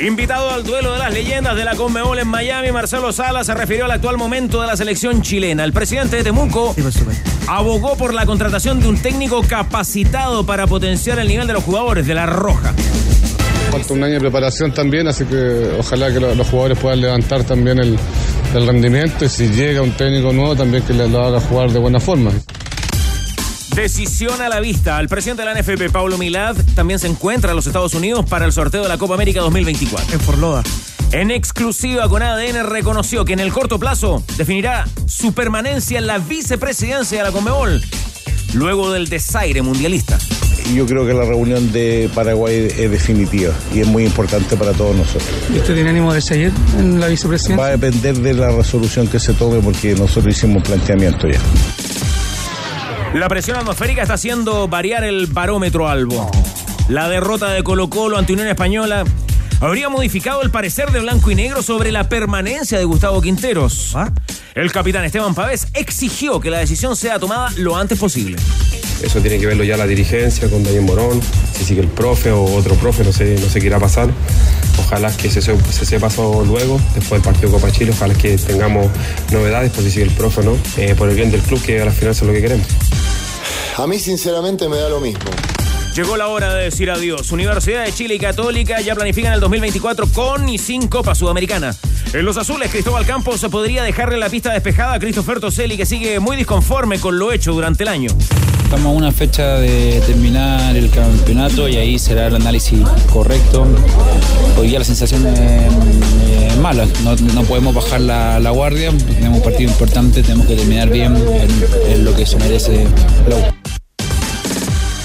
[0.00, 3.84] Invitado al duelo de las leyendas de la Conmebol en Miami, Marcelo Sala se refirió
[3.84, 5.62] al actual momento de la selección chilena.
[5.62, 6.74] El presidente de Temuco
[7.46, 12.06] abogó por la contratación de un técnico capacitado para potenciar el nivel de los jugadores
[12.06, 12.72] de la Roja.
[13.70, 17.78] Falta un año de preparación también, así que ojalá que los jugadores puedan levantar también
[17.78, 17.98] el,
[18.54, 22.32] rendimiento y si llega un técnico nuevo también que lo haga jugar de buena forma.
[23.80, 25.00] Decisión a la vista.
[25.00, 28.44] El presidente de la NFP, Paulo Milad, también se encuentra en los Estados Unidos para
[28.44, 30.12] el sorteo de la Copa América 2024.
[30.12, 30.62] En Forloda.
[31.12, 36.18] En exclusiva con ADN reconoció que en el corto plazo definirá su permanencia en la
[36.18, 37.82] vicepresidencia de la Conmebol,
[38.52, 40.18] luego del desaire mundialista.
[40.74, 44.94] Yo creo que la reunión de Paraguay es definitiva y es muy importante para todos
[44.94, 45.30] nosotros.
[45.54, 47.56] ¿Y usted tiene ánimo de seguir en la vicepresidencia?
[47.56, 51.40] Va a depender de la resolución que se tome porque nosotros hicimos un planteamiento ya.
[53.14, 56.30] La presión atmosférica está haciendo variar el barómetro albo.
[56.88, 59.04] La derrota de Colo Colo ante Unión Española
[59.60, 63.96] habría modificado el parecer de blanco y negro sobre la permanencia de Gustavo Quinteros.
[63.96, 64.12] ¿Ah?
[64.54, 68.36] El capitán Esteban Pavés exigió que la decisión sea tomada lo antes posible.
[69.02, 71.20] Eso tiene que verlo ya la dirigencia con Daniel Morón,
[71.52, 74.08] si sigue el profe o otro profe, no sé, no sé qué irá a pasar.
[74.86, 78.88] Ojalá que se, se sepa eso luego, después del partido Copa Chile, ojalá que tengamos
[79.30, 81.80] novedades por si sigue el profe o no, eh, por el bien del club que
[81.80, 82.66] a la final es lo que queremos.
[83.76, 85.30] A mí sinceramente me da lo mismo.
[85.94, 87.32] Llegó la hora de decir adiós.
[87.32, 91.74] Universidad de Chile y Católica ya planifican el 2024 con y sin Copa Sudamericana.
[92.12, 96.20] En los azules, Cristóbal Campos podría dejarle la pista despejada a Christopher Toselli, que sigue
[96.20, 98.10] muy disconforme con lo hecho durante el año.
[98.70, 102.78] Estamos a una fecha de terminar el campeonato y ahí será el análisis
[103.12, 103.66] correcto.
[104.56, 110.22] Hoy día la sensación es, mala, no, podemos bajar la, guardia, tenemos un partido importante,
[110.22, 111.16] tenemos que terminar bien
[111.88, 112.86] en, lo que se merece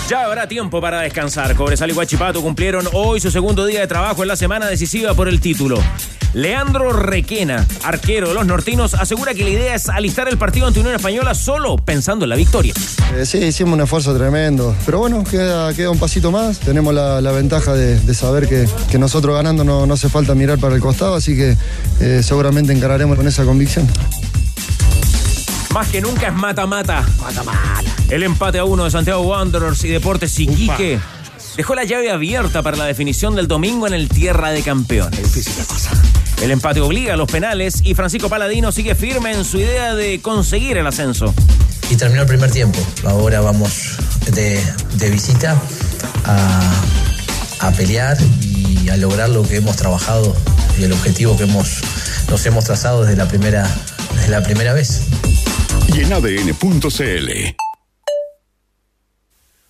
[0.07, 1.55] ya habrá tiempo para descansar.
[1.55, 5.27] Cobresal y Guachipato cumplieron hoy su segundo día de trabajo en la semana decisiva por
[5.27, 5.79] el título.
[6.35, 10.81] Leandro Requena, arquero de los nortinos, asegura que la idea es alistar el partido ante
[10.81, 12.73] Unión Española solo pensando en la victoria.
[13.15, 16.59] Eh, sí, hicimos un esfuerzo tremendo, pero bueno, queda, queda un pasito más.
[16.59, 18.67] Tenemos la, ventaja de, saber que,
[18.99, 21.55] nosotros ganando no, hace falta mirar para el costado, así que
[22.01, 23.87] eh, seguramente encararemos con esa convicción.
[25.73, 27.05] Más que nunca es mata-mata.
[27.21, 27.81] Mata-mata.
[28.09, 30.99] El empate a uno de Santiago Wanderers y Deportes Iquique
[31.55, 35.23] dejó la llave abierta para la definición del domingo en el Tierra de Campeones.
[35.23, 36.04] Difícil la cosa.
[36.41, 40.21] El empate obliga a los penales y Francisco Paladino sigue firme en su idea de
[40.21, 41.33] conseguir el ascenso.
[41.89, 42.79] Y terminó el primer tiempo.
[43.05, 43.97] Ahora vamos
[44.33, 44.61] de,
[45.09, 45.59] visita
[46.25, 50.35] a, pelear y a lograr lo que hemos trabajado
[50.79, 51.81] y el objetivo que hemos,
[52.29, 53.67] nos hemos trazado desde la primera,
[54.15, 55.01] desde la primera vez
[55.93, 57.55] y en ADN.cl.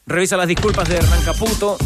[0.07, 1.77] Revisa las disculpas de Hernán Caputo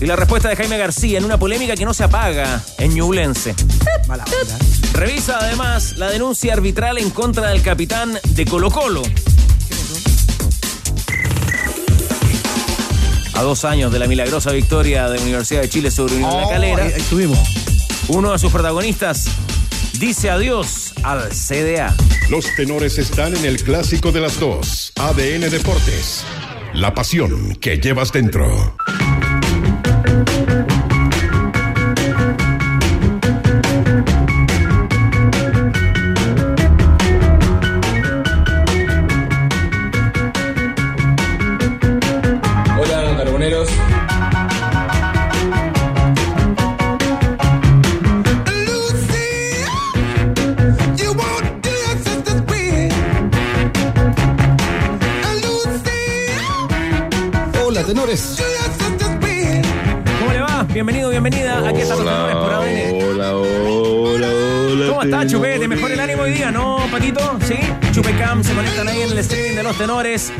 [0.00, 3.54] y la respuesta de Jaime García en una polémica que no se apaga en Ñublense.
[4.94, 9.02] Revisa además la denuncia arbitral en contra del capitán de Colo Colo.
[13.34, 16.48] A dos años de la milagrosa victoria de la Universidad de Chile sobre Unión La
[16.48, 17.38] Calera, estuvimos.
[18.08, 19.26] uno de sus protagonistas
[19.98, 21.94] dice adiós al CDA.
[22.28, 24.92] Los tenores están en el clásico de las dos.
[24.98, 26.24] ADN Deportes.
[26.74, 28.76] La pasión que llevas dentro.
[30.46, 30.89] ¿Cómo
[65.20, 65.58] está, Chupe?
[65.58, 67.38] ¿Te mejor el ánimo hoy día, no, Patito?
[67.46, 67.56] ¿Sí?
[67.92, 70.32] Chupecam se conectan ahí en el streaming de los tenores.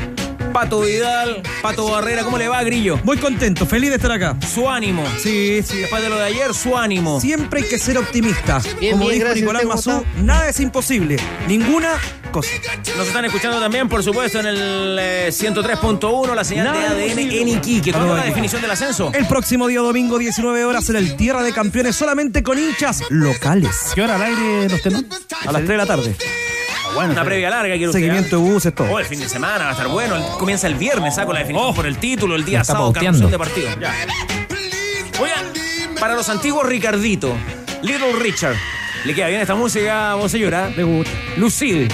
[0.53, 2.99] Pato Vidal, Pato Barrera, ¿cómo le va, Grillo?
[3.05, 4.37] Muy contento, feliz de estar acá.
[4.53, 5.05] Su ánimo.
[5.19, 5.79] Sí, sí.
[5.79, 7.21] Después de lo de ayer, su ánimo.
[7.21, 8.61] Siempre hay que ser optimista.
[8.91, 11.17] Como dijo Nicolás Mazú, nada es imposible.
[11.47, 11.99] Ninguna
[12.31, 12.53] cosas.
[12.97, 17.49] Nos están escuchando también, por supuesto, en el eh, 103.1, la señal de ADN en
[17.49, 17.93] Iquique.
[17.93, 19.11] ¿Cuándo es la definición del ascenso?
[19.15, 23.93] El próximo día domingo, 19 horas, en el Tierra de Campeones, solamente con hinchas locales.
[23.95, 25.05] ¿Qué hora al aire los tenemos?
[25.47, 26.17] A las 3 de la tarde.
[26.95, 28.89] Bueno, Una previa larga, quiero Seguimiento de buses, todo.
[28.91, 30.17] Oh, el fin de semana va a estar bueno.
[30.17, 33.31] El- comienza el viernes, saco la definición por el título, el día Me sábado, canción
[33.31, 33.69] de partido.
[33.81, 33.95] Ya.
[35.21, 35.45] Oigan,
[36.01, 37.33] para los antiguos Ricardito,
[37.83, 38.57] Little Richard.
[39.05, 40.69] ¿Le queda bien esta música, vos señora?
[40.71, 41.11] Le gusta.
[41.37, 41.89] Lucille.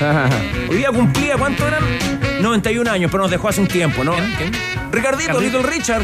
[0.70, 1.82] Hoy día cumplía, ¿cuánto eran?
[2.40, 4.14] 91 años, pero nos dejó hace un tiempo, ¿no?
[4.92, 5.40] Ricardito.
[5.40, 6.02] Little Richard.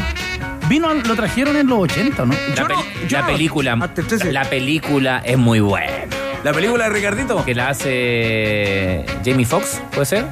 [0.67, 2.33] Vino, lo trajeron en los 80, ¿no?
[2.55, 4.31] Yo no- yo la no- película, Hasta el 13.
[4.31, 6.05] la película es muy buena.
[6.43, 7.43] ¿La película de Ricardito?
[7.45, 10.25] Que la hace Jamie Foxx, ¿puede ser?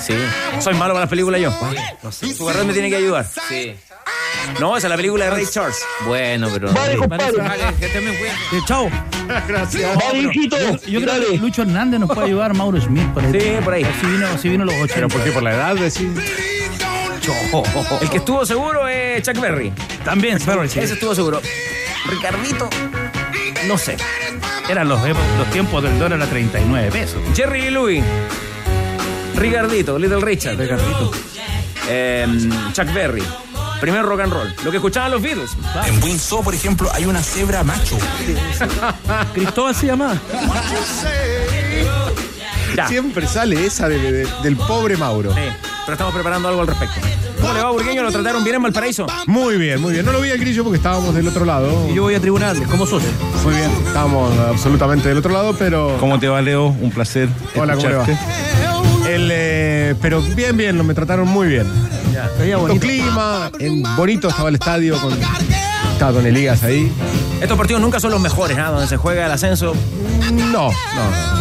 [0.00, 0.14] Sí.
[0.60, 1.52] Soy malo para las películas yo.
[2.10, 3.26] Su carrera me tiene que ayudar.
[3.48, 3.74] Sí.
[4.60, 5.78] No, esa es la película de Ray Charles.
[6.06, 6.72] Bueno, pero.
[6.72, 7.36] Vale, compadre.
[7.36, 8.34] Vale, que te me cuides.
[8.52, 8.90] Eh, chao.
[9.48, 9.98] Gracias.
[10.12, 13.32] Yo, yo creo que Lucho Hernández nos puede ayudar, Mauro Smith, por ahí.
[13.32, 13.86] Sí, por ahí.
[14.00, 14.94] Si vino, si vino los 80.
[14.94, 15.32] ¿Pero por qué?
[15.32, 15.74] ¿Por la edad?
[15.74, 16.08] Decís?
[18.00, 19.72] El que estuvo seguro es Chuck Berry.
[20.04, 20.50] También, sí.
[20.78, 21.40] Ese estuvo seguro.
[22.10, 22.68] Ricardito,
[23.66, 23.96] no sé.
[24.68, 27.20] Eran los, los tiempos del dólar a 39 pesos.
[27.34, 28.04] Jerry Lee Lewis.
[29.36, 30.58] Ricardito, Little Richard.
[30.58, 31.10] Ricardito.
[32.72, 33.22] Chuck Berry.
[33.84, 34.54] Primer rock and roll.
[34.64, 35.50] Lo que escuchaban los Beatles.
[35.86, 37.98] En Windsor, por ejemplo, hay una cebra macho.
[39.34, 40.18] Cristóbal se llama.
[42.74, 42.88] Ya.
[42.88, 45.34] Siempre sale esa de- de- del pobre Mauro.
[45.34, 45.40] Sí,
[45.84, 46.94] pero estamos preparando algo al respecto.
[47.42, 48.02] ¿Cómo le va, Burgueño?
[48.02, 49.06] ¿Lo trataron bien en Valparaíso?
[49.26, 50.06] Muy bien, muy bien.
[50.06, 51.86] No lo vi al grillo porque estábamos del otro lado.
[51.90, 53.10] Y yo voy a tribunales, como socio.
[53.44, 53.70] Muy bien.
[53.86, 55.94] Estábamos absolutamente del otro lado, pero.
[56.00, 56.68] ¿Cómo te va, Leo?
[56.68, 57.28] Un placer.
[57.54, 58.06] Hola, ¿cómo le va?
[59.06, 61.66] El, eh, pero bien, bien, lo me trataron muy bien.
[62.56, 62.80] Con bonito.
[62.86, 65.12] clima, en bonito estaba el estadio, con,
[65.92, 66.90] estaba con Elías ahí.
[67.40, 68.70] Estos partidos nunca son los mejores, ¿ah?
[68.70, 69.74] Donde se juega el ascenso.
[70.32, 71.34] No, no.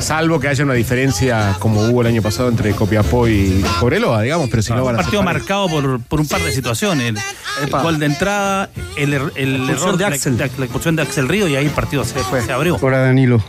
[0.00, 4.48] Salvo que haya una diferencia como hubo el año pasado entre Copiapó y Cobreloa, digamos,
[4.48, 7.14] pero si no, un van a ser partido marcado por, por un par de situaciones.
[7.60, 10.38] El, el gol de entrada, el, er- el error de la- Axel.
[10.38, 12.14] La, la expulsión de Axel Río y ahí el partido se,
[12.46, 12.78] se abrió.
[12.80, 13.42] Hola Danilo,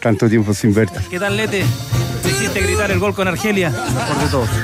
[0.00, 0.98] tanto tiempo sin verte.
[1.10, 1.64] ¿Qué tal, Lete?
[2.38, 3.72] Te hiciste gritar el gol con Argelia.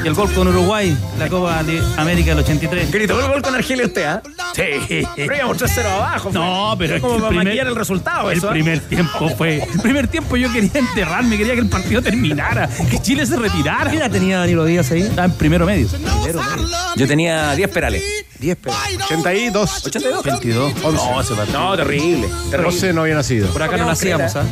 [0.04, 2.90] Y el gol con Uruguay, la Copa de América del 83.
[2.90, 4.22] Gritó el gol con Argelia usted, ¿ah?
[4.54, 5.04] Sí.
[5.16, 6.30] Pero íbamos 3-0 abajo.
[6.32, 8.30] No, pero es como para primer- maquillar el resultado.
[8.30, 8.52] El eso, ¿ah?
[8.52, 9.62] primer tiempo fue.
[9.62, 13.90] El primer tiempo yo quería enterrarme, quería que el partido terminara, que Chile se retirara.
[13.90, 15.02] ¿Qué edad tenía Danilo Díaz ahí?
[15.02, 15.88] Estaba en primero medio.
[16.96, 18.02] Yo tenía 10 perales.
[18.38, 18.78] 10 pesos.
[19.06, 19.86] 82.
[19.86, 20.22] 82.
[20.24, 20.74] 22.
[20.94, 21.58] No, ese partido.
[21.58, 22.28] No, terrible.
[22.50, 22.72] terrible.
[22.72, 23.48] 12 no había nacido.
[23.48, 24.44] Por acá no nacíamos, ¿ah?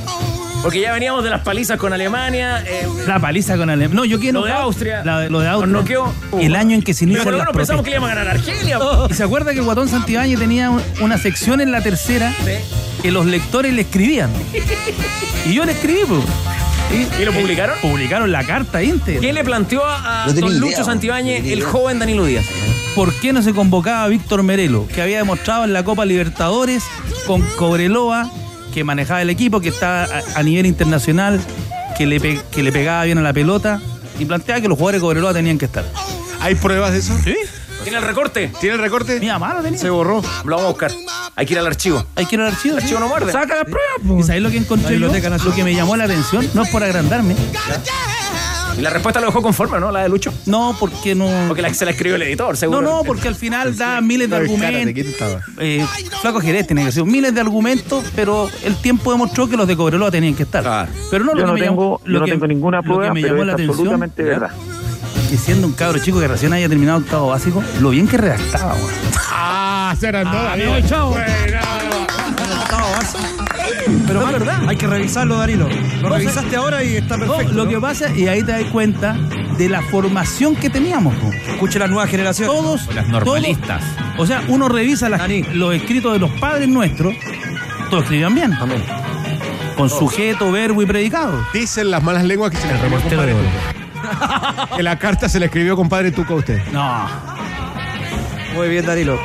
[0.63, 2.63] Porque ya veníamos de las palizas con Alemania.
[2.67, 3.95] eh, La paliza con Alemania.
[3.97, 4.41] No, yo quiero.
[4.41, 5.03] Lo de Austria.
[5.05, 5.73] La- lo de Nos Austria.
[5.73, 6.15] noqueó.
[6.41, 8.29] El año en que se pero lo las menos pensamos que le íbamos a ganar
[8.29, 8.79] a Argelia.
[9.11, 12.33] ¿Y se acuerda que el Guatón Santibáñez tenía un- una sección en la tercera
[13.03, 14.31] que los lectores le escribían?
[15.47, 16.21] Y yo le escribí, pues.
[17.21, 17.77] ¿Y lo publicaron?
[17.81, 19.21] Publicaron la carta íntegra.
[19.21, 22.45] ¿Quién le planteó a No don Lucho no Santibáñez el joven Danilo Díaz?
[22.95, 26.85] ¿Por qué no se convocaba a Víctor Merelo, que había demostrado en la Copa Libertadores
[27.27, 28.31] con Cobreloa,
[28.73, 31.41] que manejaba el equipo, que está a, a nivel internacional,
[31.97, 33.81] que le, pe- que le pegaba bien a la pelota,
[34.19, 35.85] y planteaba que los jugadores de Cobreloa tenían que estar?
[36.41, 37.17] ¿Hay pruebas de eso?
[37.23, 37.35] ¿Sí?
[37.83, 38.53] ¿Tiene el recorte?
[38.61, 39.19] ¿Tiene el recorte?
[39.19, 39.79] Mi mamá lo tenía.
[39.79, 40.23] Se borró.
[40.45, 40.93] Lo vamos a buscar.
[41.35, 42.05] Hay que ir al archivo.
[42.15, 42.77] Hay que ir al archivo.
[42.77, 43.33] El archivo no muerde.
[43.33, 44.21] Saca las pruebas.
[44.21, 44.97] ¿Y sabéis lo que encontré La yo?
[45.07, 45.51] Biblioteca Nacional.
[45.51, 47.35] Lo que me llamó la atención, no es por agrandarme.
[48.77, 49.91] Y la respuesta lo dejó conforme, ¿no?
[49.91, 50.33] La de Lucho.
[50.47, 51.29] No, porque no.
[51.49, 52.81] Porque la, se la escribió el editor, seguro.
[52.83, 55.05] No, no, porque al final da miles de No, argumentos.
[55.59, 55.85] Eh,
[56.21, 59.77] Flaco Jerez tiene que ser miles de argumentos, pero el tiempo demostró que los de
[59.77, 60.63] Cobreloa tenían que estar.
[60.63, 60.91] Claro.
[61.11, 62.83] Pero no Yo lo no que me llamó- tengo, yo no que- tengo ninguna lo
[62.83, 64.29] que prueba, me pero llamó es la atención, absolutamente ¿ya?
[64.31, 64.51] verdad.
[65.31, 68.75] que siendo un cabro chico que recién haya terminado octavo básico, lo bien que redactaba,
[68.75, 68.91] weón.
[69.31, 70.73] Ah, se agrandó, Ah, Danilo.
[70.73, 72.02] me voy,
[74.07, 74.63] Pero es verdad.
[74.69, 75.69] Hay que revisarlo, Danilo.
[76.01, 77.53] Lo No, revisaste ahora y está No, perfecto.
[77.55, 77.71] lo ¿no?
[77.71, 79.15] que pasa, y ahí te das cuenta
[79.59, 81.15] de la formación que teníamos.
[81.17, 81.31] po.
[81.53, 82.49] Escuche la nueva generación.
[82.49, 82.93] Todos.
[82.95, 83.83] Las normalistas.
[83.97, 85.23] todos- o sea, uno revisa las-
[85.55, 87.15] los escritos de los padres nuestros,
[87.91, 88.53] todos escribían bien.
[89.77, 91.45] Con sujeto, verbo y predicado.
[91.55, 93.37] Dicen las malas lenguas que se le escribió.
[94.77, 96.61] Que la carta se la escribió compadre Tuco a usted.
[96.73, 97.07] No.
[98.55, 99.19] Muy bien, Danilo.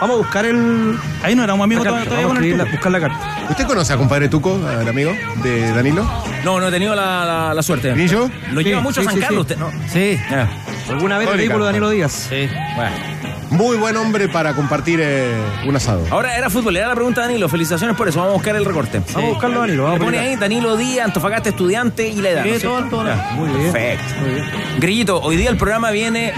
[0.00, 0.96] Vamos a buscar el.
[1.22, 2.70] Ahí no éramos amigos la todavía, todavía con el Tuco.
[2.70, 3.46] buscar la carta.
[3.50, 6.08] ¿Usted conoce a compadre Tuco, al amigo de Danilo?
[6.44, 7.92] No, no he tenido la, la- la suerte.
[7.92, 8.30] ¿Grillo?
[8.52, 9.54] Lo lleva mucho a sí, San sí, Carlos sí.
[9.54, 9.70] usted, ¿no?
[9.88, 10.18] Sí.
[10.88, 12.12] ¿Alguna vez el vehículo de Danilo Díaz?
[12.30, 12.48] Sí.
[12.76, 12.96] Bueno.
[13.50, 15.34] Muy buen hombre para compartir eh,
[15.66, 16.06] un asado.
[16.10, 17.48] Ahora era futbolera la pregunta, Danilo.
[17.48, 18.20] Felicitaciones por eso.
[18.20, 19.00] Vamos a buscar el recorte.
[19.12, 19.82] Vamos a buscarlo, Danilo.
[19.84, 22.42] Vamos pone ahí Danilo Díaz, Antofagasta estudiante y la edad.
[22.44, 23.06] Sí, ¿no es todo, todo.
[23.06, 23.30] Ya.
[23.34, 23.72] Muy bien.
[23.72, 24.20] Perfecto.
[24.20, 24.44] Muy bien.
[24.78, 26.32] Grillito, hoy día el programa viene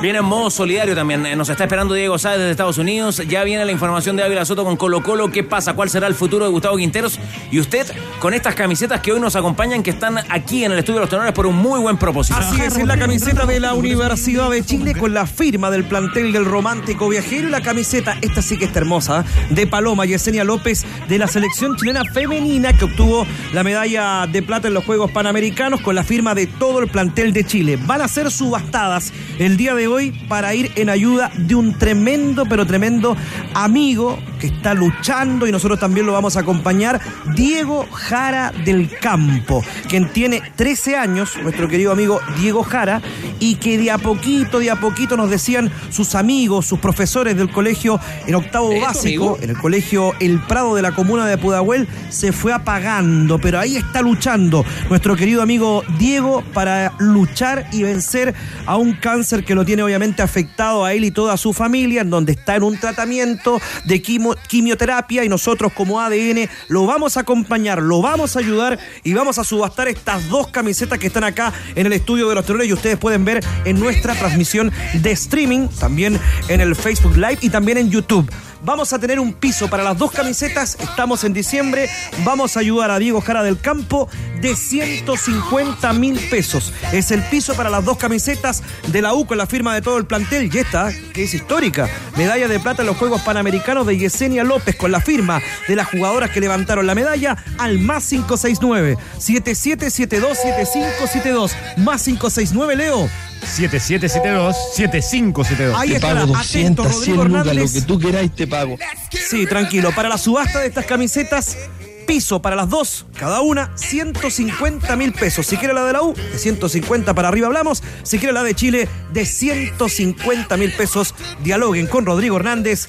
[0.00, 1.26] Viene en modo solidario también.
[1.26, 3.20] Eh, Nos está esperando Diego Sáez desde Estados Unidos.
[3.26, 5.32] Ya viene la información de Ávila Soto con Colo Colo.
[5.32, 5.74] ¿Qué pasa?
[5.74, 7.18] ¿Cuál será el futuro de Gustavo Quinteros?
[7.50, 7.84] Y usted
[8.20, 11.10] con estas camisetas que hoy nos acompañan, que están aquí en el estudio de los
[11.10, 12.38] tenores por un muy buen propósito.
[12.38, 16.32] Así es, es la camiseta de la Universidad de Chile con la firma del plantel
[16.32, 20.86] del Romántico Viajero y la camiseta, esta sí que está hermosa, de Paloma Yesenia López
[21.08, 25.80] de la selección chilena femenina que obtuvo la medalla de plata en los Juegos Panamericanos
[25.80, 27.78] con la firma de todo el plantel de Chile.
[27.82, 29.87] Van a ser subastadas el día de hoy
[30.28, 33.16] para ir en ayuda de un tremendo, pero tremendo
[33.54, 37.00] amigo que está luchando y nosotros también lo vamos a acompañar,
[37.34, 43.00] Diego Jara del Campo, quien tiene 13 años, nuestro querido amigo Diego Jara,
[43.40, 47.50] y que de a poquito, de a poquito nos decían sus amigos, sus profesores del
[47.50, 49.38] colegio en octavo ¿Es tu básico, amigo?
[49.40, 53.76] en el colegio El Prado de la comuna de Pudahuel, se fue apagando, pero ahí
[53.76, 58.34] está luchando nuestro querido amigo Diego para luchar y vencer
[58.66, 62.10] a un cáncer que lo tiene obviamente afectado a él y toda su familia, en
[62.10, 67.82] donde está en un tratamiento de quimioterapia y nosotros como ADN lo vamos a acompañar,
[67.82, 71.86] lo vamos a ayudar y vamos a subastar estas dos camisetas que están acá en
[71.86, 76.18] el estudio de los terrores y ustedes pueden ver en nuestra transmisión de streaming, también
[76.48, 78.28] en el Facebook Live y también en YouTube.
[78.62, 80.76] Vamos a tener un piso para las dos camisetas.
[80.80, 81.88] Estamos en diciembre.
[82.24, 84.08] Vamos a ayudar a Diego Jara del Campo
[84.40, 86.72] de 150 mil pesos.
[86.92, 89.98] Es el piso para las dos camisetas de la U con la firma de todo
[89.98, 90.50] el plantel.
[90.52, 91.88] Y esta, que es histórica.
[92.16, 95.88] Medalla de plata en los Juegos Panamericanos de Yesenia López con la firma de las
[95.88, 103.08] jugadoras que levantaron la medalla al más 569 77727572 más 569 Leo
[103.42, 105.74] 7772-7572.
[105.76, 108.78] Ahí Te pago atento, 200, 100 Rodrigo lucas, lo que tú queráis te pago.
[109.10, 109.92] Sí, tranquilo.
[109.94, 111.58] Para la subasta de estas camisetas,
[112.06, 115.46] piso para las dos, cada una 150 mil pesos.
[115.46, 117.82] Si quiere la de la U, de 150 para arriba hablamos.
[118.02, 121.14] Si quiere la de Chile, de 150 mil pesos.
[121.42, 122.88] Dialoguen con Rodrigo Hernández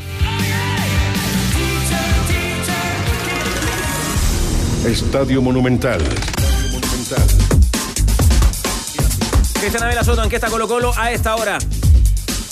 [4.85, 6.01] Estadio Monumental.
[9.59, 11.57] Cristian Abela Soto, ¿en qué está Colo Colo a esta hora?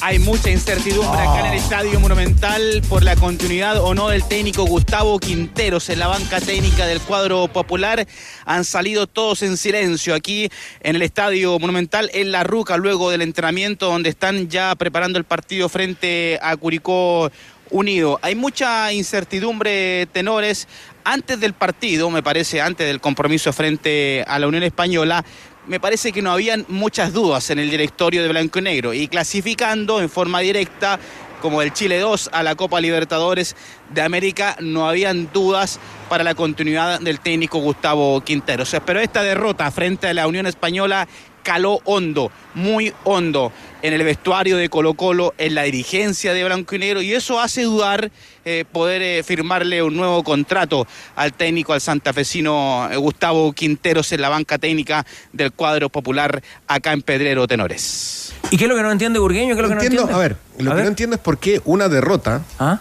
[0.02, 4.66] Hay mucha incertidumbre acá en el Estadio Monumental por la continuidad o no del técnico
[4.66, 8.08] Gustavo Quinteros en la banca técnica del cuadro popular.
[8.46, 10.50] Han salido todos en silencio aquí
[10.82, 15.26] en el Estadio Monumental en La Ruca luego del entrenamiento donde están ya preparando el
[15.26, 17.32] partido frente a Curicó
[17.70, 18.20] Unido.
[18.22, 20.68] Hay mucha incertidumbre, tenores.
[21.04, 25.24] Antes del partido, me parece, antes del compromiso frente a la Unión Española,
[25.68, 29.08] me parece que no habían muchas dudas en el directorio de Blanco y Negro y
[29.08, 31.00] clasificando en forma directa
[31.42, 33.56] como el Chile 2 a la Copa Libertadores
[33.94, 35.80] de América, no habían dudas
[36.10, 38.76] para la continuidad del técnico Gustavo Quinteros.
[38.86, 41.08] Pero esta derrota frente a la Unión Española
[41.46, 46.74] caló hondo, muy hondo en el vestuario de Colo Colo, en la dirigencia de Blanco
[46.74, 48.10] y Negro, y eso hace dudar
[48.44, 54.22] eh, poder eh, firmarle un nuevo contrato al técnico, al santafesino eh, Gustavo Quinteros en
[54.22, 58.34] la banca técnica del cuadro popular acá en Pedrero Tenores.
[58.50, 59.54] ¿Y qué es lo que no entiende Burgueño?
[59.54, 60.14] ¿Qué es lo que no entiendo, entiende?
[60.16, 62.80] a ver, lo que no entiendo es por qué una derrota ¿Ah?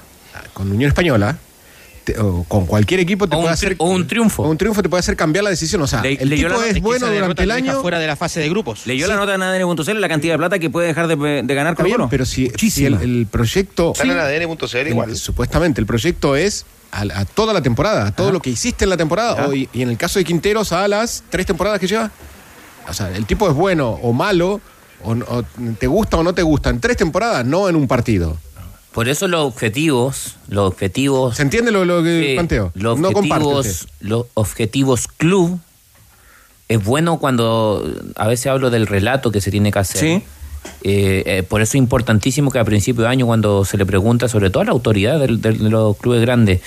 [0.54, 1.36] con Unión Española
[2.04, 4.42] te- o con cualquier equipo te O puede un hacer o un triunfo.
[4.42, 6.66] o un triunfo te puede hacer cambiar la decisión, o sea, Le- el tipo la-
[6.66, 7.80] es bueno durante el año.
[7.80, 8.86] fuera de la fase de grupos.
[8.86, 11.76] Leyó la nota de ADN.cl la cantidad de plata que puede dejar de, de ganar
[11.82, 12.08] bien, Colo.
[12.08, 15.10] pero si, si el, el proyecto Están en ADN.cl igual.
[15.10, 18.84] el- supuestamente el proyecto es a, a toda la temporada, a todo lo que hiciste
[18.84, 21.80] en la temporada o- y, y en el caso de Quinteros a las tres temporadas
[21.80, 22.10] que lleva.
[22.88, 24.60] O sea, el tipo es bueno o malo
[25.02, 25.42] o, o
[25.78, 28.36] te gusta o no te gusta en tres temporadas, no en un partido.
[28.94, 31.36] Por eso los objetivos, los objetivos.
[31.36, 32.70] ¿Se entiende lo, lo que Sí, planteo?
[32.74, 35.58] Los no objetivos, los objetivos club
[36.68, 37.84] es bueno cuando
[38.14, 40.00] a veces hablo del relato que se tiene que hacer.
[40.00, 40.22] Sí.
[40.84, 44.28] Eh, eh, por eso es importantísimo que a principio de año, cuando se le pregunta,
[44.28, 46.60] sobre todo a la autoridad de, los clubes grandes,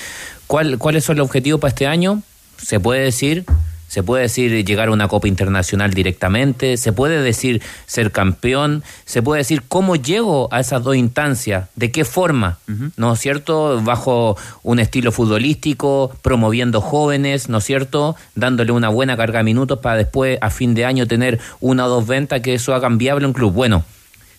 [0.47, 2.21] ¿cuál, ¿cuáles son los objetivos para este año?
[2.61, 3.45] Se puede decir,
[3.87, 9.21] se puede decir llegar a una Copa Internacional directamente, se puede decir ser campeón, se
[9.21, 12.57] puede decir cómo llego a esas dos instancias, de qué forma,
[12.97, 13.81] ¿no es cierto?
[13.81, 18.15] Bajo un estilo futbolístico, promoviendo jóvenes, ¿no es cierto?
[18.35, 21.89] Dándole una buena carga de minutos para después, a fin de año, tener una o
[21.89, 23.53] dos ventas que eso hagan viable un club.
[23.53, 23.85] Bueno,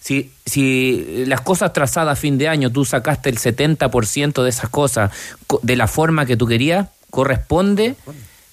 [0.00, 4.68] si, si las cosas trazadas a fin de año, tú sacaste el 70% de esas
[4.70, 5.10] cosas
[5.46, 7.96] co- de la forma que tú querías, corresponde,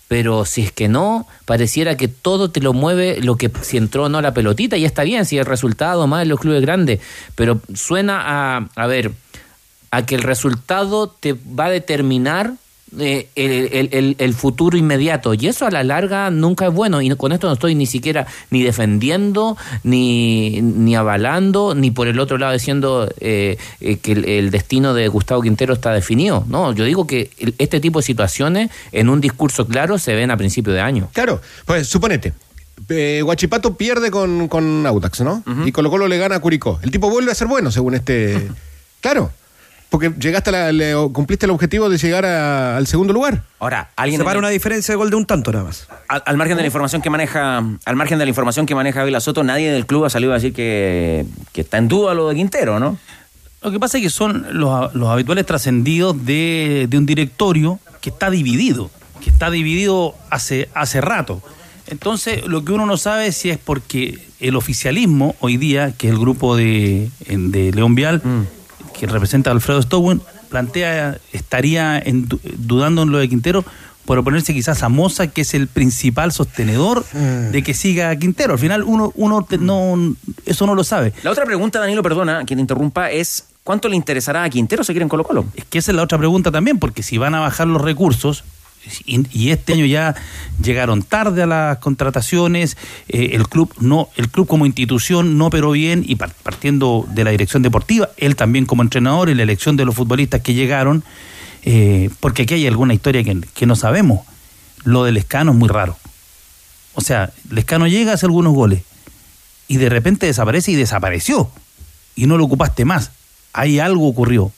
[0.08, 4.06] pero si es que no, pareciera que todo te lo mueve lo que si entró
[4.06, 7.00] o no la pelotita, y está bien, si el resultado más en los clubes grandes,
[7.36, 8.22] pero suena
[8.58, 9.12] a, a ver,
[9.92, 12.54] a que el resultado te va a determinar
[13.00, 15.34] eh, el, el- el- futuro inmediato.
[15.34, 17.02] Y eso a la larga nunca es bueno.
[17.02, 22.20] Y con esto no estoy ni siquiera ni defendiendo, ni, ni avalando, ni por el
[22.20, 26.44] otro lado diciendo eh, eh, que el, el destino de Gustavo Quintero está definido.
[26.48, 30.38] No, yo digo que este tipo de situaciones en un discurso claro se ven a
[30.38, 31.10] principio de año.
[31.14, 32.34] Claro, pues suponete.
[32.90, 35.44] eh, Guachipato pierde con, con Autax, ¿no?
[35.66, 36.80] Y Colo Colo le gana a Curicó.
[36.84, 38.48] El tipo vuelve a ser bueno, según este.
[39.02, 39.32] Claro,
[39.98, 43.44] porque llegaste a la- le- cumpliste el objetivo de llegar a- al segundo lugar.
[43.60, 45.88] Ahora, alguien Se para una diferencia de gol de un tanto nada más.
[46.08, 49.04] al, al margen de la información que maneja, al margen de la información que maneja
[49.04, 52.30] Vila Soto, nadie del club ha salido a decir que, que está en duda lo
[52.30, 52.98] de Quintero, ¿no?
[53.62, 58.12] Lo que pasa es que son los, los habituales trascendidos de, de un directorio que
[58.12, 58.92] está dividido,
[59.24, 61.42] que está dividido hace, hace rato.
[61.88, 66.08] Entonces, lo que uno no sabe es si es porque el oficialismo hoy día, que
[66.08, 68.22] es el grupo de, de León Vial,
[69.08, 73.66] que representa a Alfredo Stowen, plantea, estaría en dudando en lo de Quintero
[74.06, 78.54] por oponerse quizás a Moza, que es el principal sostenedor de que siga Quintero.
[78.54, 80.16] Al final uno, uno te- no,
[80.46, 81.12] eso no lo sabe.
[81.24, 85.02] La otra pregunta, Danilo, perdona, que te interrumpa, es ¿cuánto le interesará a Quintero seguir
[85.02, 85.46] en Colo Colo?
[85.56, 88.44] Es que esa es la otra pregunta también, porque si van a bajar los recursos,
[89.06, 90.16] y, este año ya
[90.62, 95.72] llegaron tarde a las contrataciones, eh, el club no, el club como institución no operó
[95.72, 99.76] bien, y par- partiendo de la dirección deportiva, él también como entrenador y la elección
[99.76, 101.04] de los futbolistas que llegaron,
[101.64, 104.22] eh, porque aquí hay alguna historia que, que no sabemos.
[104.84, 105.98] Lo del Escano es muy raro.
[106.94, 108.84] O sea, Lescano llega, hace algunos goles,
[109.68, 111.50] y de repente desaparece y desapareció,
[112.16, 113.12] y no lo ocupaste más.
[113.52, 114.52] Ahí algo ocurrió,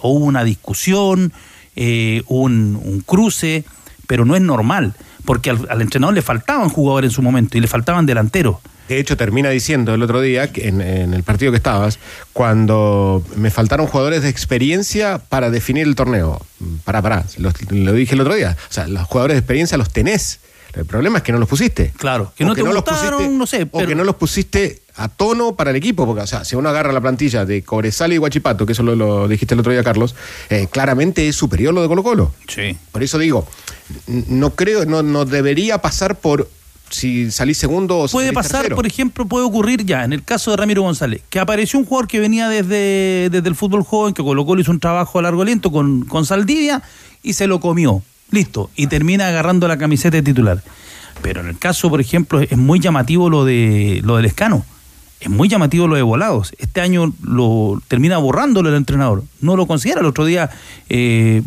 [0.00, 1.32] o hubo una discusión,
[1.76, 3.64] eh, un, un cruce,
[4.06, 7.60] pero no es normal, porque al, al entrenador le faltaban jugadores en su momento y
[7.60, 8.56] le faltaban delanteros.
[8.88, 11.98] De hecho, termina diciendo el otro día, en, en el partido que estabas,
[12.34, 16.44] cuando me faltaron jugadores de experiencia para definir el torneo.
[16.84, 18.56] Para, para, lo, lo dije el otro día.
[18.68, 20.40] O sea, los jugadores de experiencia los tenés.
[20.74, 21.94] El problema es que no los pusiste.
[21.96, 24.82] Claro, que O no te los gustaron, pusiste- no sé, O que no los pusiste
[24.96, 26.06] a tono para el equipo.
[26.06, 28.94] Porque, o sea, si uno agarra la plantilla de Cobresal y Guachipato, que eso lo,
[28.96, 30.14] lo dijiste el otro día, Carlos,
[30.50, 32.32] eh, claramente es superior lo de Colo Colo.
[32.48, 32.76] Sí.
[32.92, 33.46] Por eso digo,
[34.06, 36.48] no creo, no, no debería pasar por
[36.90, 38.76] si salís segundo o si Puede pasar, tercero.
[38.76, 42.06] por ejemplo, puede ocurrir ya en el caso de Ramiro González, que apareció un jugador
[42.06, 45.42] que venía desde, desde el fútbol joven, que Colo Colo hizo un trabajo a largo
[45.42, 46.82] aliento con, con Saldivia
[47.22, 48.02] y se lo comió.
[48.30, 48.70] Listo.
[48.76, 50.62] Y termina agarrando la camiseta de titular.
[51.22, 54.64] Pero en el caso, por ejemplo, es muy llamativo lo de lo del escano.
[55.24, 56.52] Es muy llamativo lo de volados.
[56.58, 59.24] Este año lo termina borrándolo el entrenador.
[59.40, 60.00] No lo considera.
[60.00, 60.50] El otro día
[60.90, 61.42] eh,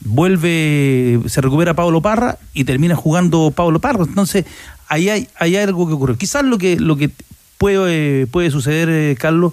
[0.00, 4.02] vuelve, se recupera Pablo Parra y termina jugando Pablo Parra.
[4.02, 4.44] Entonces,
[4.88, 6.16] ahí hay, hay algo que ocurre.
[6.16, 7.10] Quizás lo que, lo que
[7.58, 9.52] puede, puede suceder, eh, Carlos,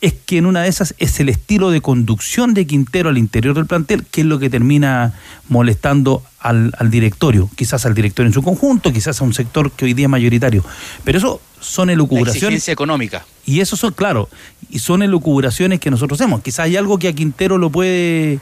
[0.00, 3.54] es que en una de esas es el estilo de conducción de Quintero al interior
[3.54, 5.12] del plantel, que es lo que termina
[5.50, 9.84] molestando al, al directorio, quizás al directorio en su conjunto, quizás a un sector que
[9.84, 10.64] hoy día es mayoritario.
[11.04, 12.36] Pero eso son La elucubraciones.
[12.42, 13.24] exigencia económica.
[13.44, 14.28] Y eso son, claro,
[14.70, 16.42] y son elucubraciones que nosotros hacemos.
[16.42, 18.38] Quizás hay algo que a Quintero lo puede,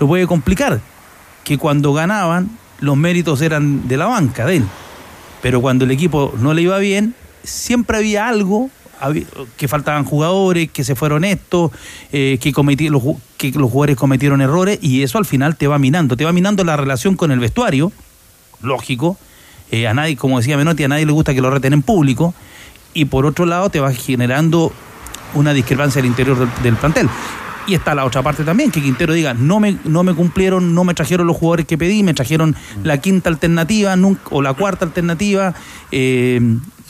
[0.00, 0.80] lo puede complicar,
[1.44, 4.64] que cuando ganaban, los méritos eran de la banca, de él.
[5.42, 8.70] Pero cuando el equipo no le iba bien, siempre había algo,
[9.56, 11.70] que faltaban jugadores, que se fueron estos,
[12.10, 13.02] eh, que, cometí- los,
[13.36, 16.16] que los jugadores cometieron errores, y eso al final te va minando.
[16.16, 17.92] Te va minando la relación con el vestuario,
[18.62, 19.16] lógico.
[19.70, 22.34] Eh, a nadie, como decía Menotti, a nadie le gusta que lo reten en público.
[22.94, 24.72] Y por otro lado, te va generando
[25.34, 27.08] una discrepancia al interior del, del plantel.
[27.66, 30.84] Y está la otra parte también, que Quintero diga, no me, no me cumplieron, no
[30.84, 34.86] me trajeron los jugadores que pedí, me trajeron la quinta alternativa nunca, o la cuarta
[34.86, 35.54] alternativa,
[35.92, 36.40] eh,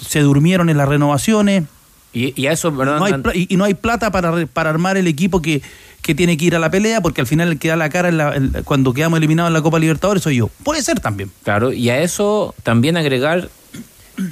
[0.01, 1.65] se durmieron en las renovaciones.
[2.13, 4.97] Y, y a eso, perdón, no hay y, y no hay plata para, para armar
[4.97, 5.63] el equipo que,
[6.01, 8.09] que tiene que ir a la pelea, porque al final el que da la cara
[8.09, 10.49] en la- en- cuando quedamos eliminados en la Copa Libertadores soy yo.
[10.63, 11.31] Puede ser también.
[11.43, 13.51] Claro, y a eso también agregar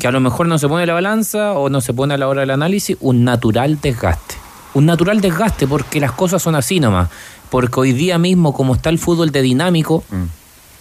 [0.01, 2.29] que a lo mejor no se pone la balanza o no se pone a la
[2.29, 4.35] hora del análisis un natural desgaste.
[4.75, 7.09] Un natural desgaste porque las cosas son así nomás.
[7.51, 10.05] Porque hoy día mismo, como está el fútbol de dinámico,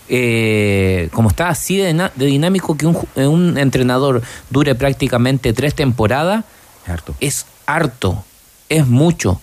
[0.09, 6.43] eh, como está así de, dinámico que un, eh, un entrenador dure prácticamente tres temporadas,
[7.19, 8.23] es harto,
[8.69, 9.39] es mucho.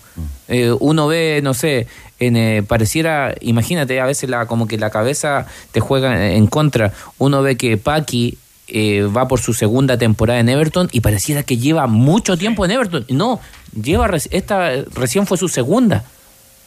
[0.49, 1.87] Eh, uno ve, no sé,
[2.19, 6.93] en, eh, pareciera, imagínate, a veces la, como que la cabeza te juega en contra.
[7.19, 11.59] Uno ve que Paki eh, va por su segunda temporada en Everton y pareciera que
[11.59, 13.05] lleva mucho tiempo en Everton.
[13.09, 13.41] No,
[13.81, 16.05] lleva esta recién fue su segunda.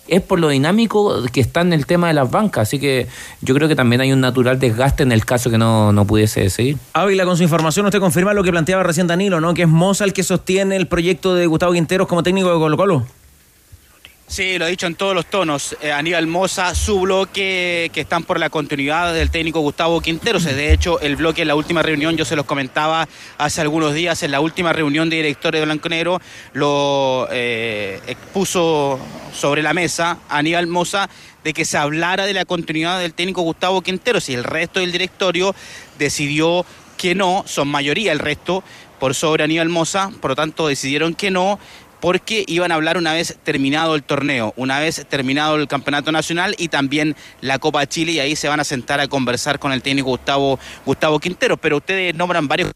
[0.07, 3.07] Es por lo dinámico que está en el tema de las bancas, así que
[3.41, 6.47] yo creo que también hay un natural desgaste en el caso que no, no pudiese
[6.51, 6.77] seguir.
[6.93, 9.55] Ávila, con su información, usted confirma lo que planteaba recién Danilo, ¿no?
[9.55, 12.77] Que es Moza el que sostiene el proyecto de Gustavo Quinteros como técnico de Colo
[12.77, 13.05] Colo.
[14.35, 15.77] Sí, lo he dicho en todos los tonos.
[15.79, 20.43] Eh, Aníbal Moza, su bloque, que están por la continuidad del técnico Gustavo Quinteros.
[20.43, 24.23] De hecho, el bloque en la última reunión, yo se los comentaba hace algunos días,
[24.23, 26.19] en la última reunión de directores de Blanco Negro,
[26.51, 28.99] lo eh, expuso
[29.33, 31.09] sobre la mesa Aníbal Moza
[31.45, 34.91] de que se hablara de la continuidad del técnico Gustavo Quinteros y el resto del
[34.91, 35.55] directorio
[35.97, 36.65] decidió
[36.97, 38.65] que no, son mayoría el resto,
[38.99, 41.59] por sobre Aníbal Moza, por lo tanto decidieron que no
[42.05, 46.53] porque iban a hablar una vez terminado el torneo, una vez terminado el campeonato nacional
[46.59, 49.81] y también la Copa Chile y ahí se van a sentar a conversar con el
[49.81, 51.57] técnico Gustavo, Gustavo Quintero.
[51.57, 52.71] Pero ustedes nombran varios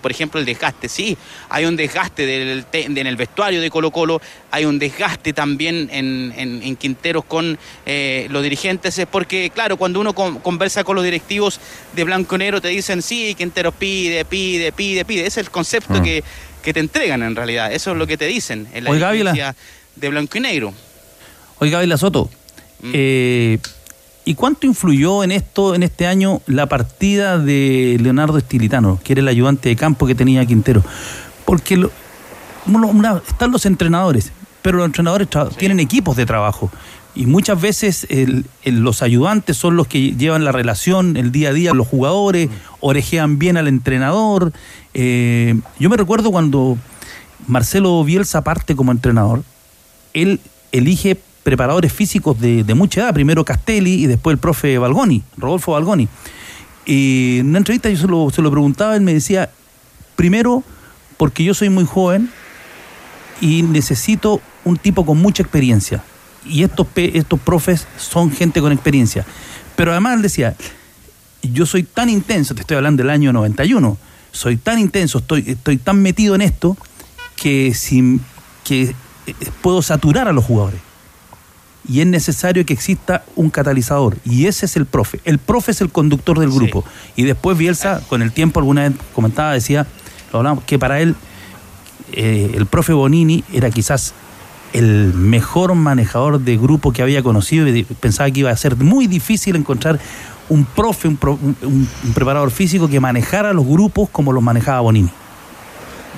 [0.00, 1.18] por ejemplo, el desgaste, sí,
[1.50, 6.32] hay un desgaste del en el vestuario de Colo Colo, hay un desgaste también en,
[6.34, 10.96] en- en Quinteros con eh, los dirigentes, es porque, claro, cuando uno con- conversa con
[10.96, 11.60] los directivos
[11.94, 15.92] de Blanco Negro te dicen, sí, Quinteros pide, pide, pide, pide, ese es el concepto
[16.00, 16.02] Mm.
[16.02, 16.24] que,
[16.62, 19.08] que te entregan en realidad, eso es lo que te dicen en la Oiga,
[19.96, 20.72] de Blanco y Negro.
[21.58, 22.30] Oiga, Ávila Soto,
[22.84, 23.58] eh,
[24.24, 29.20] ¿y cuánto influyó en esto, en este año, la partida de Leonardo Estilitano, que era
[29.20, 30.82] el ayudante de campo que tenía Quintero?
[31.44, 31.90] Porque lo-
[32.66, 36.70] una- están los entrenadores, pero los entrenadores tienen equipos de trabajo.
[37.14, 41.50] Y muchas veces el- el- los ayudantes son los que llevan la relación el día
[41.50, 42.48] a día con los jugadores,
[42.80, 44.52] orejean bien al entrenador.
[44.94, 46.78] Eh, yo me recuerdo cuando
[47.46, 49.42] Marcelo Bielsa parte como entrenador,
[50.14, 50.40] él
[50.72, 55.72] elige preparadores físicos de, de mucha edad, primero Castelli y después el profe Balgoni, Rodolfo
[55.72, 56.08] Balgoni.
[56.86, 59.50] Y en una entrevista yo se lo, se lo preguntaba, él me decía,
[60.16, 60.62] primero
[61.18, 62.30] porque yo soy muy joven
[63.40, 66.02] y necesito un tipo con mucha experiencia.
[66.44, 69.24] Y estos, estos profes son gente con experiencia.
[69.76, 70.56] Pero además él decía,
[71.42, 73.96] yo soy tan intenso, te estoy hablando del año 91,
[74.30, 76.76] soy tan intenso, estoy, estoy tan metido en esto
[77.36, 78.20] que, si,
[78.64, 78.94] que eh,
[79.60, 80.80] puedo saturar a los jugadores.
[81.88, 84.16] Y es necesario que exista un catalizador.
[84.24, 85.20] Y ese es el profe.
[85.24, 86.84] El profe es el conductor del grupo.
[87.16, 89.86] Y después Bielsa, con el tiempo, alguna vez comentaba, decía,
[90.32, 91.16] lo hablamos, que para él
[92.12, 94.14] eh, el profe Bonini era quizás
[94.72, 99.06] el mejor manejador de grupo que había conocido y pensaba que iba a ser muy
[99.06, 99.98] difícil encontrar
[100.48, 105.10] un profe, un, preparador físico que manejara los grupos como los manejaba Bonini.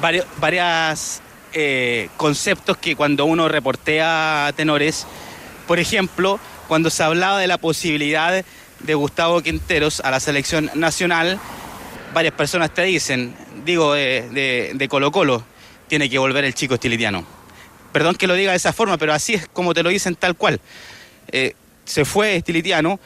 [0.00, 1.20] Vario- varias
[1.52, 5.06] eh, conceptos que cuando uno reportea tenores,
[5.66, 6.38] por ejemplo,
[6.68, 8.44] cuando se hablaba de la posibilidad
[8.80, 11.38] de Gustavo Quinteros a la selección nacional,
[12.12, 15.42] varias personas te dicen, digo, de, de- de Colo Colo,
[15.88, 17.24] tiene que volver el chico estilitiano.
[17.94, 20.34] Perdón que lo diga de esa forma, pero así es como te lo dicen tal
[20.34, 20.60] cual.
[21.30, 21.54] Eh,
[21.84, 22.98] se fue estilitiano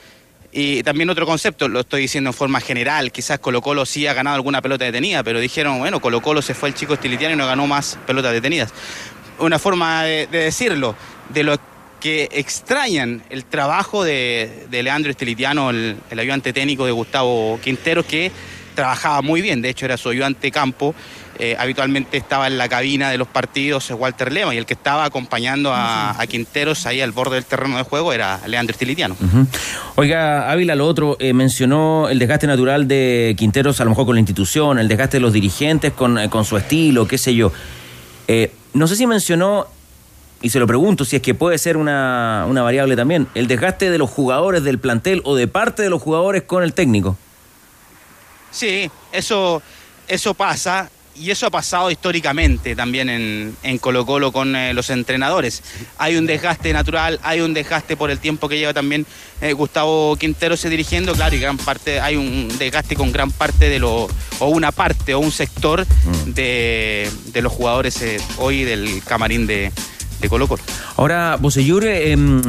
[0.50, 4.14] y también otro concepto, lo estoy diciendo en forma general, quizás Colo Colo sí ha
[4.14, 7.36] ganado alguna pelota detenida, pero dijeron, bueno, Colo Colo se fue el chico estilitiano y
[7.36, 8.72] no ganó más pelotas detenidas.
[9.38, 10.96] Una forma de, de decirlo,
[11.28, 11.60] de lo
[12.00, 18.06] que extrañan el trabajo de, de Leandro Estilitiano, el, el ayudante técnico de Gustavo Quintero,
[18.06, 18.32] que
[18.74, 20.94] trabajaba muy bien, de hecho era su ayudante campo,
[21.38, 25.04] eh, habitualmente estaba en la cabina de los partidos Walter Lema y el que estaba
[25.04, 29.16] acompañando a, a Quinteros ahí al borde del terreno de juego era Leandro Stilitiano.
[29.94, 34.16] Oiga, Ávila, lo otro, eh, mencionó el desgaste natural de Quinteros, a lo mejor con
[34.16, 37.52] la institución, el desgaste de los dirigentes con, eh, con su estilo, qué sé yo.
[38.74, 39.66] No sé si mencionó,
[40.42, 43.90] y se lo pregunto, si es que puede ser una, una variable también, el desgaste
[43.90, 47.16] de los jugadores del plantel o de parte de los jugadores con el técnico.
[48.50, 49.62] Sí, eso,
[50.06, 54.90] eso pasa y eso ha pasado históricamente también en, en Colo Colo con eh, los
[54.90, 55.62] entrenadores.
[55.98, 59.06] Hay un desgaste natural, hay un desgaste por el tiempo que lleva también
[59.40, 63.68] eh, Gustavo Quintero se dirigiendo, claro, y gran parte, hay un desgaste con gran parte
[63.68, 65.86] de lo, o una parte o un sector
[66.26, 69.72] de, de los jugadores eh, hoy del camarín de,
[70.20, 70.62] de Colo Colo.
[70.96, 72.42] Ahora, Bosellur, em,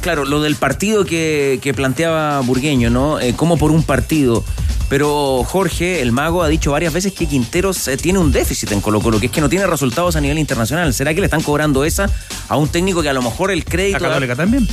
[0.00, 3.18] claro, lo del partido que, que planteaba Burgueño, ¿no?
[3.36, 4.44] Como por un partido.
[4.88, 8.80] Pero Jorge, el mago, ha dicho varias veces que Quinteros eh, tiene un déficit en
[8.80, 10.94] Colo Colo, que es que no tiene resultados a nivel internacional.
[10.94, 12.08] ¿Será que le están cobrando esa
[12.48, 13.98] a un técnico que a lo mejor el crédito...
[13.98, 14.68] ¿La Católica también?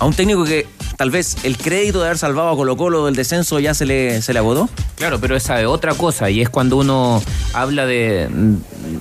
[0.00, 0.66] A un técnico que
[0.98, 4.20] tal vez el crédito de haber salvado a Colo Colo del descenso ya se le,
[4.20, 4.68] se le agotó.
[4.96, 7.22] Claro, pero esa es otra cosa y es cuando uno
[7.54, 8.28] habla de,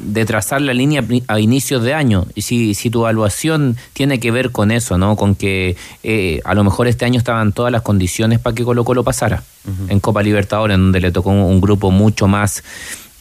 [0.03, 2.27] de trazar la línea a inicios de año.
[2.35, 5.15] Y si, si tu evaluación tiene que ver con eso, ¿no?
[5.15, 8.83] Con que eh, a lo mejor este año estaban todas las condiciones para que Colo
[8.83, 9.43] Colo pasara
[9.89, 12.63] en Copa Libertadores, en donde le tocó un, un grupo mucho más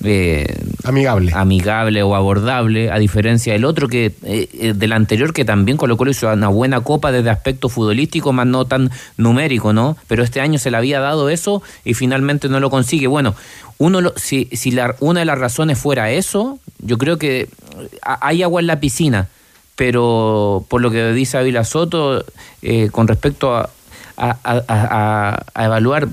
[0.05, 0.47] eh,
[0.85, 1.33] amigable.
[1.35, 5.97] amigable o abordable, a diferencia del otro que eh, eh, del anterior que también Colo
[5.97, 9.97] Colo hizo una buena copa desde aspecto futbolístico, más no tan numérico, ¿no?
[10.07, 13.07] Pero este año se le había dado eso y finalmente no lo consigue.
[13.07, 13.35] Bueno,
[13.79, 17.49] uno lo- si, si la, una de las razones fuera eso, yo creo que
[18.03, 19.29] hay agua en la piscina,
[19.77, 22.25] pero por lo que dice Ávila Soto,
[22.63, 23.71] eh, con respecto a-
[24.17, 26.09] a- a- a evaluar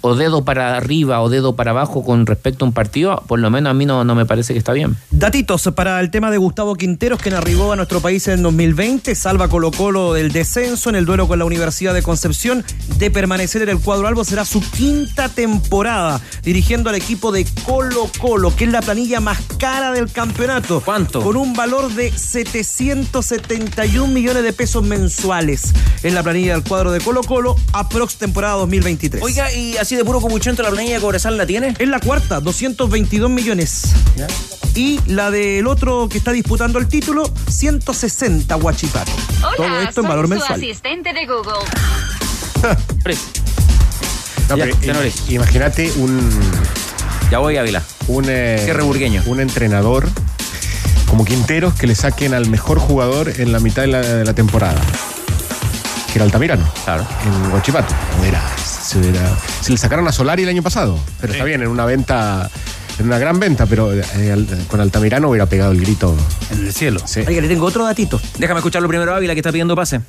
[0.00, 3.50] o dedo para arriba o dedo para abajo con respecto a un partido, por lo
[3.50, 4.96] menos a mí no, no me parece que está bien.
[5.10, 9.48] Datitos para el tema de Gustavo Quinteros, quien arribó a nuestro país en 2020, salva
[9.48, 12.64] Colo Colo del descenso en el duelo con la Universidad de Concepción.
[12.98, 18.10] De permanecer en el cuadro albo será su quinta temporada dirigiendo al equipo de Colo
[18.20, 20.82] Colo, que es la planilla más cara del campeonato.
[20.84, 21.22] ¿Cuánto?
[21.22, 25.72] Con un valor de 771 millones de pesos mensuales.
[26.02, 29.22] Es la planilla del cuadro de Colo Colo, aprox temporada 2023.
[29.22, 31.74] Oiga, y así de puro copuchento la planilla de Cobresal la tiene.
[31.78, 33.82] Es la cuarta, 222 millones.
[34.74, 39.12] Y la del otro que está disputando el título, 160 Guachipato.
[39.56, 40.58] Todo esto en valor mensual.
[40.60, 41.52] su asistente de Google.
[44.48, 45.14] No, Ya, pero ya no im- eres.
[45.30, 46.30] imagínate un.
[47.30, 47.82] Ya voy, Ávila.
[48.08, 49.22] Un, eh, Qué reburgueño.
[49.26, 50.06] un entrenador
[51.06, 54.34] como Quinteros que le saquen al mejor jugador en la mitad de la, de la
[54.34, 54.80] temporada.
[56.12, 56.68] Que era Altamirano.
[56.84, 57.06] Claro.
[57.24, 57.94] En Huachipato.
[58.26, 58.42] Era,
[59.62, 60.98] se, le sacaron a Solari el año pasado.
[61.20, 62.50] Pero está bien, en una venta.
[62.96, 66.16] En una gran venta, pero eh, con Altamirano hubiera pegado el grito.
[66.52, 67.00] En el cielo.
[67.04, 67.24] Sí.
[67.26, 68.20] Oiga, le tengo otro datito.
[68.38, 70.00] Déjame escucharlo primero, Ávila, que está pidiendo pase.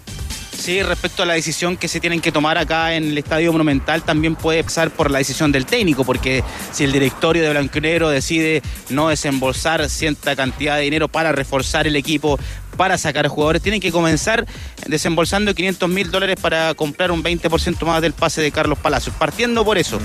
[0.57, 4.03] Sí, respecto a la decisión que se tienen que tomar acá en el Estadio Monumental,
[4.03, 7.81] también puede pasar por la decisión del técnico, porque si el directorio de Blanco y
[7.81, 12.39] Negro decide no desembolsar cierta cantidad de dinero para reforzar el equipo,
[12.75, 14.45] para sacar jugadores, tienen que comenzar
[14.87, 19.63] desembolsando 500 mil dólares para comprar un 20% más del pase de Carlos Palacios, partiendo
[19.65, 19.99] por eso.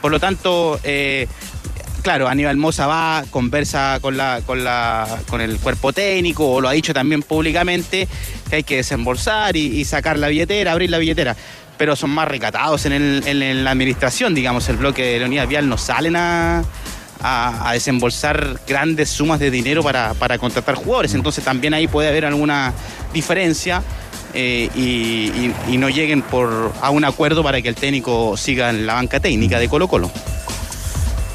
[0.00, 1.26] Por lo tanto, eh,
[2.02, 6.68] claro, Aníbal Moza va, conversa con, la, con, la, con el cuerpo técnico, o lo
[6.68, 8.08] ha dicho también públicamente,
[8.50, 11.36] que hay que desembolsar y, y sacar la billetera, abrir la billetera.
[11.78, 15.48] Pero son más recatados en, el- en- en la administración, digamos, el bloque de Leonidas
[15.48, 16.62] Vial no salen a,
[17.22, 21.14] a- a desembolsar grandes sumas de dinero para, para contratar jugadores.
[21.14, 22.72] Entonces también ahí puede haber alguna
[23.12, 23.82] diferencia.
[24.34, 28.70] eh, y, y- y no lleguen por, a un acuerdo para que el técnico siga
[28.70, 30.10] en la banca técnica de Colo Colo.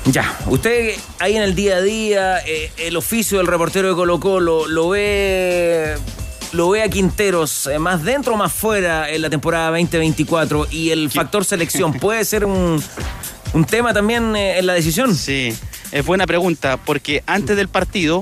[0.05, 4.19] Ya, usted ahí en el día a día, eh, el oficio del reportero de Colo
[4.19, 5.95] Colo, lo ve,
[6.53, 10.89] lo ve a Quinteros, eh, más dentro o más fuera en la temporada 2024 y
[10.91, 12.81] el factor selección, ¿puede ser un,
[13.53, 15.13] un tema también en la decisión?
[15.13, 15.53] Sí,
[15.91, 18.21] es buena pregunta, porque antes del partido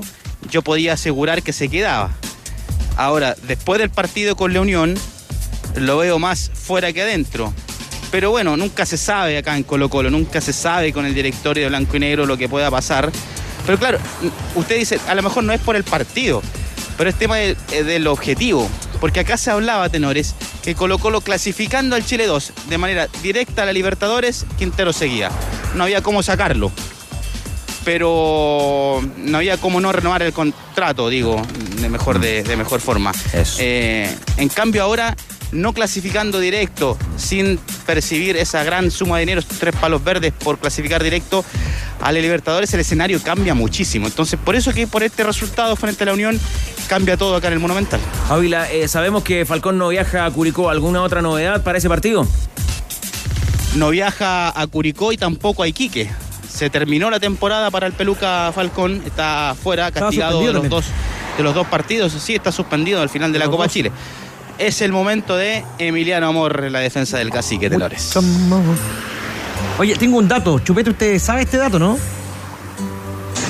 [0.50, 2.10] yo podía asegurar que se quedaba.
[2.96, 4.94] Ahora, después del partido con la Unión,
[5.74, 7.52] lo veo más fuera que adentro.
[8.10, 11.64] Pero bueno, nunca se sabe acá en Colo Colo, nunca se sabe con el directorio
[11.64, 13.10] de Blanco y Negro lo que pueda pasar.
[13.66, 13.98] Pero claro,
[14.54, 16.40] usted dice, a lo mejor no es por el partido,
[16.96, 18.68] pero es tema eh, del objetivo.
[19.00, 23.64] Porque acá se hablaba, tenores, que Colo Colo clasificando al Chile 2 de manera directa
[23.64, 25.30] a la Libertadores, Quintero seguía.
[25.74, 26.72] No había cómo sacarlo
[27.86, 31.40] pero no había cómo no renovar el contrato, digo,
[31.80, 33.12] de mejor, de, de mejor forma.
[33.60, 35.14] Eh, en cambio ahora,
[35.52, 40.58] no clasificando directo, sin percibir esa gran suma de dinero, estos tres palos verdes por
[40.58, 41.44] clasificar directo,
[42.00, 44.08] a la Libertadores, el escenario cambia muchísimo.
[44.08, 46.40] Entonces, por eso que por este resultado frente a la Unión
[46.88, 48.00] cambia todo acá en el Monumental.
[48.28, 50.70] Ávila, eh, sabemos que Falcón no viaja a Curicó.
[50.70, 52.26] ¿Alguna otra novedad para ese partido?
[53.76, 56.10] No viaja a Curicó y tampoco a Iquique.
[56.56, 61.36] Se terminó la temporada para el Peluca Falcón, está fuera, castigado de los, dos, también.
[61.36, 62.12] de los dos partidos.
[62.14, 63.92] Sí, está suspendido al final de la Copa Chile.
[64.56, 68.10] Es el momento de Emiliano Amor en la defensa del cacique Tenores.
[69.78, 70.58] Oye, tengo un dato.
[70.60, 71.98] Chupete, ¿usted sabe este dato, no?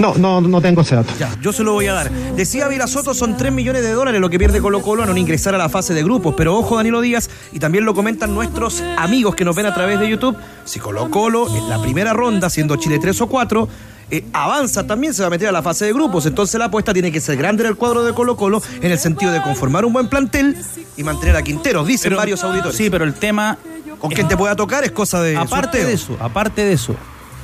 [0.00, 1.12] No, no, no tengo ese dato.
[1.18, 2.10] Ya, yo se lo voy a dar.
[2.10, 5.16] Decía Vila Soto, son 3 millones de dólares lo que pierde Colo Colo a no
[5.16, 6.34] ingresar a la fase de grupos.
[6.36, 9.98] Pero ojo, Danilo Díaz, y también lo comentan nuestros amigos que nos ven a través
[9.98, 10.36] de YouTube,
[10.66, 13.68] si Colo Colo en la primera ronda, siendo Chile 3 o 4,
[14.10, 16.26] eh, avanza también, se va a meter a la fase de grupos.
[16.26, 18.98] Entonces la apuesta tiene que ser grande en el cuadro de Colo Colo en el
[18.98, 20.56] sentido de conformar un buen plantel
[20.96, 22.76] y mantener a Quinteros, dicen Pero- varios auditores.
[22.76, 23.58] Sí, pero el tema.
[23.98, 25.36] Con quien te pueda tocar es cosa de.
[25.36, 25.86] Aparte sorteo.
[25.86, 26.94] de eso, aparte de eso,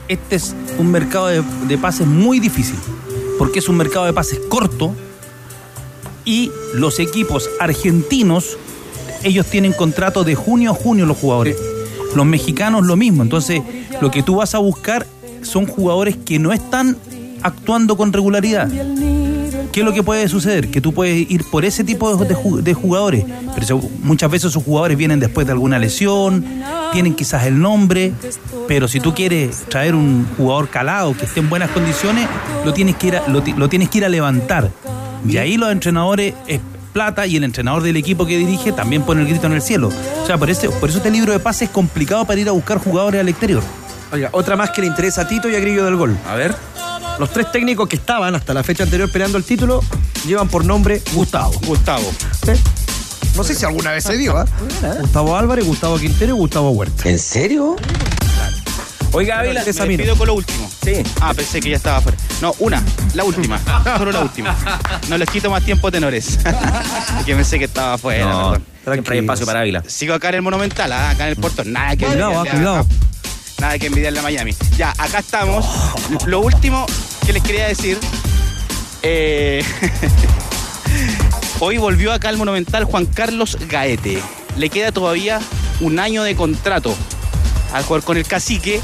[0.07, 2.77] este es un mercado de, de pases muy difícil.
[3.39, 4.95] Porque es un mercado de pases corto
[6.25, 8.59] y los equipos argentinos,
[9.25, 11.57] ellos tienen contrato de junio a junio los jugadores.
[12.15, 13.23] Los mexicanos lo mismo.
[13.23, 13.63] Entonces,
[14.01, 15.07] lo que tú vas a buscar
[15.43, 16.97] son jugadores que no están
[17.43, 18.69] actuando con regularidad.
[19.73, 20.71] ¿Qué es lo que puede suceder?
[20.71, 24.51] Que tú puedes ir por ese tipo de, de ju- de jugadores, pero muchas veces
[24.51, 26.45] esos jugadores vienen después de alguna lesión,
[26.93, 28.13] tienen quizás el nombre,
[28.69, 32.29] pero si tú quieres traer un jugador calado que esté en buenas condiciones,
[32.67, 34.71] lo tienes que ir a, lo, lo tienes que ir a levantar.
[35.27, 36.61] Y ahí los entrenadores es
[36.93, 39.91] plata y el entrenador del equipo que dirige también pone el grito en el cielo.
[40.23, 42.53] O sea, por, ese, por eso este libro de pases es complicado para ir a
[42.53, 43.63] buscar jugadores al exterior.
[44.13, 46.17] Oiga, otra más que le interesa a Tito y a Grillo del Gol.
[46.29, 46.55] A ver.
[47.19, 49.83] Los tres técnicos que estaban hasta la fecha anterior peleando el título
[50.27, 51.53] llevan por nombre Gustavo.
[51.67, 52.11] Gustavo.
[53.37, 54.45] No sé si alguna vez se dio, ¿ah?
[55.01, 57.09] Gustavo Álvarez, Gustavo Quintero y Gustavo Huerta.
[57.09, 57.77] ¿En serio?
[59.13, 59.63] Oiga, Ávila.
[59.65, 60.71] Me despido con lo último.
[60.83, 61.03] Sí.
[61.21, 62.19] Ah, pensé que ya estaba fuera.
[62.41, 62.83] No, una,
[63.15, 63.61] la última.
[63.99, 64.57] Solo la última.
[65.09, 66.39] No les quito más tiempo, tenores.
[67.27, 68.63] que pensé que estaba fuera, No, perdón.
[68.95, 69.83] siempre hay espacio para Ávila.
[69.87, 71.73] Sigo acá en el Monumental, ah, acá en el Portón.
[71.73, 72.87] Nada que Cuidado, envidiarle ah, a- cuidado.
[73.61, 74.55] Nada que envidiarle a Miami.
[74.77, 75.65] Ya, acá estamos.
[76.27, 76.85] Lo último
[77.25, 77.97] que les quería decir.
[79.05, 79.65] eh,
[81.61, 84.21] Hoy volvió acá al Monumental Juan Carlos Gaete.
[84.57, 85.41] Le queda todavía
[85.81, 86.95] un año de contrato
[87.73, 88.81] al jugar con el cacique.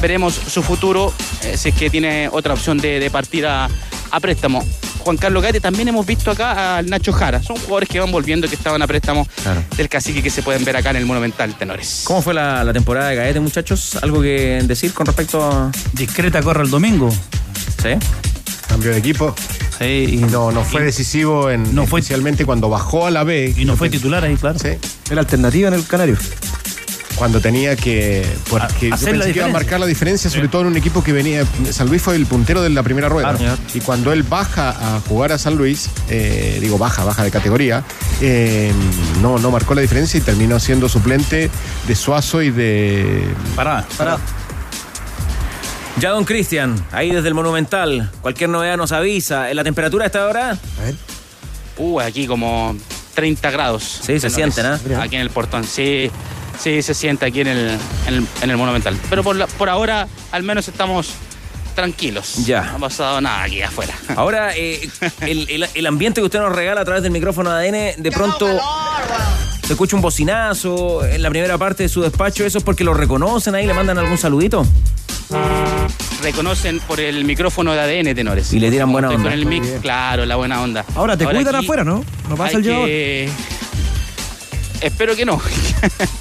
[0.00, 1.12] Veremos su futuro,
[1.44, 3.68] eh, si es que tiene otra opción de, de partir a,
[4.10, 4.64] a préstamo.
[5.00, 7.42] Juan Carlos Gaete, también hemos visto acá al Nacho Jara.
[7.42, 9.62] Son jugadores que van volviendo, que estaban a préstamo Claro.
[9.76, 12.02] del cacique que se pueden ver acá en el Monumental Tenores.
[12.04, 13.96] ¿Cómo fue la, la temporada de Gaete, muchachos?
[14.02, 15.70] ¿Algo que decir con respecto a...?
[15.94, 17.10] Discreta corre el domingo.
[17.82, 17.90] ¿Sí?
[18.68, 19.34] Cambió de equipo.
[19.78, 23.54] Sí, y No, no fue decisivo en, No fue- especialmente cuando bajó a la B.
[23.56, 24.58] Y no fue titular ahí, claro.
[24.58, 24.68] Sí.
[25.10, 26.18] Era alternativa en el Canario.
[27.20, 28.26] Cuando tenía que.
[28.48, 30.76] Porque A- yo pensé la que iba a marcar la diferencia, sobre todo en un
[30.78, 31.44] equipo que venía.
[31.70, 33.34] San Luis fue el puntero de la primera rueda.
[33.36, 33.58] Claro.
[33.74, 37.84] y cuando él baja a jugar a San Luis, eh, digo, baja, baja de categoría,
[38.22, 38.72] eh,
[39.20, 41.50] no, no marcó la diferencia y terminó siendo suplente
[41.86, 43.22] de Suazo y de.
[43.54, 44.16] Pará, pará.
[45.98, 48.10] Ya, don Cristian, ahí desde el Monumental.
[48.22, 49.50] Cualquier novedad nos avisa.
[49.50, 50.56] ¿En la temperatura a esta hora?
[51.76, 52.74] Uh, aquí como
[53.14, 54.00] 30 grados.
[54.02, 54.80] Sí, se sienten, ¿ah?
[55.02, 55.64] Aquí en el portón.
[55.64, 56.10] Sí,
[56.60, 58.96] sí, se siente aquí en el, en el, en el Monumental.
[59.08, 61.10] Pero por, la- por ahora, al menos estamos
[61.74, 62.44] tranquilos.
[62.46, 62.62] Ya.
[62.62, 63.94] No ha pasado nada aquí afuera.
[64.16, 64.88] Ahora, eh,
[65.22, 68.10] el, el- el ambiente que usted nos regala a través del micrófono de ADN, de
[68.12, 68.46] pronto
[69.66, 72.44] se escucha un bocinazo en la primera parte de su despacho.
[72.44, 73.66] ¿Eso es porque lo reconocen ahí?
[73.66, 74.66] ¿Le mandan algún saludito?
[76.22, 78.52] Reconocen por el micrófono de ADN, tenores.
[78.52, 79.22] Y le tiran buena onda.
[79.22, 80.84] Con el mic, claro, la buena onda.
[80.96, 82.04] Ahora te cuidan afuera, ¿no?
[82.28, 83.30] No pasa el que-
[84.82, 85.40] Espero que no.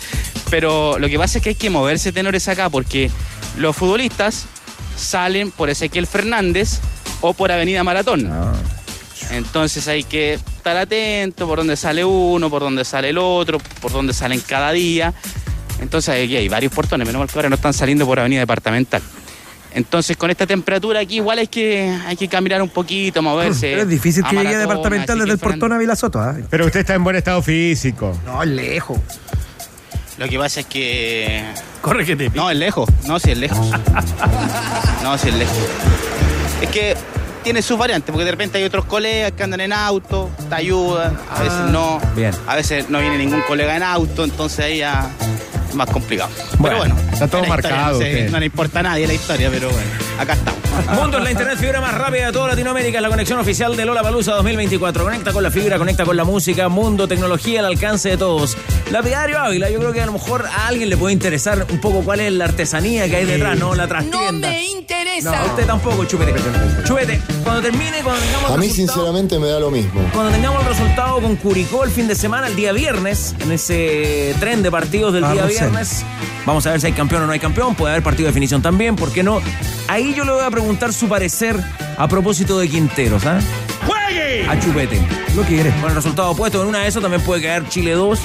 [0.50, 3.12] Pero lo que pasa es que hay que moverse tenores acá porque
[3.58, 4.46] los futbolistas
[4.98, 6.80] salen por Ezequiel Fernández
[7.22, 8.30] o por Avenida Maratón.
[8.32, 8.54] Ah.
[9.32, 13.92] Entonces hay que estar atento por dónde sale uno, por dónde sale el otro, por
[13.92, 15.14] dónde salen cada día.
[15.82, 19.02] Entonces aquí hay varios portones, menos mal que ahora no están saliendo por Avenida Departamental.
[19.74, 23.70] Entonces con esta temperatura aquí igual hay que, hay que caminar un poquito, moverse.
[23.70, 26.36] Pero es difícil que a llegue a departamental desde el portón a Vila Soto, ¿ah?
[26.50, 28.18] Pero usted está en buen estado físico.
[28.26, 28.98] No, lejos.
[30.20, 31.46] Lo que pasa es que.
[31.82, 32.90] Corre que te No, es lejos.
[33.08, 33.58] No, sí, es lejos.
[35.02, 35.58] No, sí, es lejos.
[36.62, 36.96] Es que
[37.42, 41.17] tiene sus variantes, porque de repente hay otros colegas que andan en auto, te ayudan,
[41.32, 42.02] a veces no.
[42.17, 42.34] Bien.
[42.48, 45.10] A veces no viene ningún colega en auto, entonces ahí ya
[45.74, 46.30] más complicado.
[46.58, 48.30] Bueno, pero bueno, está todo historia, marcado, No, sé, ¿qué?
[48.30, 49.90] no le importa a nadie la historia, pero bueno,
[50.20, 50.60] acá estamos.
[50.94, 53.00] Mundo es la internet fibra más rápida de toda Latinoamérica.
[53.00, 55.04] Es la conexión oficial de Lola Palusa 2024.
[55.04, 56.70] Conecta con la fibra, conecta con la música.
[56.70, 58.56] Mundo, tecnología al alcance de todos.
[58.92, 61.82] La Diario Ávila, yo creo que a lo mejor a alguien le puede interesar un
[61.82, 63.76] poco cuál es la artesanía que hay detrás, ¿no?
[63.76, 64.48] La trastienda.
[64.48, 65.32] No me interesa.
[65.32, 66.34] No, a usted tampoco, chupete.
[66.86, 70.02] Chupete, cuando termine, cuando tengamos A mí sinceramente me da lo mismo.
[70.13, 74.34] Cuando tengamos el resultado con Curicó el fin de semana, el día viernes, en ese
[74.40, 75.50] tren de partidos del día Carrusel.
[75.50, 75.59] viernes,
[76.46, 77.76] vamos a ver si hay campeón o no hay campeón.
[77.76, 79.42] Puede haber partido de definición también, ¿por qué no?
[79.88, 81.56] Ahí yo le voy a preguntar su parecer
[81.98, 83.40] a propósito de Quinteros, ¿ah?
[83.86, 84.48] ¡Juegue!
[84.48, 85.02] A Chupete.
[85.36, 85.72] Lo quiere.
[85.82, 88.20] Con el resultado opuesto, en una de esas también puede caer Chile 2.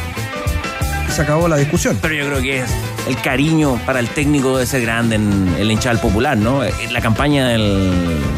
[1.15, 1.99] Se acabó la discusión.
[2.03, 2.71] Pero yo creo que es
[3.07, 6.65] el cariño para el técnico debe ser grande en el hinchal popular, ¿no?
[6.65, 7.93] En La campaña del,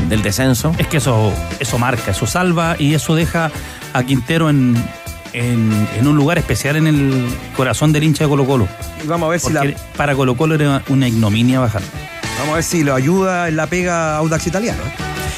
[0.09, 0.75] del descenso.
[0.79, 3.51] Es que eso, eso marca, eso salva y eso deja
[3.93, 4.77] a Quintero en,
[5.37, 7.27] en, en un lugar especial en el
[7.57, 8.67] corazón del hincha de Colo Colo.
[9.05, 9.65] Y vamos a ver si la,
[9.97, 11.83] para Colo Colo era una ignominia bajar.
[12.39, 14.83] vamos a ver si lo ayuda en la pega Audax Italiano.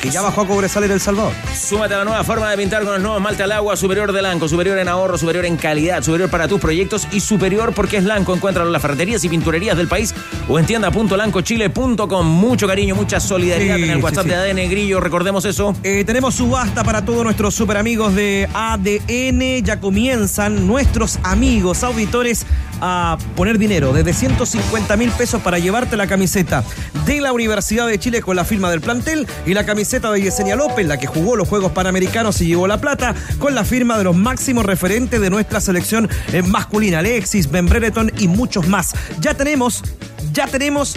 [0.03, 1.33] Que ya bajó a Cobresal en El Salvador.
[1.55, 4.23] Súmate a la nueva forma de pintar con los nuevos malte al agua, superior de
[4.23, 8.05] Lanco, superior en ahorro, superior en calidad, superior para tus proyectos y superior porque es
[8.05, 8.33] Lanco.
[8.33, 10.15] Encuéntralo en las ferreterías y pinturerías del país
[10.49, 12.27] o en tienda.lancochile.com.
[12.27, 14.29] Mucho cariño, mucha solidaridad Sí, en el sí, WhatsApp sí.
[14.31, 15.75] de ADN Grillo, recordemos eso.
[15.83, 19.65] Eh, tenemos subasta para todos nuestros super amigos de ADN.
[19.65, 22.47] Ya comienzan nuestros amigos auditores
[22.81, 26.63] a poner dinero desde 150 mil pesos para llevarte la camiseta
[27.05, 30.55] de la Universidad de Chile con la firma del plantel y la camiseta de Yesenia
[30.55, 34.05] López, la que jugó los Juegos Panamericanos y llevó la plata, con la firma de
[34.05, 38.95] los máximos referentes de nuestra selección eh, masculina, Alexis, Ben Brereton y muchos más.
[39.21, 39.83] Ya tenemos,
[40.31, 40.95] ya tenemos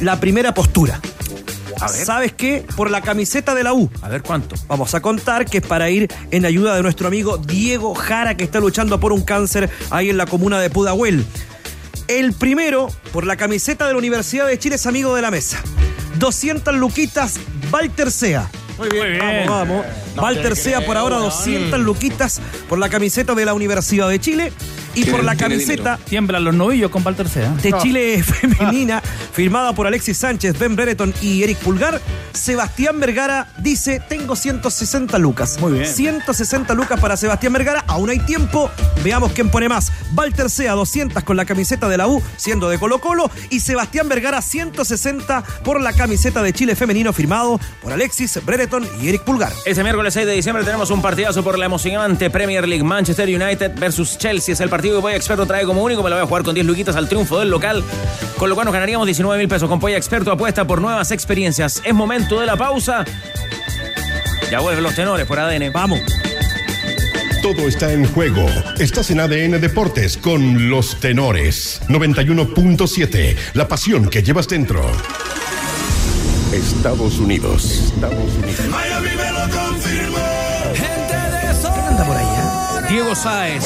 [0.00, 1.00] la primera postura.
[1.86, 2.66] ¿Sabes qué?
[2.76, 3.90] Por la camiseta de la U.
[4.02, 4.56] A ver cuánto.
[4.68, 8.44] Vamos a contar que es para ir en ayuda de nuestro amigo Diego Jara, que
[8.44, 11.24] está luchando por un cáncer ahí en la comuna de Pudahuel.
[12.08, 15.62] El primero, por la camiseta de la Universidad de Chile, es amigo de la mesa.
[16.18, 17.34] 200 luquitas,
[17.72, 18.50] Walter Sea.
[18.78, 19.86] Muy bien, vamos, vamos.
[20.16, 24.52] Walter Sea por ahora 200 luquitas por la camiseta de la Universidad de Chile
[24.94, 27.50] y por la camiseta Tiemblan los novillos con Walter Sea.
[27.62, 32.00] de Chile femenina, firmada por Alexis Sánchez, Ben Brereton y Eric Pulgar,
[32.32, 35.58] Sebastián Vergara dice, tengo 160 lucas.
[35.60, 35.86] Muy bien.
[35.86, 38.70] 160 lucas para Sebastián Vergara, aún hay tiempo,
[39.04, 39.92] veamos quién pone más.
[40.14, 44.08] Walter Sea 200 con la camiseta de la U, siendo de Colo Colo, y Sebastián
[44.08, 49.52] Vergara 160 por la camiseta de Chile femenino, firmado por Alexis Brereton y Eric Pulgar.
[49.64, 53.72] Este miércoles 6 de diciembre tenemos un partidazo por la emocionante Premier League Manchester United
[53.78, 54.52] versus Chelsea.
[54.52, 56.02] Es el partido que Polla Experto trae como único.
[56.02, 57.84] Me lo voy a jugar con 10 luquitas al triunfo del local,
[58.38, 59.68] con lo cual nos ganaríamos 19 mil pesos.
[59.68, 61.80] Con Polla Experto apuesta por nuevas experiencias.
[61.84, 63.04] Es momento de la pausa.
[64.50, 65.72] Ya vuelven los tenores por ADN.
[65.72, 66.00] Vamos.
[67.42, 68.46] Todo está en juego.
[68.78, 71.80] Estás en ADN Deportes con los tenores.
[71.88, 73.36] 91.7.
[73.54, 74.80] La pasión que llevas dentro.
[76.52, 77.92] Estados Unidos.
[77.94, 79.31] Estados Unidos.
[82.92, 83.64] Diego Sáez.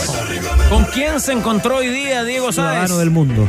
[0.68, 2.68] ¿Con quién se encontró hoy día Diego Sáez?
[2.68, 3.48] Ciudadano del mundo.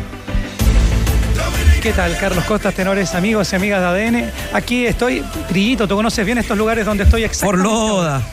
[1.84, 4.32] ¿Qué tal, Carlos Costas, tenores, amigos y amigas de ADN?
[4.54, 7.70] Aquí estoy, Grillito, ¿tú conoces bien estos lugares donde estoy Por exactamente?
[7.70, 8.24] Loda.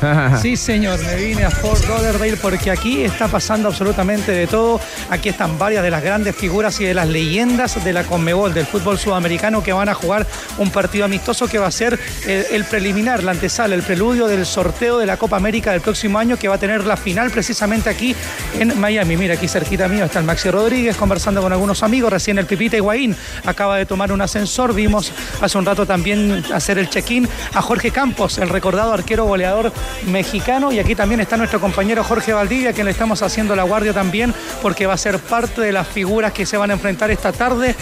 [0.40, 4.80] Sí, señor, me vine a Fort Lauderdale porque aquí está pasando absolutamente de todo.
[5.10, 8.66] Aquí están varias de las grandes figuras y de las leyendas de la Conmebol, del
[8.66, 10.26] fútbol sudamericano, que van a jugar
[10.58, 14.46] un partido amistoso que va a ser eh, el preliminar, la antesala, el preludio del
[14.46, 17.90] sorteo de la Copa América del próximo año, que va a tener la final precisamente
[17.90, 18.14] aquí
[18.58, 19.16] en Miami.
[19.16, 22.12] Mira, aquí cerquita mío está el Maxi Rodríguez conversando con algunos amigos.
[22.12, 24.74] Recién el Pipita Higuaín acaba de tomar un ascensor.
[24.74, 29.72] Vimos hace un rato también hacer el check-in a Jorge Campos, el recordado arquero goleador
[30.06, 30.72] mexicano.
[30.72, 33.92] Y aquí también está nuestro compañero Jorge Valdivia, a quien le estamos haciendo la guardia
[33.92, 37.32] también, porque va a ser parte de las figuras que se van a enfrentar esta
[37.32, 37.74] tarde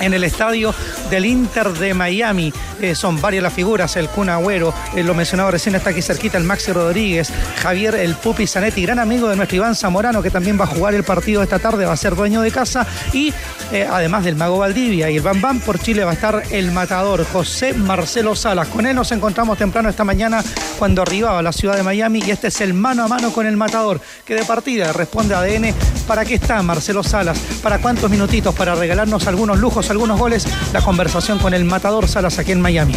[0.00, 0.74] en el estadio
[1.10, 2.52] del Inter de Miami.
[2.80, 6.36] Eh, son varias las figuras, el Kun Agüero, eh, lo mencionaba recién, está aquí cerquita
[6.36, 7.32] el Maxi Rodríguez,
[7.62, 10.94] Javier el Pupi Zanetti, gran amigo de nuestro Iván Zamorano, que también va a jugar
[10.94, 13.32] el partido esta tarde, va a ser dueño de casa, y
[13.72, 16.70] eh, además del Mago Valdivia y el Bam Bam, por Chile va a estar el
[16.72, 18.68] matador José Marcelo Salas.
[18.68, 20.42] Con él nos encontramos temprano esta mañana
[20.78, 23.46] cuando arribaba a la ciudad de Miami, y este es el mano a mano con
[23.46, 25.74] el matador, que de partida responde ADN,
[26.06, 27.38] ¿para qué está Marcelo Salas?
[27.62, 28.54] ¿Para cuántos minutitos?
[28.54, 32.94] Para regalarnos algunos lujos, algunos goles, la conversación con el matador Salas aquí en Miami.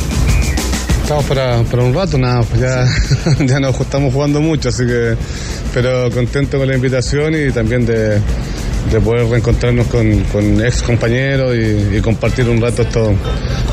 [1.02, 2.86] Estamos para, para un rato, nada, pues ya,
[3.46, 5.16] ya nos estamos jugando mucho, así que,
[5.74, 8.22] pero contento con la invitación y también de,
[8.92, 13.14] de poder reencontrarnos con, con ex compañeros y, y compartir un rato estos,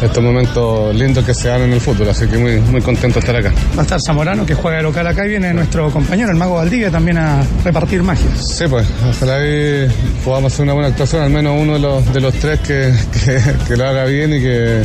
[0.02, 3.20] estos momentos lindos que se dan en el fútbol, así que muy, muy contento de
[3.20, 3.52] estar acá.
[3.76, 6.56] Va a estar Zamorano, que juega de local acá, y viene nuestro compañero, el Mago
[6.56, 8.26] Valdivia, también a repartir magia.
[8.36, 9.86] Sí, pues, ojalá ahí
[10.24, 12.92] podamos hacer una buena actuación, al menos uno de los, de los tres que,
[13.24, 14.82] que, que lo haga bien y que,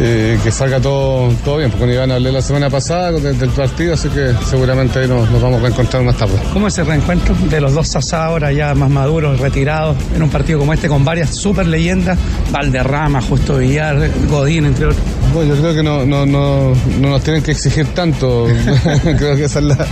[0.00, 3.50] eh, que salga todo, todo bien, porque con Iván hablé la semana pasada desde el
[3.50, 6.34] partido, así que seguramente ahí nos, nos vamos a reencontrar más tarde.
[6.52, 10.30] ¿Cómo es el reencuentro de los dos Sasá ahora ya más maduros, retirados, en un
[10.30, 12.18] partido como este con varias super leyendas?
[12.50, 15.02] Valderrama, Justo Villar, Godín, entre otros.
[15.32, 18.46] Bueno, yo creo que no, no, no, no nos tienen que exigir tanto.
[19.02, 19.86] creo que esa es la,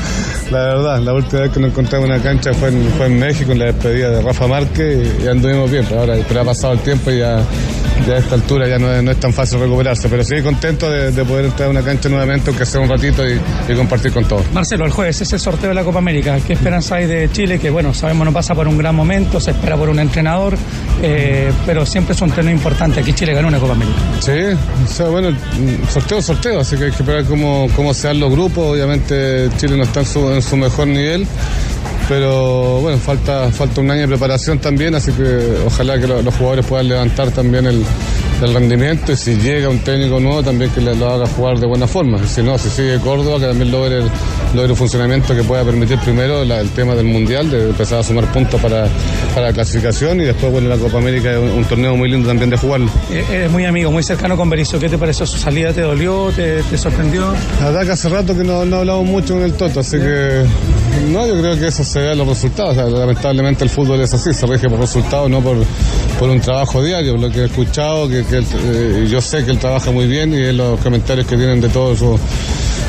[0.51, 1.01] la verdad.
[1.01, 3.61] La última vez que nos encontramos en una cancha fue en, fue en México, en
[3.61, 5.85] la despedida de Rafa Márquez, y, anduvimos bien.
[5.89, 7.41] Pero ahora pero ha pasado el tiempo y ya,
[8.09, 10.09] ya a esta altura ya no es, no es tan fácil recuperarse.
[10.09, 13.27] Pero sí contento de, de poder entrar a una cancha nuevamente, aunque sea un ratito,
[13.29, 13.39] y,
[13.69, 14.43] y compartir con todos.
[14.53, 16.39] Marcelo, el jueves es el sorteo de la Copa América.
[16.47, 17.59] ¿Qué esperanza hay de Chile?
[17.59, 20.57] Que bueno, sabemos no pasa por un gran momento, se espera por un entrenador,
[21.03, 23.01] eh, pero siempre es un torneo importante.
[23.01, 23.99] Aquí Chile ganó una Copa América.
[24.21, 25.37] Sí, o sea, bueno,
[25.91, 28.73] sorteo, sorteo, así que hay que esperar cómo, cómo se dan los grupos.
[28.73, 31.27] Obviamente Chile no está en su, en su mejor nivel,
[32.09, 36.35] pero bueno, falta, falta un año de preparación también, así que ojalá que lo- los
[36.35, 37.85] jugadores puedan levantar también el,
[38.43, 41.67] el rendimiento y si llega un técnico nuevo también que le- lo haga jugar de
[41.67, 42.27] buena forma.
[42.27, 44.11] Si no, si sigue Córdoba, que también logre, el-
[44.55, 48.03] logre un funcionamiento que pueda permitir primero la- el tema del Mundial, de empezar a
[48.03, 48.87] sumar puntos para,
[49.35, 52.29] para la clasificación y después, bueno, la Copa América es un, un torneo muy lindo
[52.29, 52.91] también de jugarlo.
[53.13, 54.79] Eh, Eres muy amigo, muy cercano con Berizzo.
[54.79, 55.73] ¿Qué te pareció su salida?
[55.75, 56.31] ¿Te dolió?
[56.35, 57.35] ¿Te, te sorprendió?
[57.61, 60.45] La verdad que hace rato que no, no hablamos mucho con el Toto, así que
[61.01, 62.73] no, yo creo que eso se ve en los resultados.
[62.73, 65.57] O sea, lamentablemente el fútbol es así, se rige por resultados, no por,
[66.19, 67.17] por un trabajo diario.
[67.17, 70.43] Lo que he escuchado, que, que eh, yo sé que él trabaja muy bien y
[70.43, 72.21] es los comentarios que tienen de todos sus,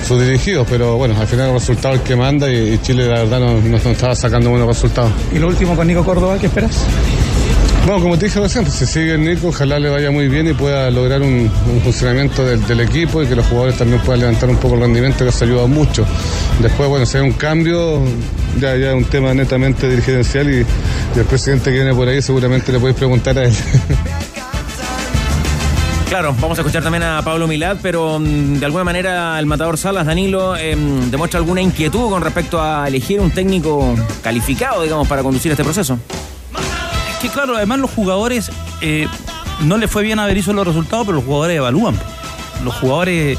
[0.10, 3.20] dirigidos, pero bueno, al final el resultado es el que manda y, y Chile la
[3.20, 5.12] verdad no, no, no estaba sacando buenos resultados.
[5.32, 6.84] Y lo último con Nico Córdoba, ¿qué esperas?
[7.90, 10.48] Bueno, como te dije recién, pues, si sigue el Nico, ojalá le vaya muy bien
[10.48, 14.48] y pueda lograr un, un funcionamiento del, equipo y que los jugadores también puedan levantar
[14.48, 16.06] un poco el rendimiento, que eso ayuda mucho.
[16.62, 18.00] Después, bueno, si hay un cambio,
[18.60, 22.72] ya, es un tema netamente dirigencial y, y el presidente que viene por ahí seguramente
[22.72, 23.54] le podéis preguntar a él.
[26.10, 29.80] Claro, vamos a escuchar también a Pablo Milad, pero mm, de alguna manera el matador
[29.80, 35.24] Salas, Danilo, em, demuestra alguna inquietud con respecto a elegir un técnico calificado, digamos, para
[35.24, 35.98] conducir este proceso.
[37.22, 38.52] Que claro, además los jugadores
[38.82, 39.08] eh,
[39.62, 41.96] no le fue bien a Berizzo los resultados, pero los jugadores evalúan.
[42.64, 43.38] Los jugadores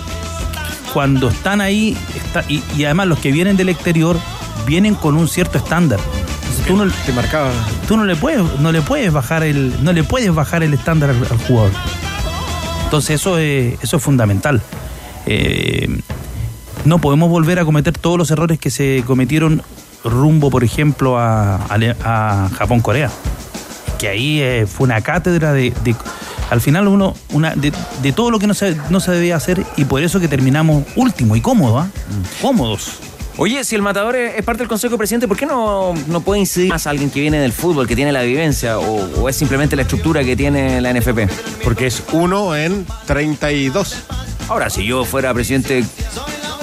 [0.92, 4.18] cuando están ahí está- y, y además los que vienen del exterior
[4.66, 5.98] vienen con un cierto estándar.
[6.40, 6.84] Entonces, tú, no,
[7.88, 11.10] tú no le puedes no le puedes bajar el no le puedes bajar el estándar
[11.10, 11.70] al, al jugador.
[12.84, 14.60] Entonces eso es eso es fundamental.
[15.26, 16.00] Eh,
[16.84, 19.62] no podemos volver a cometer todos los errores que se cometieron
[20.02, 21.56] rumbo, por ejemplo, a,
[22.04, 23.10] a Japón-Corea.
[24.00, 25.94] Que ahí eh, fue una cátedra de, de-
[26.50, 27.72] al final uno, una, de,
[28.02, 30.84] de todo lo que no se, no se debía hacer y por eso que terminamos
[30.96, 31.88] último y cómodo, ¿ah?
[32.42, 32.92] Cómodos.
[33.36, 36.40] Oye, si el matador es parte del Consejo de Presidente, ¿por qué no, no puede
[36.40, 39.76] incidir más alguien que viene del fútbol, que tiene la vivencia, o, o es simplemente
[39.76, 41.30] la estructura que tiene la NFP?
[41.62, 43.96] Porque es uno en 32.
[44.48, 45.84] Ahora, si yo fuera presidente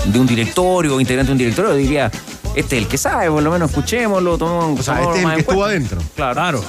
[0.06, 2.12] de un directorio o integrante de un directorio, diría,
[2.56, 5.34] este es el que sabe, por lo menos escuchémoslo, tomemos O sea, este es el
[5.36, 6.00] que estuvo adentro.
[6.16, 6.34] Claro.
[6.34, 6.64] Claro.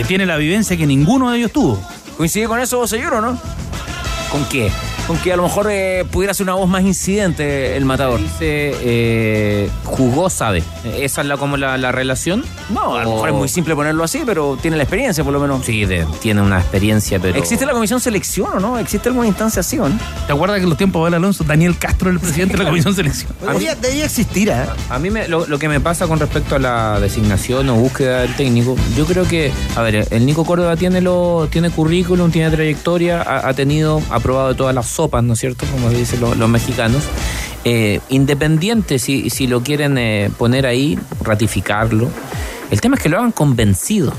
[0.00, 1.78] Que tiene la vivencia que ninguno de ellos tuvo.
[2.16, 3.38] ¿Coincide con eso, señor, o no?
[4.32, 4.72] ¿Con qué?
[5.06, 8.20] Con que a lo mejor eh, pudiera ser una voz más incidente el matador.
[8.20, 10.62] Dice, eh, jugó, sabe.
[10.84, 12.44] ¿Esa es la, como la, la relación?
[12.68, 15.32] No, a lo O- mejor es muy simple ponerlo así, pero tiene la experiencia por
[15.32, 15.64] lo menos.
[15.64, 17.36] Sí, de- tiene una experiencia, pero...
[17.38, 18.78] ¿Existe la comisión selección o no?
[18.78, 19.98] ¿Existe alguna instancia así o no?
[20.26, 22.62] ¿Te acuerdas que en los tiempos de Abel Alonso, Daniel Castro era el presidente de
[22.62, 23.32] la Comisión Selección?
[23.40, 24.62] Debería, debería existir, ¿eh?
[24.88, 28.20] A mí me- lo, lo que me pasa con respecto a la designación o búsqueda
[28.20, 32.50] del técnico, yo creo que, a ver, el Nico Córdoba tiene lo, tiene currículum, tiene
[32.50, 35.66] trayectoria, ha, ha tenido, ha probado de todas las sopas, ¿no es cierto?
[35.70, 37.02] Como dicen lo- los mexicanos.
[37.64, 42.08] Eh, independiente si, si lo quieren eh, poner ahí, ratificarlo.
[42.70, 44.12] El tema es que lo hagan convencido,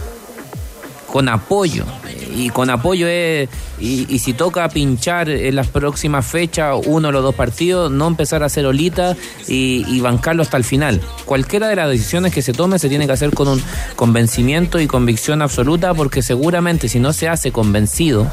[1.11, 1.85] con apoyo.
[2.33, 7.11] Y con apoyo es, y, y si toca pinchar en las próximas fechas uno o
[7.11, 9.17] los dos partidos, no empezar a hacer olita
[9.49, 11.01] y, y bancarlo hasta el final.
[11.25, 13.61] Cualquiera de las decisiones que se tome se tiene que hacer con un
[13.97, 18.27] convencimiento y convicción absoluta, porque seguramente si no se hace convencido,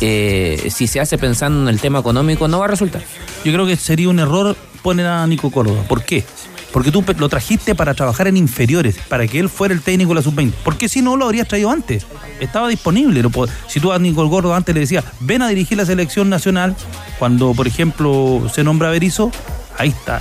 [0.00, 3.02] eh, si se hace pensando en el tema económico, no va a resultar.
[3.44, 5.82] Yo creo que sería un error poner a Nico Córdoba.
[5.88, 6.24] ¿Por qué?
[6.72, 10.16] Porque tú lo trajiste para trabajar en inferiores, para que él fuera el técnico de
[10.16, 10.52] la sub-20.
[10.52, 12.06] ¿Por qué si no lo habrías traído antes?
[12.38, 13.22] Estaba disponible.
[13.66, 16.76] si tú a Nico Córdoba antes le decías, ven a dirigir la selección nacional,
[17.18, 19.30] cuando, por ejemplo, se nombra Berizzo,
[19.78, 20.20] ahí está,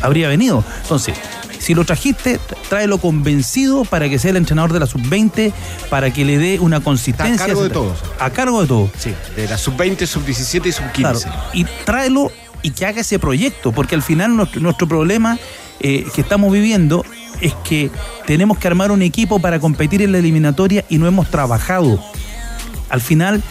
[0.00, 0.64] habría venido.
[0.82, 1.16] Entonces,
[1.62, 5.52] si lo trajiste, tra- tráelo convencido para que sea el entrenador de la sub-20,
[5.90, 7.32] para que le dé una consistencia.
[7.34, 7.98] Está a cargo de todos.
[8.18, 8.90] A cargo de todos.
[8.98, 10.92] Sí, de la sub-20, sub-17 y sub-15.
[10.92, 11.20] Claro,
[11.52, 12.30] y tráelo
[12.62, 15.38] y que haga ese proyecto, porque al final nuestro, nuestro problema
[15.80, 17.04] eh, que estamos viviendo
[17.40, 17.90] es que
[18.26, 22.00] tenemos que armar un equipo para competir en la eliminatoria y no hemos trabajado.
[22.88, 23.42] Al final,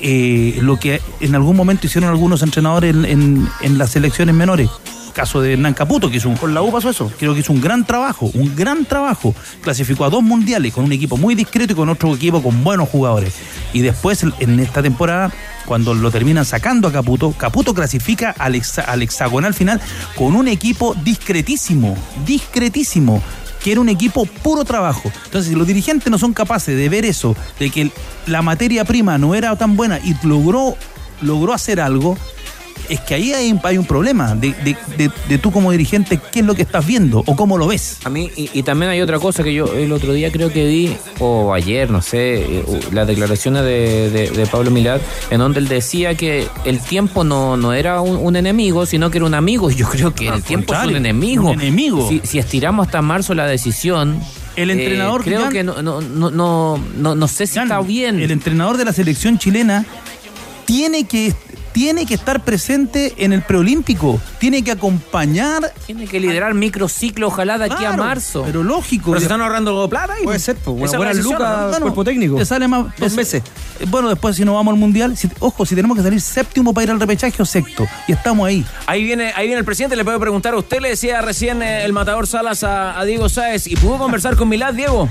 [0.00, 4.68] eh, lo que en algún momento hicieron algunos entrenadores en, en- en las selecciones menores.
[5.14, 7.10] Caso de Hernán Caputo, que hizo un, con la U eso.
[7.18, 9.34] Creo que hizo un gran trabajo, un gran trabajo.
[9.62, 12.88] Clasificó a dos mundiales con un equipo muy discreto y con otro equipo con buenos
[12.88, 13.34] jugadores.
[13.72, 15.32] Y después, en esta temporada,
[15.66, 19.80] cuando lo terminan sacando a Caputo, Caputo clasifica al, al hexagonal final
[20.16, 21.96] con un equipo discretísimo,
[22.26, 23.22] discretísimo
[23.62, 25.10] que era un equipo puro trabajo.
[25.24, 27.90] Entonces, si los dirigentes no son capaces de ver eso, de que
[28.26, 30.76] la materia prima no era tan buena y logró,
[31.22, 32.18] logró hacer algo,
[32.88, 36.20] es que ahí hay, un- hay un problema de, de- de- de tú como dirigente,
[36.32, 37.98] qué es lo que estás viendo o cómo lo ves.
[38.04, 40.66] A mí, y, y también hay otra cosa que yo el otro día creo que
[40.66, 46.14] vi, o ayer, no sé, eh, las declaraciones de, Pablo Milad, en donde él decía
[46.14, 49.70] que el tiempo no, no era un, un enemigo, sino que era un amigo.
[49.70, 51.50] Y yo creo que el tiempo es un enemigo.
[51.50, 52.08] un enemigo.
[52.08, 54.20] Si, si estiramos hasta marzo la decisión.
[54.56, 57.80] El eh, entrenador creo Jan- que no, no, no, no, no, no sé si está
[57.80, 58.20] bien.
[58.20, 59.84] El entrenador de la selección chilena
[60.64, 61.34] tiene que,
[61.74, 65.72] tiene que estar presente en el preolímpico, tiene que acompañar.
[65.86, 68.44] Tiene que liderar microciclo, ojalá de aquí a marzo.
[68.46, 69.10] Pero lógico.
[69.10, 70.22] Pero se están ahorrando plata ahí.
[70.24, 71.68] Puede ser, pues, es buena luca, ¿no?
[71.70, 72.36] Bueno, cuerpo técnico.
[72.36, 73.42] Te sale más Dos es- meses.
[73.80, 76.72] eh, Bueno, después si nos vamos al mundial, si- ojo, si tenemos que salir séptimo
[76.72, 78.64] para ir al repechaje o sexto, y estamos ahí.
[78.86, 81.84] Ahí viene, ahí viene el presidente, le puedo preguntar a usted, le decía recién eh,
[81.84, 85.10] el matador Salas a, a Diego Sáez, ¿y pudo conversar con Milad, Diego?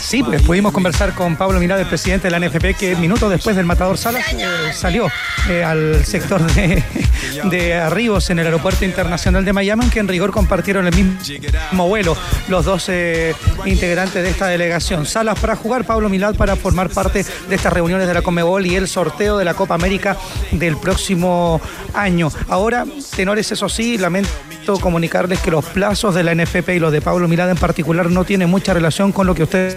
[0.00, 3.54] Sí, pues pudimos conversar con Pablo Mirada, el presidente de la NFP, que minutos después
[3.56, 5.08] del matador Salas eh, salió
[5.48, 6.82] eh, al sector de,
[7.50, 12.16] de arribos en el aeropuerto internacional de Miami, aunque en rigor compartieron el mismo vuelo
[12.48, 13.34] los dos eh,
[13.64, 15.06] integrantes de esta delegación.
[15.06, 18.76] Salas para jugar, Pablo Milad para formar parte de estas reuniones de la Comebol y
[18.76, 20.16] el sorteo de la Copa América
[20.52, 21.60] del próximo
[21.94, 22.30] año.
[22.48, 22.84] Ahora,
[23.16, 24.38] tenores, eso sí, lamento
[24.76, 28.24] comunicarles que los plazos de la NFP y los de Pablo Milad en particular no
[28.24, 29.76] tienen mucha relación con lo que ustedes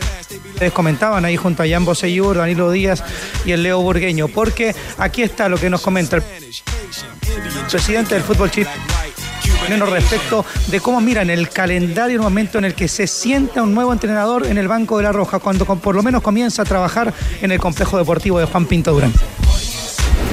[0.74, 3.04] comentaban ahí junto a Jan Boseyur, Danilo Díaz
[3.46, 4.51] y el Leo Burgueño, porque
[4.98, 6.24] aquí está lo que nos comenta el
[7.70, 12.74] presidente del fútbol chileno respecto de cómo miran el calendario en un momento en el
[12.74, 16.04] que se sienta un nuevo entrenador en el Banco de la Roja, cuando por lo
[16.04, 19.14] menos comienza a trabajar en el complejo deportivo de Juan Pinto Durán.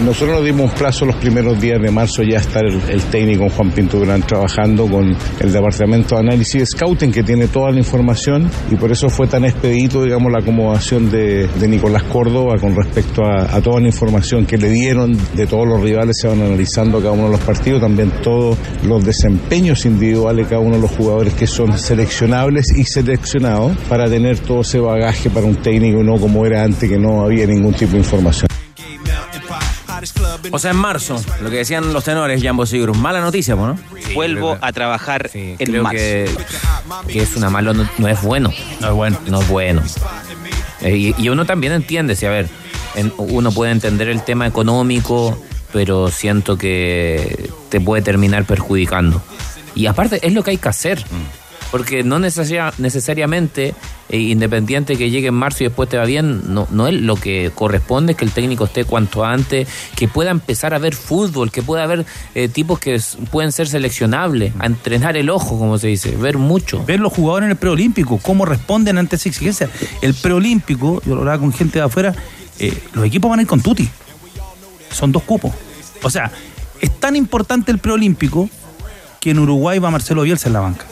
[0.04, 3.98] Nosotros nos dimos plazo los primeros días de marzo ya estar el, técnico Juan Pinto
[3.98, 8.76] Durán trabajando con el departamento de análisis de scouting que tiene toda la información y
[8.76, 13.60] por eso fue tan expedito digamos la acomodación de, Nicolás Córdoba con respecto a, a
[13.60, 17.24] toda la información que le dieron de todos los rivales se van analizando cada uno
[17.24, 21.48] de los partidos también todos los desempeños individuales de cada uno de los jugadores que
[21.48, 26.46] son seleccionables y seleccionados para tener todo ese bagaje para un técnico y no como
[26.46, 28.48] era antes que no había ningún tipo de información
[30.50, 32.96] O sea, en marzo, lo que decían los tenores, Jambo Sigur.
[32.96, 33.78] Mala noticia, ¿no?
[34.14, 35.96] Vuelvo a trabajar en Creo marzo.
[35.98, 36.30] que,
[37.08, 38.52] que es una mala, no, no es bueno.
[38.80, 39.18] No es bueno.
[39.26, 39.82] No es bueno.
[40.80, 42.48] Eh, y, y uno también entiende, si a ver,
[42.94, 45.38] en- uno puede entender el tema económico,
[45.72, 49.20] pero siento que te puede terminar perjudicando.
[49.74, 51.04] Y aparte, es lo que hay que hacer.
[51.70, 53.74] Porque no necesaria- necesariamente,
[54.08, 57.16] eh, independiente que llegue en marzo y después te va bien, no, no es lo
[57.16, 61.50] que corresponde, es que el técnico esté cuanto antes, que pueda empezar a ver fútbol,
[61.50, 62.98] que pueda haber eh, tipos que
[63.30, 66.82] pueden ser seleccionables, a entrenar el ojo, como se dice, ver mucho.
[66.86, 69.68] Ver los jugadores en el preolímpico, cómo responden ante esa exigencia.
[70.00, 72.14] El preolímpico, yo lo hablaba con gente de afuera,
[72.58, 73.86] eh, los equipos van a ir con Tuti.
[74.90, 75.52] Son dos cupos.
[76.02, 76.32] O sea,
[76.80, 78.48] es tan importante el preolímpico
[79.20, 80.86] que en Uruguay va Marcelo Bielsa en la banca.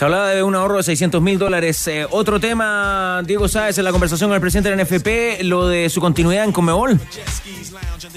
[0.00, 1.86] Se hablaba de un ahorro de 600 mil dólares.
[1.86, 5.68] Eh, otro tema, Diego Sáez, en la conversación con el presidente de la NFP, lo
[5.68, 6.98] de su continuidad en Comebol.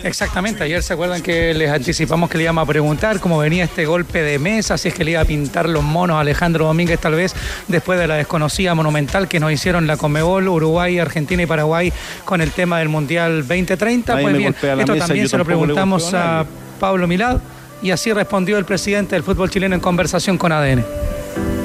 [0.02, 3.86] Exactamente, ayer se acuerdan que les anticipamos que le íbamos a preguntar cómo venía este
[3.86, 7.02] golpe de mesa, si es que le iba a pintar los monos a Alejandro Domínguez
[7.02, 7.36] tal vez
[7.68, 11.92] después de la desconocida monumental que nos hicieron la Comebol, Uruguay, Argentina y Paraguay
[12.24, 14.14] con el tema del Mundial 2030.
[14.14, 16.46] Nadie pues bien, esto mesa, también se lo preguntamos a.
[16.80, 17.40] Pablo Milad
[17.82, 20.86] y así respondió el presidente del fútbol chileno en conversación con ADN.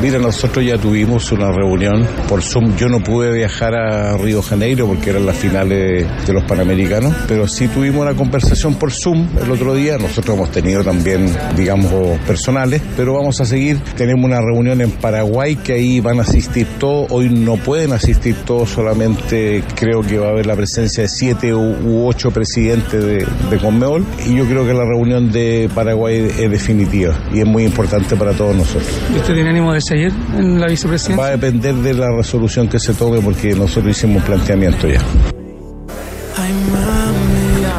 [0.01, 2.76] Mira, nosotros ya tuvimos una reunión por Zoom.
[2.76, 7.49] Yo no pude viajar a Río Janeiro porque eran las finales de los Panamericanos, pero
[7.49, 9.99] sí tuvimos una conversación por Zoom el otro día.
[9.99, 13.80] Nosotros hemos tenido también, digamos, personales, pero vamos a seguir.
[13.96, 17.11] Tenemos una reunión en Paraguay que ahí van a asistir todos.
[17.11, 21.53] Hoy no pueden asistir todos, solamente creo que va a haber la presencia de siete
[21.53, 24.05] u, ocho presidentes de, de.
[24.26, 28.30] Y yo creo que la reunión de Paraguay es definitiva y es muy importante para
[28.32, 28.88] todos nosotros.
[29.12, 31.16] ¿Y usted tiene ánimo de seguir en la vicepresidencia?
[31.22, 35.01] Va a depender de la resolución que se tome porque nosotros hicimos un planteamiento ya.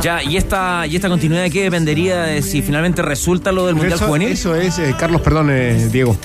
[0.01, 3.75] Ya, ¿y esta, ¿y esta continuidad de qué dependería de si finalmente resulta lo del
[3.75, 4.29] Mundial eso, Juvenil?
[4.29, 6.15] Eso es, eh, Carlos, perdón, eh, Diego.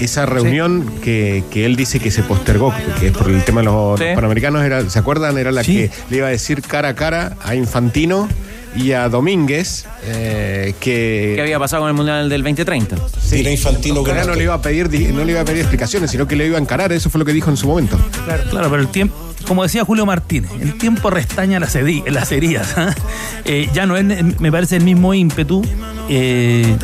[0.00, 3.66] esa reunión que, que él dice que se postergó, que es por el tema de
[3.66, 4.06] los, Sí.
[4.06, 5.36] los panamericanos, era, ¿se acuerdan?
[5.38, 5.74] Era la Sí.
[5.74, 8.28] que le iba a decir cara a cara a Infantino
[8.76, 11.32] y a Domínguez eh, que...
[11.36, 12.96] ¿Qué había pasado con el Mundial del 2030?
[13.20, 15.60] Sí, Mira, Infantino con no le iba a pedir di- no le iba a pedir
[15.60, 17.98] explicaciones, sino que le iba a encarar, eso fue lo que dijo en su momento.
[18.24, 19.14] Claro, claro, pero el tiempo,
[19.46, 22.74] como decía Julio Martínez, el tiempo restaña las, las heridas.
[22.76, 22.94] ¿ah?
[23.46, 24.04] Eh, ya no es,
[24.40, 25.62] me parece, el mismo ímpetu.
[26.08, 26.76] Eh,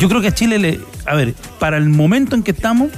[0.00, 2.88] yo creo que a Chile, le, a ver, para el momento en que estamos,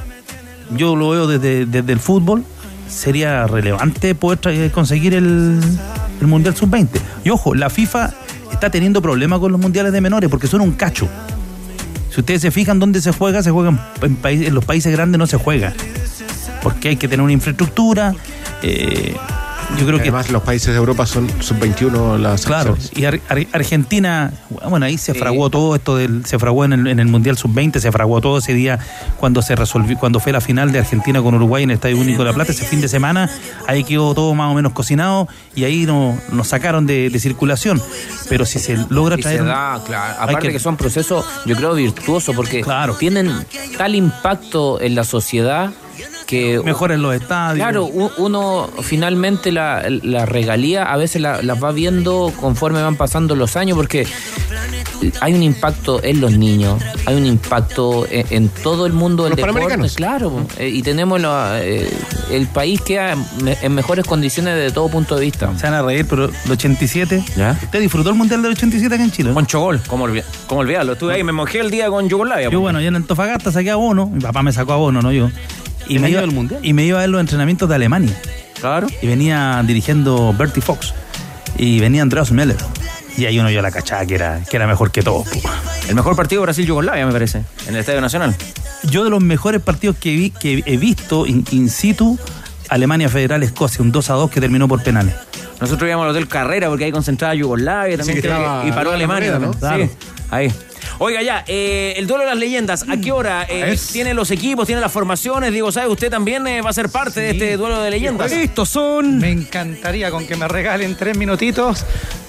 [0.74, 2.44] yo lo veo desde, desde el fútbol,
[2.88, 5.60] sería relevante poder conseguir el,
[6.20, 6.88] el Mundial Sub-20.
[7.24, 8.12] Y ojo, la FIFA
[8.52, 11.08] está teniendo problemas con los mundiales de menores porque son un cacho.
[12.10, 15.26] Si ustedes se fijan dónde se juega, se juega en, en los países grandes no
[15.26, 15.74] se juega.
[16.62, 18.14] Porque hay que tener una infraestructura.
[18.62, 19.14] eh,
[19.78, 23.46] yo creo que Además, los países de Europa son sub-21 las Claro, y Ar- Ar-
[23.52, 24.32] Argentina,
[24.70, 27.78] bueno, ahí se fraguó todo esto del, se fraguó en el, en el Mundial Sub-20,
[27.80, 28.78] se fraguó todo ese día
[29.18, 32.22] cuando se resolvió, cuando fue la final de Argentina con Uruguay en el Estadio Único
[32.22, 33.28] de La Plata, ese fin de semana,
[33.66, 37.82] ahí quedó todo más o menos cocinado y ahí no- nos sacaron de, de circulación.
[38.28, 39.40] Pero si se logra Y traer.
[39.40, 40.14] se da, claro.
[40.20, 40.58] Aparte que- que...
[40.60, 42.64] son procesos, yo creo, virtuosos porque
[42.98, 43.30] tienen
[43.76, 45.70] tal impacto en la sociedad
[46.26, 46.60] que...
[46.64, 47.62] Mejoren los estadios.
[47.64, 53.36] Claro, uno finalmente la, la regalía a veces la- las va viendo conforme van pasando
[53.36, 54.06] los años porque
[55.20, 59.30] hay un impacto en los niños, hay un impacto en, en todo el mundo del
[59.30, 59.94] Los deporte, panamericanos.
[59.94, 61.88] claro, eh, y tenemos la- eh,
[62.30, 63.14] el país queda
[63.62, 65.56] en mejores condiciones desde todo punto de vista.
[65.58, 67.22] Se van a reír, pero el 87.
[67.36, 67.58] ¿Ya?
[67.62, 69.32] ¿Usted disfrutó el Mundial del 87 acá en Chile?
[69.32, 70.94] Con Chogol, ¿cómo, olvi- cómo olvidarlo?
[70.94, 72.48] Estuve ahí, me mojé el día con Yugoslavia.
[72.50, 75.28] Yo, bueno, yo en Antofagasta saqué abono, mi papá me sacó abono, no yo.
[75.88, 76.60] Y ¿El me, iba, del Mundial?
[76.62, 78.20] y me iba a ver los entrenamientos de Alemania.
[78.60, 78.86] Claro.
[79.02, 80.94] Y venía dirigiendo Bertie Fox.
[81.58, 82.56] Y venía Andreas Meller.
[83.16, 85.26] Y ahí uno yo la cachaba que era, que era mejor que todos.
[85.88, 88.34] El mejor partido Brasil-Yugoslavia, me parece, en el Estadio Nacional.
[88.90, 92.18] Yo de los mejores partidos que, vi, que he visto in, in situ,
[92.68, 95.14] Alemania Federal Escocia, un 2 a 2 que terminó por penales.
[95.60, 98.20] Nosotros íbamos al Hotel Carrera porque ahí concentraba Yugoslavia también.
[98.20, 99.32] que estaba que- y paró Alemania.
[99.38, 99.54] moneda, ¿no?
[99.58, 99.88] también.
[99.88, 99.96] Sí,
[100.30, 100.52] ahí.
[100.98, 103.46] Oiga, ya, eh, el duelo de las leyendas, ¿a qué hora?
[103.48, 105.52] Eh, ¿Tiene los equipos, tiene las formaciones?
[105.52, 105.88] Digo, ¿sabe?
[105.88, 108.32] Usted también eh, va a ser parte de este duelo de leyendas.
[108.32, 109.18] Estos son.
[109.18, 111.84] Me encantaría con que me regalen tres minutitos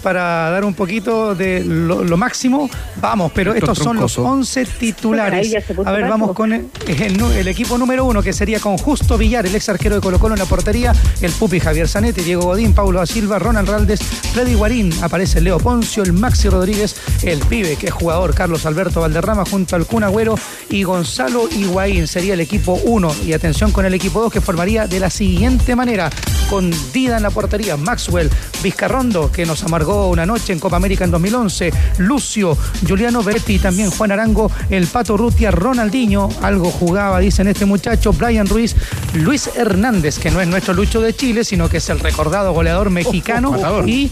[0.08, 2.70] para dar un poquito de lo, lo máximo.
[3.02, 4.24] Vamos, pero estos son los Troncoso.
[4.38, 5.54] 11 titulares.
[5.86, 9.18] A ver, vamos con el, el nu- el equipo número uno, que sería con Justo
[9.18, 12.44] Villar, el ex arquero de Colo Colo en la portería, el Pupi Javier Zanetti, Diego
[12.44, 17.40] Godín, Paulo da Silva, Ronald Raldes, Freddy Guarín, aparece Leo Poncio, el Maxi Rodríguez, el
[17.40, 20.40] pibe, que es jugador, Carlos Alberto Valderrama, junto al Kun Agüero
[20.70, 22.08] y Gonzalo Higuaín.
[22.08, 23.14] Sería el equipo 1.
[23.26, 26.10] Y atención con el equipo 2, que formaría de la siguiente manera:
[26.50, 28.30] con Dida en la portería, Maxwell,
[28.64, 32.56] Vizcarrondo, que nos amargó una noche en Copa América en 2011, Lucio,
[32.88, 38.48] Juliano Beretti, también Juan Arango, el Pato Rutia, Ronaldinho, algo jugaba, dicen este muchacho, Brian
[38.48, 38.76] Ruiz,
[39.16, 42.90] Luis Hernández, que no es nuestro Lucho de Chile, sino que es el recordado goleador
[42.90, 43.90] mexicano, matador.
[43.90, 44.12] y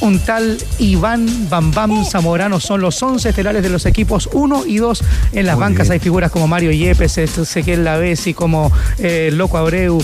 [0.00, 4.78] un tal Iván Bam Bam Zamorano son los 11 estelares de los equipos 1 y
[4.78, 5.04] 2.
[5.32, 10.02] En las bancas hay figuras como Mario Yepes, Ezequiel Lavesi, como eh, Loco Abreu.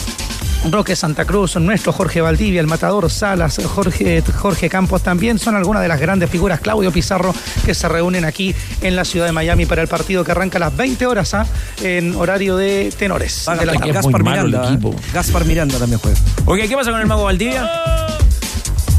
[0.72, 5.82] Roque Santa Cruz, nuestro Jorge Valdivia, el Matador Salas, Jorge, Jorge Campos también son algunas
[5.82, 9.66] de las grandes figuras, Claudio Pizarro, que se reúnen aquí en la ciudad de Miami
[9.66, 11.46] para el partido que arranca a las 20 horas ¿ah?
[11.82, 13.44] en horario de tenores.
[13.48, 13.74] Va a de la.
[13.74, 14.72] Gaspar Miranda.
[14.72, 14.78] ¿eh?
[15.12, 16.18] Gaspar Miranda también juega.
[16.44, 17.68] Oiga, ¿qué pasa con el Mago Valdivia?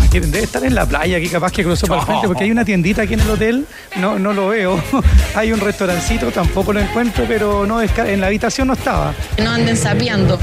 [0.05, 2.51] Aquí debe estar en la playa, aquí capaz que cruzó para el frente, porque hay
[2.51, 3.65] una tiendita aquí en el hotel,
[3.97, 4.81] no, no lo veo.
[5.35, 9.13] hay un restaurancito, tampoco lo encuentro, pero no en la habitación no estaba.
[9.37, 10.39] No anden sapeando.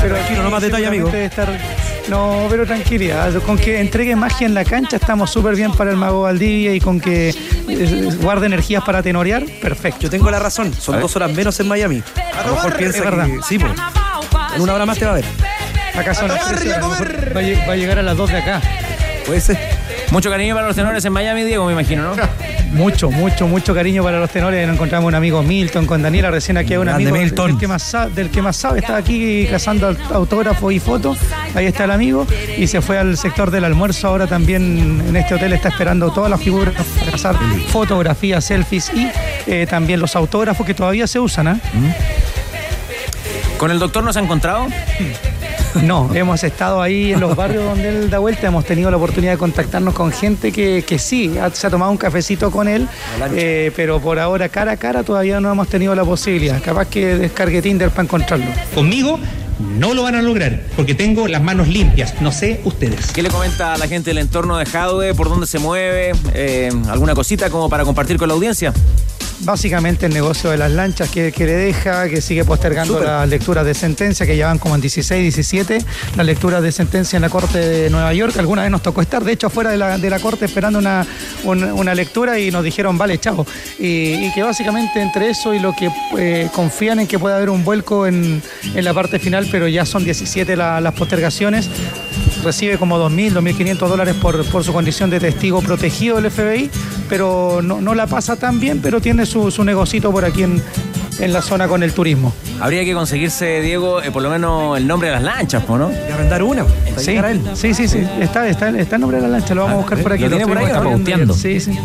[0.00, 1.08] Pero aquí no más detalle, amigo.
[1.12, 1.48] estar...
[2.08, 5.96] No, pero tranquilidad, con que entregue magia en la cancha estamos súper bien para el
[5.96, 7.28] mago Valdivia y con que
[7.68, 10.00] eh, guarde energías para tenorear, perfecto.
[10.02, 12.02] Yo tengo la razón, son dos horas menos en Miami.
[12.38, 13.26] A lo mejor piensa es verdad.
[13.26, 13.66] que sí, po.
[14.54, 15.24] En una hora más te va a ver.
[15.94, 18.02] Acá son las 13 horas, a lo mejor va a lle- va a llegar a
[18.02, 18.62] las 2 de acá.
[19.26, 19.58] Puede ser.
[20.10, 22.22] Mucho cariño para los tenores en Miami, Diego, me imagino, ¿no?
[22.72, 24.66] Mucho, mucho, mucho cariño para los tenores.
[24.66, 27.46] Nos encontramos un amigo Milton con Daniela, recién aquí hay un Grande amigo Milton.
[27.52, 28.80] Del, que más sabe, del que más sabe.
[28.80, 31.16] Está aquí cazando aut- autógrafos y fotos.
[31.54, 32.26] Ahí está el amigo.
[32.58, 34.08] Y se fue al sector del almuerzo.
[34.08, 37.36] Ahora también en este hotel está esperando todas las figuras para cazar
[37.68, 39.08] fotografías, selfies y
[39.46, 41.48] eh, también los autógrafos que todavía se usan.
[41.48, 41.60] ¿ah?
[43.56, 44.66] ¿Con el doctor nos ha encontrado?
[45.82, 49.32] No, hemos estado ahí en los barrios donde él da vuelta, hemos tenido la oportunidad
[49.32, 52.88] de contactarnos con gente que, que sí, ha- se ha tomado un cafecito con él,
[53.34, 56.60] eh, pero por ahora cara a cara todavía no hemos tenido la posibilidad.
[56.62, 58.46] Capaz que descargue Tinder para encontrarlo.
[58.74, 59.18] Conmigo
[59.78, 63.12] no lo van a lograr, porque tengo las manos limpias, no sé ustedes.
[63.12, 65.14] ¿Qué le comenta a la gente del entorno de Jadwe?
[65.14, 66.12] ¿Por dónde se mueve?
[66.34, 68.72] Eh, ¿Alguna cosita como para compartir con la audiencia?
[69.40, 73.64] Básicamente el negocio de las lanchas que, que le deja, que sigue postergando las lecturas
[73.64, 75.78] de sentencia, que ya van como en 16, 17,
[76.16, 78.36] las lecturas de sentencia en la Corte de Nueva York.
[78.38, 81.06] Alguna vez nos tocó estar, de hecho, afuera de la, de la Corte esperando una,
[81.44, 83.46] una, una lectura y nos dijeron, vale, chao.
[83.78, 87.50] Y, y que básicamente entre eso y lo que eh, confían en que pueda haber
[87.50, 88.42] un vuelco en,
[88.74, 91.68] en la parte final, pero ya son 17 la- las postergaciones.
[92.42, 96.70] Recibe como 2.000, 2.500 dólares por, por su condición de testigo protegido del FBI,
[97.08, 100.62] pero no, no la pasa tan bien, pero tiene su, su negocito por aquí en,
[101.18, 102.32] en la zona con el turismo.
[102.60, 105.90] Habría que conseguirse, Diego, eh, por lo menos el nombre de las lanchas, ¿po, ¿no?
[105.90, 106.64] Y arrendar una.
[106.96, 107.16] Sí,
[107.54, 109.98] sí, sí, sí, Está, está, está el nombre de la lancha, lo vamos a buscar
[110.02, 110.22] por aquí.
[110.24, 111.32] ¿Lo tiene por ahí ayer.
[111.34, 111.78] Sí, sí.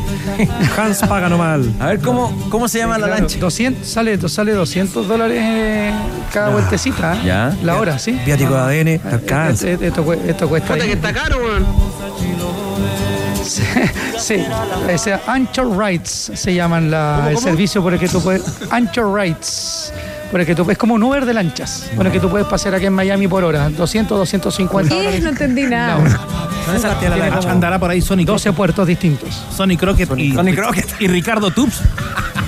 [0.78, 1.62] Hans paga nomás.
[1.80, 3.40] A ver, ¿cómo, cómo se llama la Claro, lancha?
[3.40, 5.92] 200, sale, sale 200 dólares eh,
[6.32, 7.16] cada vueltecita.
[7.16, 7.22] ¿eh?
[7.26, 7.56] Ya.
[7.64, 8.20] La hora, ¿sí?
[8.26, 9.68] Viático de ADN, Ah, alcanza.
[9.70, 10.74] Esto, esto cue- esto cuesta.
[10.74, 10.98] ahí.
[11.14, 12.73] caro, weón.
[13.54, 13.64] Sí,
[14.18, 14.46] sí.
[14.90, 18.44] Ese Anchor Rights se llaman la, el servicio por el que tú puedes.
[18.72, 19.94] Anchor Rights.
[20.32, 22.48] Por el que tú puedes, como un Uber de lanchas, por el que tú puedes
[22.48, 23.70] pasear aquí en Miami por hora.
[23.70, 25.20] 200, 250 ¿Qué?
[25.22, 25.98] No entendí nada.
[25.98, 29.30] Como Andará por ahí Sonic 12 puertos distintos.
[29.56, 30.96] Sonny Crockett y, Sonny Crockett.
[31.00, 31.82] y Ricardo Tubbs.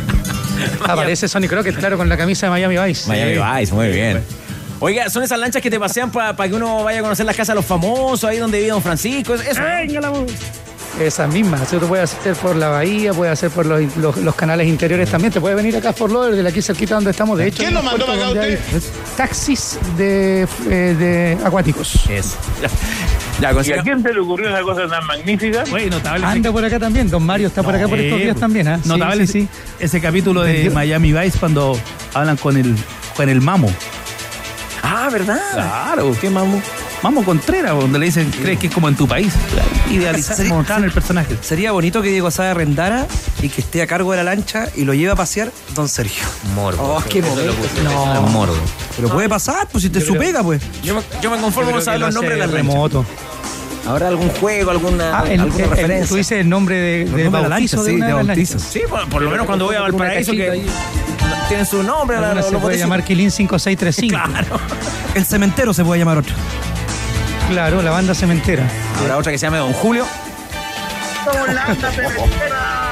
[0.83, 3.07] Aparece Sonny Crockett, claro, con la camisa de Miami Vice.
[3.07, 4.23] Miami Vice, muy bien.
[4.79, 7.53] Oiga, son esas lanchas que te pasean para que uno vaya a conocer las casas
[7.53, 9.35] de los famosos, ahí donde vive Don Francisco.
[9.35, 9.61] Eso.
[10.99, 11.61] Esas mismas.
[11.61, 15.09] Eso te puede hacer por la bahía, puede hacer por los, los- los canales interiores
[15.11, 15.33] también.
[15.33, 17.37] Te puede venir acá por Lauderdale, de aquí cerquita donde estamos.
[17.37, 18.59] De hecho, ¿Quién lo mandó para acá usted?
[18.73, 18.81] hay
[19.17, 21.95] Taxis de, eh, de acuáticos.
[22.09, 22.37] Eso.
[22.61, 25.65] Ya, ¿Y a quién se le ocurrió esa cosa tan magnífica?
[25.69, 26.25] Güey, notable.
[26.25, 27.09] Anda por acá también.
[27.09, 28.67] Don Mario está por acá por estos días también.
[28.69, 28.79] ¿ah?
[28.81, 29.47] Sí, Notable sí, sí.
[29.79, 30.73] ese capítulo de Entendió.
[30.75, 31.77] Miami Vice cuando
[32.13, 32.73] hablan con el,
[33.17, 33.69] con el mamo.
[34.81, 35.39] Ah, ¿verdad?
[35.53, 36.61] Claro, qué mamo.
[37.05, 39.31] Mamo Contreras, donde le dicen, crees que es como en tu país.
[39.91, 41.37] Idealizar, Sería- el personaje.
[41.39, 43.05] Sería bonito que Diego Sabe arrendara
[43.43, 46.23] y que esté a cargo de la lancha y lo lleve a pasear Don Sergio.
[46.55, 46.81] Morbo.
[46.97, 47.53] Oh, qué lo momento.
[47.83, 48.21] No.
[48.23, 48.55] morbo.
[48.95, 50.63] Pero puede pasar, pues si te su pega, pues.
[50.81, 52.55] Yo me, yo me conformo con saber los nombres de lanchas.
[52.57, 53.05] remoto.
[53.87, 56.07] ¿Habrá algún juego, alguna, Ah, el, alguna el- referencia?
[56.09, 58.57] tú dices el nombre de, de nombres de la bautizo lancha, de sí, de bautizo.
[58.59, 62.19] Sí, por, por lo menos cuando voy a Valparaíso, que cachita tienen su nombre.
[62.19, 64.31] La- se los puede llamar Quilín 5635.
[64.31, 64.59] Claro.
[65.13, 66.33] El cementero se puede llamar otro.
[67.49, 68.67] Claro, la banda cementera.
[68.99, 70.05] Habrá otra que se llame Don Julio.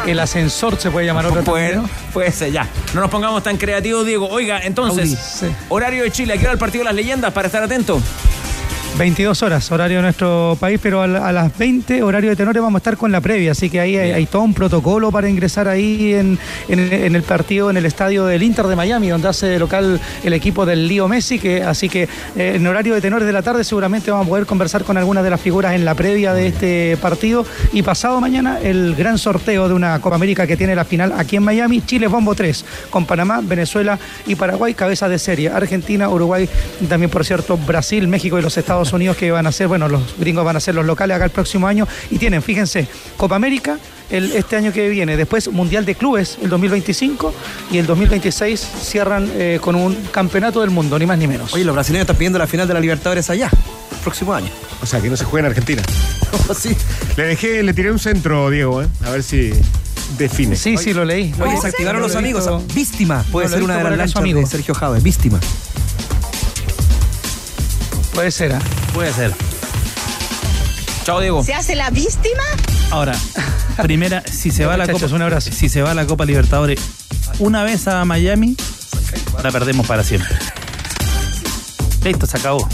[0.06, 2.68] El ascensor se puede llamar otro Puede, también, puede ser, ya.
[2.93, 4.28] No nos pongamos tan creativos, Diego.
[4.28, 5.56] Oiga, entonces, Audi, sí.
[5.70, 8.01] horario de Chile, ¿a qué hora el partido de las leyendas para estar atento?
[8.98, 12.62] 22 horas, horario de nuestro país, pero a, la- a las 20, horario de tenores,
[12.62, 13.52] vamos a estar con la previa.
[13.52, 16.38] Así que ahí hay, hay todo un protocolo para ingresar ahí en,
[16.70, 20.00] en- en el partido, en el estadio del Inter de Miami, donde hace de local
[20.24, 21.39] el equipo del Lío Messi.
[21.39, 24.46] Que, así que eh, en horario de tenores de la tarde, seguramente vamos a poder
[24.46, 27.48] conversar con algunas de las figuras en la previa de este partido.
[27.74, 31.36] Y pasado mañana, el gran sorteo de una Copa América que tiene la final aquí
[31.38, 35.50] en Miami: Chile Bombo 3, con Panamá, Venezuela y Paraguay, cabeza de serie.
[35.50, 36.48] Argentina, Uruguay,
[36.88, 40.01] también, por cierto, Brasil, México y los Estados Unidos que van a ser, bueno, los
[40.19, 43.77] gringos van a ser los locales acá el próximo año y tienen, fíjense, Copa América
[44.09, 47.34] el, este año que viene, después Mundial de Clubes el 2025
[47.71, 51.53] y el 2026 cierran eh, con un campeonato del mundo, ni más ni menos.
[51.53, 53.49] Oye, los brasileños están pidiendo la final de la Libertadores allá,
[53.91, 54.49] el próximo año.
[54.81, 55.81] O sea, que no se juega en Argentina.
[56.59, 56.75] sí.
[57.15, 58.88] Le dejé, le tiré un centro, Diego, ¿eh?
[59.05, 59.51] A ver si
[60.17, 60.55] define.
[60.55, 61.34] Sí, sí, lo leí.
[61.39, 62.47] Oye, se activaron los amigos.
[62.73, 64.39] Víctima puede No, lo ser una de las lanchas amigo.
[64.39, 64.99] de Sergio Jave.
[64.99, 65.39] Víctima.
[68.14, 68.53] Puede ser.
[68.53, 68.59] ¿ah?
[68.93, 69.34] Puede ser.
[71.03, 71.43] Chao, Diego.
[71.43, 72.43] ¿Se hace la víctima?
[72.91, 73.14] Ahora,
[73.82, 75.51] primera, si se va a la Copa, un abrazo.
[75.51, 76.80] si se va a la Copa Libertadores
[77.39, 78.55] una vez a Miami,
[79.41, 80.36] la perdemos para siempre.
[82.03, 82.68] Listo, se acabó.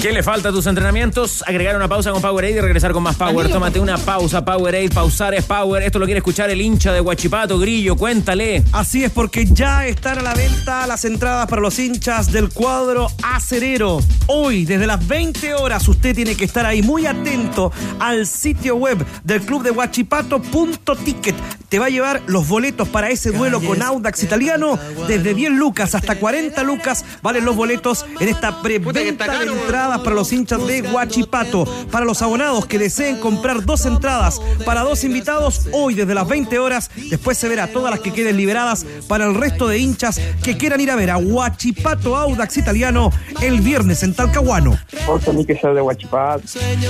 [0.00, 1.42] ¿Qué le falta a tus entrenamientos?
[1.44, 3.50] Agregar una pausa con Powerade y regresar con más Power.
[3.50, 4.90] Tómate una pausa, Powerade.
[4.90, 5.82] Pausar es Power.
[5.82, 7.96] Esto lo quiere escuchar el hincha de Guachipato, Grillo.
[7.96, 8.62] Cuéntale.
[8.70, 13.08] Así es, porque ya están a la venta las entradas para los hinchas del cuadro
[13.24, 13.98] acerero.
[14.28, 19.04] Hoy, desde las 20 horas, usted tiene que estar ahí muy atento al sitio web
[19.24, 21.34] del club de Guachipato.ticket.
[21.68, 24.78] Te va a llevar los boletos para ese duelo con Audax italiano.
[25.08, 29.00] Desde 10 lucas hasta 40 lucas valen los boletos en esta preventa
[29.40, 29.48] de
[29.88, 31.64] entradas para los hinchas de Guachipato.
[31.90, 36.58] Para los abonados que deseen comprar dos entradas para dos invitados, hoy desde las 20
[36.58, 40.56] horas, después se verá todas las que queden liberadas para el resto de hinchas que
[40.56, 43.10] quieran ir a ver a Guachipato Audax Italiano
[43.40, 44.78] el viernes en Talcahuano.
[45.06, 46.42] Por mí que sea de Guachipato.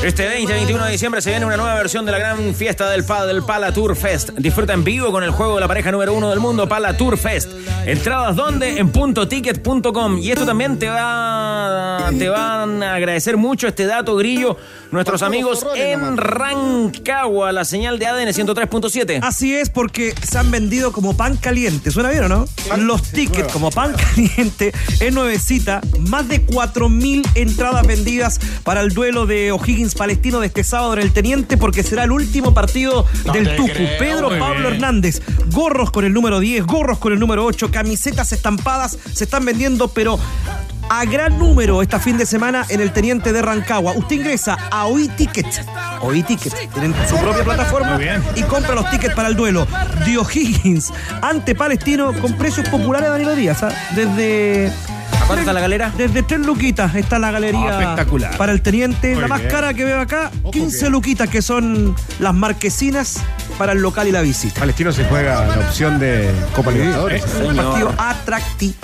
[0.03, 3.05] Este 20 21 de diciembre se viene una nueva versión de la gran fiesta del
[3.05, 4.31] PAL, del Pala Tour Fest.
[4.39, 7.17] Disfruta en vivo con el juego de la pareja número uno del mundo, Pala Tour
[7.17, 7.53] Fest.
[7.87, 8.79] Entradas donde?
[8.79, 10.19] En puntoticket.com.
[10.19, 14.57] Y esto también te va te van agradecer mucho este dato, Grillo,
[14.91, 19.21] nuestros amigos en Rancagua, la señal de ADN 103.7.
[19.23, 21.91] Así es, porque se han vendido como pan caliente.
[21.91, 22.47] ¿Suena bien o no?
[22.79, 25.81] Los tickets como pan caliente en Nuevecita.
[26.09, 31.01] Más de 4.000 entradas vendidas para el duelo de O'Higgins Palestino de este sábado en
[31.01, 33.73] el Teniente, porque será el último partido No del Tucu.
[33.73, 34.75] creo, Pedro Pablo bien.
[34.75, 35.23] Hernández.
[35.53, 39.89] Gorros con el número 10, gorros con el número 8, camisetas estampadas se están vendiendo,
[39.89, 40.19] pero
[40.91, 43.93] a gran número esta fin de semana en el Teniente de Rancagua.
[43.93, 45.47] Usted ingresa a OI Ticket.
[46.01, 46.53] OI Ticket.
[46.73, 47.99] Tienen su propia plataforma
[48.35, 49.67] y compra los tickets para el duelo
[50.05, 53.63] de O'Higgins ante Palestino con precios populares, Danilo Díaz.
[53.63, 53.69] ¿ah?
[53.95, 54.73] Desde.
[55.21, 55.93] ¿A cuánto está la galera?
[55.97, 58.37] Desde 3 luquitas está la galería Ah, espectacular.
[58.39, 59.13] para el teniente.
[59.13, 59.51] Muy la más bien.
[59.51, 63.19] cara que veo acá, 15 luquitas, que son las marquesinas
[63.59, 64.59] para el local y la visita.
[64.61, 67.25] Palestino se juega la opción de Copa Libertadores.
[67.45, 68.75] Un partido atractivo.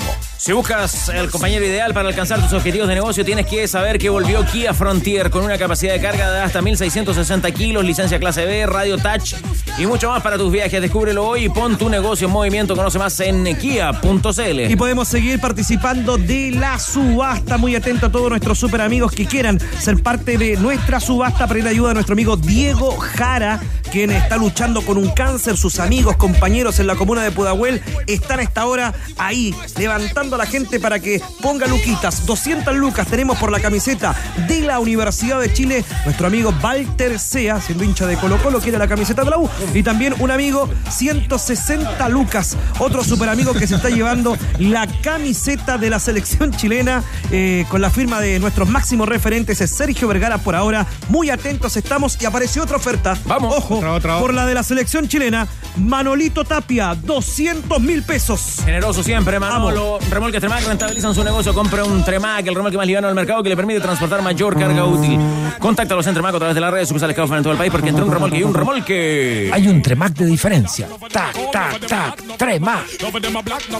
[0.44, 4.10] Si buscas el compañero ideal para alcanzar tus objetivos de negocio, tienes que saber que
[4.10, 8.66] volvió Kia Frontier con una capacidad de carga de hasta 1660 kilos, licencia clase B,
[8.66, 9.36] radio touch
[9.78, 10.82] y mucho más para tus viajes.
[10.82, 12.76] Descúbrelo hoy y pon tu negocio en movimiento.
[12.76, 14.70] Conoce más en kia.cl.
[14.70, 17.56] Y podemos seguir participando de la subasta.
[17.56, 21.46] Muy atento a todos nuestros super amigos que quieran ser parte de nuestra subasta.
[21.46, 25.56] Pedir ayuda a nuestro amigo Diego Jara, quien está luchando con un cáncer.
[25.56, 30.38] Sus amigos, compañeros en la comuna de Pudahuel están a esta hora ahí, levantando a
[30.38, 32.26] la gente para que ponga luquitas.
[32.26, 34.14] 200 lucas tenemos por la camiseta
[34.48, 35.84] de la Universidad de Chile.
[36.04, 39.48] Nuestro amigo Walter Sea, siendo hincha de Colo Colo, quiere la camiseta de la U.
[39.74, 42.56] Y también un amigo, 160 lucas.
[42.78, 47.80] Otro super amigo que se está llevando la camiseta de la selección chilena eh, con
[47.80, 50.86] la firma de nuestros máximos referentes, es Sergio Vergara por ahora.
[51.08, 53.16] Muy atentos estamos y apareció otra oferta.
[53.26, 53.54] Vamos.
[53.56, 53.80] Ojo,
[54.20, 58.62] por la de la selección chilena, Manolito Tapia, 200 mil pesos.
[58.64, 59.98] Generoso siempre, Manolo.
[60.24, 61.52] Remolques Tremac rentabilizan su negocio.
[61.52, 64.86] Compra un Tremac, el remolque más liviano del mercado que le permite transportar mayor carga
[64.86, 65.20] útil.
[65.58, 67.70] Contáctalos en Tremac a través de las redes sucursales que ofrecen en todo el país
[67.70, 69.50] porque entre un remolque y un remolque.
[69.52, 70.88] Hay un Tremac de diferencia.
[71.12, 72.38] Tac, tac, tac.
[72.38, 72.86] Tremac.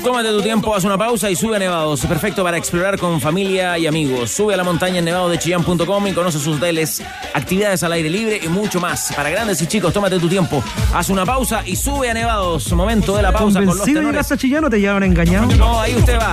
[0.04, 2.04] Tómate tu tiempo, haz una pausa y sube a Nevados.
[2.04, 4.30] Perfecto para explorar con familia y amigos.
[4.30, 8.48] Sube a la montaña en nevadosdechillán.com y conoce sus hoteles, actividades al aire libre y
[8.48, 9.14] mucho más.
[9.16, 10.62] Para grandes y chicos, tómate tu tiempo.
[10.92, 12.70] Haz una pausa y sube a Nevados.
[12.74, 14.12] Momento de la pausa con los ¿Convencido tenores.
[14.12, 15.46] llegaste a Chillán o te llevaron engañado?
[15.56, 16.23] No, ahí usted va.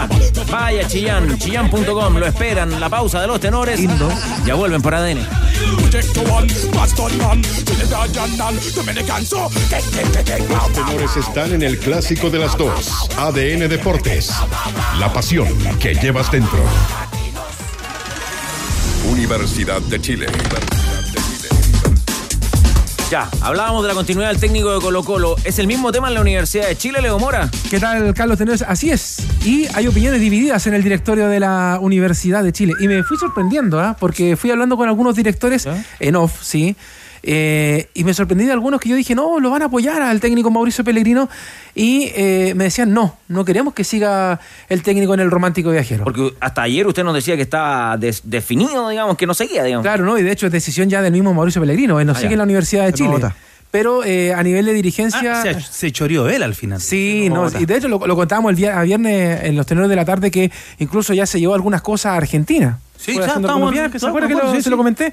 [0.49, 2.17] Vaya Chillán, chillán.com.
[2.17, 2.79] Lo esperan.
[2.79, 3.79] La pausa de los tenores.
[4.45, 5.19] Ya vuelven por ADN.
[10.49, 13.09] Los tenores están en el clásico de las dos.
[13.17, 14.31] ADN Deportes.
[14.99, 15.47] La pasión
[15.79, 16.63] que llevas dentro.
[19.09, 20.27] Universidad de Chile.
[23.11, 25.35] Ya, hablábamos de la continuidad del técnico de Colo Colo.
[25.43, 27.51] ¿Es el mismo tema en la Universidad de Chile, Leo Mora?
[27.69, 28.61] ¿Qué tal, Carlos Tenores?
[28.61, 29.17] Así es.
[29.43, 32.71] Y hay opiniones divididas en el directorio de la Universidad de Chile.
[32.79, 33.97] Y me fui sorprendiendo, ¿ah?
[33.99, 35.67] porque fui hablando con algunos directores
[35.99, 36.77] en off, sí.
[37.23, 40.19] Eh, y me sorprendí de algunos que yo dije, no, lo van a apoyar al
[40.19, 41.29] técnico Mauricio Pellegrino.
[41.75, 46.03] Y eh, me decían, no, no queremos que siga el técnico en el romántico viajero.
[46.03, 49.83] Porque hasta ayer usted nos decía que estaba des- definido, digamos, que no seguía, digamos.
[49.83, 50.17] Claro, ¿no?
[50.17, 51.99] Y de hecho es decisión ya del mismo Mauricio Pellegrino.
[51.99, 52.33] Él no Ah, sigue ya.
[52.33, 53.13] en la Universidad de Chile.
[53.69, 55.39] Pero eh, a nivel de dirigencia.
[55.39, 56.81] Ah, se, se choreó él al final.
[56.81, 59.89] Sí, no, y de hecho lo, lo contábamos el día, a viernes en los tenores
[59.89, 62.79] de la tarde que incluso ya se llevó algunas cosas a Argentina.
[63.01, 65.11] Sí, ya estamos- viajes, ¿se que lo- sí, se lo comenté?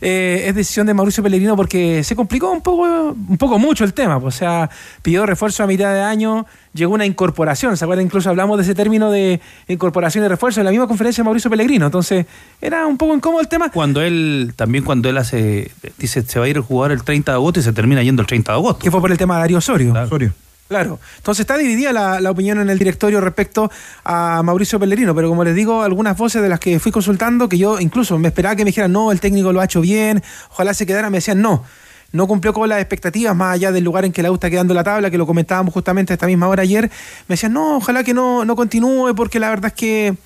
[0.00, 2.82] Eh, es decisión de Mauricio Pellegrino porque se complicó un poco,
[3.12, 4.18] un poco mucho el tema.
[4.20, 4.70] pues, O sea,
[5.02, 7.76] pidió refuerzo a mitad de año, llegó una incorporación.
[7.76, 8.04] ¿Se acuerdan?
[8.06, 11.50] Incluso hablamos de ese término de incorporación y refuerzo en la misma conferencia de Mauricio
[11.50, 11.86] Pellegrino.
[11.86, 12.26] Entonces,
[12.60, 13.70] era un poco incómodo el tema.
[13.70, 17.32] Cuando él, también cuando él hace, dice, se va a ir el jugador el 30
[17.32, 18.82] de agosto y se termina yendo el 30 de agosto.
[18.82, 19.92] Que fue por el tema de Darío Osorio.
[19.94, 20.32] Osorio.
[20.68, 20.98] Claro.
[21.18, 23.70] Entonces está dividida la, opinión en el directorio respecto
[24.04, 27.56] a Mauricio Pellerino, pero como les digo, algunas voces de las que fui consultando, que
[27.56, 30.74] yo incluso me esperaba que me dijeran, no, el técnico lo ha hecho bien, ojalá
[30.74, 31.64] se quedara, me decían, no,
[32.10, 34.74] no cumplió con las expectativas, más allá del lugar en que la U está quedando
[34.74, 36.90] la tabla, que lo comentábamos justamente esta misma hora ayer,
[37.28, 40.16] me decían, no, ojalá que no, no continúe, porque la verdad es que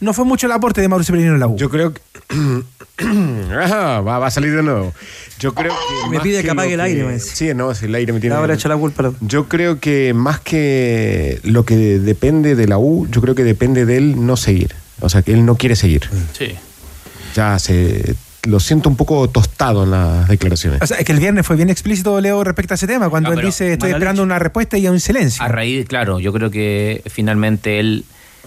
[0.00, 1.56] no fue mucho el aporte de Mauricio Pellerino en la U.
[1.56, 2.00] Yo creo que.
[2.98, 4.94] Va, va a salir de nuevo.
[5.38, 6.08] Yo creo que.
[6.08, 7.36] Me más pide que lo apague el aire, me dice.
[7.36, 8.34] Sí, no, si el aire me tiene.
[8.34, 9.12] Ahora la culpa.
[9.20, 13.84] Yo creo que más que lo que depende de la U, yo creo que depende
[13.84, 14.74] de él no seguir.
[15.00, 16.08] O sea, que él no quiere seguir.
[16.32, 16.54] Sí.
[17.34, 18.14] Ya se.
[18.44, 20.80] Lo siento un poco tostado en las declaraciones.
[20.80, 23.30] O sea, es que el viernes fue bien explícito, Leo, respecto a ese tema, cuando
[23.30, 25.44] No, él dice, estoy esperando una respuesta y a un silencio.
[25.44, 28.04] A raíz, claro, yo creo que finalmente él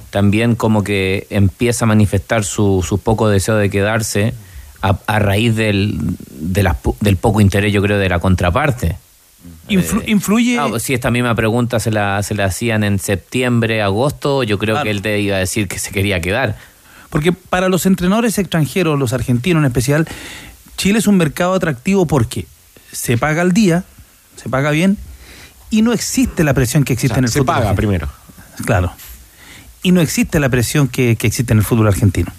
[0.09, 4.33] también como que empieza a manifestar su, su poco deseo de quedarse
[4.81, 5.97] a, a raíz del,
[6.31, 6.69] de
[7.01, 8.97] del poco interés, yo creo, de la contraparte.
[9.69, 10.57] Influ- influye.
[10.59, 14.75] Ah, si esta misma pregunta se la, se la hacían en septiembre, agosto, yo creo
[14.75, 14.83] Claro.
[14.85, 16.57] que él te iba a decir que se quería quedar.
[17.09, 20.07] Porque para los entrenadores extranjeros, los argentinos en especial,
[20.77, 22.45] Chile es un mercado atractivo porque
[22.91, 23.83] se paga al día,
[24.35, 24.97] se paga bien,
[25.69, 27.45] y no existe la presión que existe O sea, en el se fútbol.
[27.55, 27.75] paga argentino.
[27.89, 28.09] primero.
[28.65, 28.91] Claro.
[29.83, 32.31] Y no existe la presión que, que existe en el fútbol argentino.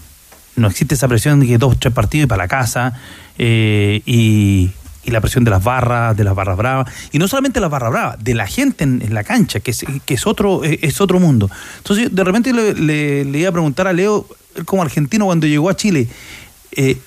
[0.57, 2.93] No existe esa presión de que dos, tres partidos y para la casa,
[3.39, 4.71] eh, y,
[5.05, 7.91] y la presión de las barras, de las barras bravas, y no solamente las barras
[7.91, 11.19] bravas, de la gente en, la cancha, que es, que es otro, eh, es otro
[11.19, 11.51] mundo.
[11.79, 15.77] Entonces, de repente le iba a preguntar a Leo, él como argentino, cuando llegó a
[15.77, 16.09] Chile,
[16.73, 16.99] eh,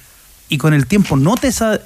[0.50, 1.80] y con el tiempo, ¿nota esa,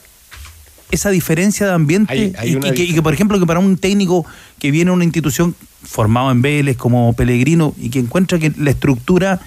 [0.91, 2.11] esa diferencia de ambiente?
[2.13, 4.25] Hay- hay y, que, y dif- que, por ejemplo, que para un técnico
[4.59, 8.71] que viene a una institución formado en Vélez como Pellegrino y que encuentra que la
[8.71, 9.39] estructura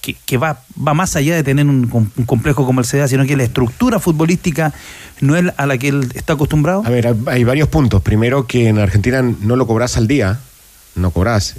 [0.00, 3.26] que, que va, va más allá de tener un, un complejo como el CDA, sino
[3.26, 4.72] que la estructura futbolística
[5.20, 6.82] no es a la que él está acostumbrado.
[6.86, 8.00] A ver, hay- hay varios puntos.
[8.02, 10.38] Primero que en Argentina no lo cobras al día,
[10.94, 11.56] no cobras.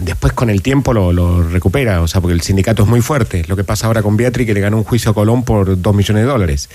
[0.00, 3.44] Después con el tiempo lo, lo recupera, o sea, porque el sindicato es muy fuerte.
[3.48, 5.94] Lo que pasa ahora con Beatriz, que le ganó un juicio a Colón por dos
[5.96, 6.68] millones de dólares.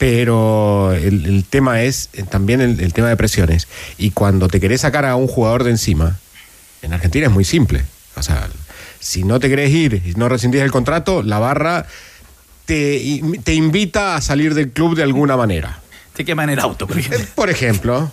[0.00, 3.68] Pero el, el tema es eh, también el, el tema de presiones.
[3.98, 6.16] Y cuando te querés sacar a un jugador de encima,
[6.80, 7.84] en Argentina es muy simple.
[8.16, 8.48] O sea,
[8.98, 11.84] si no te querés ir y no rescindís el contrato, la barra
[12.64, 15.80] te, te invita a salir del club de alguna manera.
[16.16, 17.26] Te queman el auto, por ejemplo.
[17.34, 18.10] Por ejemplo.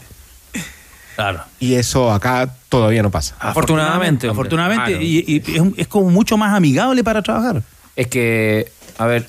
[1.15, 1.41] Claro.
[1.61, 3.37] Y eso acá todavía no pasa.
[3.39, 4.27] Afortunadamente.
[4.27, 5.01] Afortunadamente, Claro.
[5.03, 7.63] y, y es, un- es como mucho más amigable para trabajar.
[7.95, 9.25] Es que, a ver,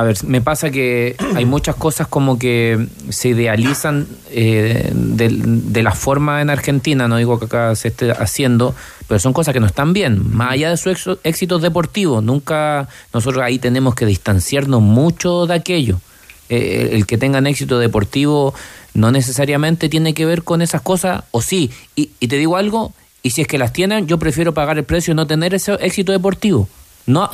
[0.00, 5.82] a ver, me pasa que hay muchas cosas como que se idealizan eh, de, de
[5.82, 8.74] la forma en Argentina, no digo que acá se esté haciendo,
[9.08, 12.88] pero son cosas que no están bien, más allá de sus éxito- éxitos deportivos, nunca
[13.12, 16.00] nosotros ahí tenemos que distanciarnos mucho de aquello.
[16.48, 18.54] Eh, el que tengan éxito deportivo
[18.94, 22.92] no necesariamente tiene que ver con esas cosas, o sí, y, y te digo algo,
[23.22, 25.74] y si es que las tienen, yo prefiero pagar el precio y no tener ese
[25.74, 26.68] éxito deportivo.
[27.06, 27.28] No,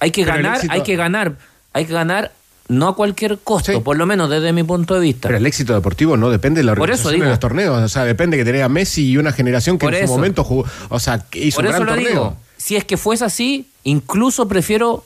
[0.00, 1.36] hay que Pero ganar, éxito- hay que ganar,
[1.74, 2.32] hay que ganar
[2.68, 5.28] no a cualquier costo, por lo menos desde mi punto de vista.
[5.28, 7.24] Pero el éxito deportivo no depende de la organización digo.
[7.24, 7.78] de los torneos.
[7.82, 10.64] O sea, depende que tenga Messi y una generación que en su momento jugó.
[10.88, 12.10] O sea, que hizo Por un eso gran lo torneo.
[12.10, 12.36] digo.
[12.56, 15.04] Si es que fuese así, incluso prefiero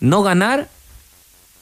[0.00, 0.68] no ganar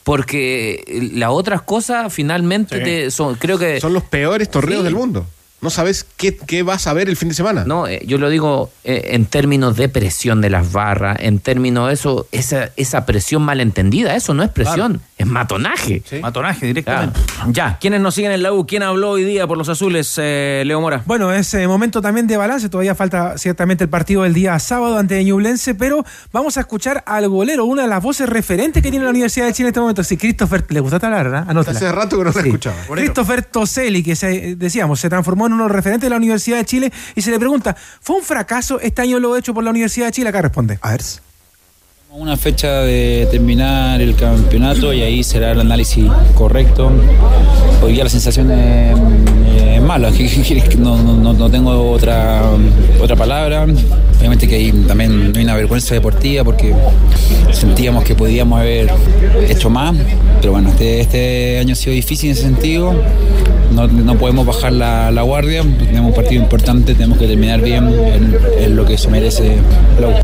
[0.02, 2.84] porque las otras cosas finalmente Sí.
[2.84, 4.84] te- son, creo que Son los peores torneos Sí.
[4.84, 5.26] del mundo.
[5.64, 7.64] No sabes qué, qué vas a ver el fin de semana.
[7.64, 11.88] No, eh, yo lo digo eh, en términos de presión de las barras, en términos
[11.88, 16.02] de eso, esa, esa presión malentendida, eso no es presión, es matonaje.
[16.20, 17.20] Matonaje directamente.
[17.48, 18.66] Ya, ¿quiénes nos siguen en la U?
[18.66, 21.02] ¿Quién habló hoy día por los azules, eh, Leo Mora?
[21.06, 22.68] Bueno, es eh, momento también de balance.
[22.68, 27.28] Todavía falta ciertamente el partido del día sábado ante Ñublense, pero vamos a escuchar al
[27.28, 30.02] golero, una de las voces referentes que tiene la Universidad de Chile en este momento.
[30.02, 31.58] Sí, Christopher, le gusta hablar, ¿verdad?
[31.68, 32.48] Hace rato que no la Sí.
[32.48, 32.76] escuchaba.
[32.90, 36.56] Christopher Toselli, que se, decíamos, se transformó en uno de los referentes de la Universidad
[36.58, 39.70] de Chile y se le pregunta, ¿fue un fracaso este año lo hecho por la
[39.70, 40.28] Universidad de Chile?
[40.28, 40.78] Acá responde.
[40.82, 41.00] A ver.
[42.16, 46.04] Una fecha de terminar el campeonato y ahí será el análisis
[46.34, 46.90] correcto.
[47.82, 48.96] Hoy día la sensación es,
[49.76, 52.42] es mala, ¿qué- qué quieres que no, no- no- tengo otra,
[53.02, 53.66] otra palabra.
[54.18, 56.72] Obviamente que hay también hay una vergüenza deportiva porque
[57.52, 58.90] sentíamos que podíamos haber
[59.48, 59.94] hecho más,
[60.40, 62.94] pero bueno, este, este año ha sido difícil en ese sentido.
[63.72, 67.92] No, no podemos bajar la, la guardia, tenemos un partido importante, tenemos que terminar bien
[68.60, 69.56] en, lo que se merece
[70.00, 70.22] la.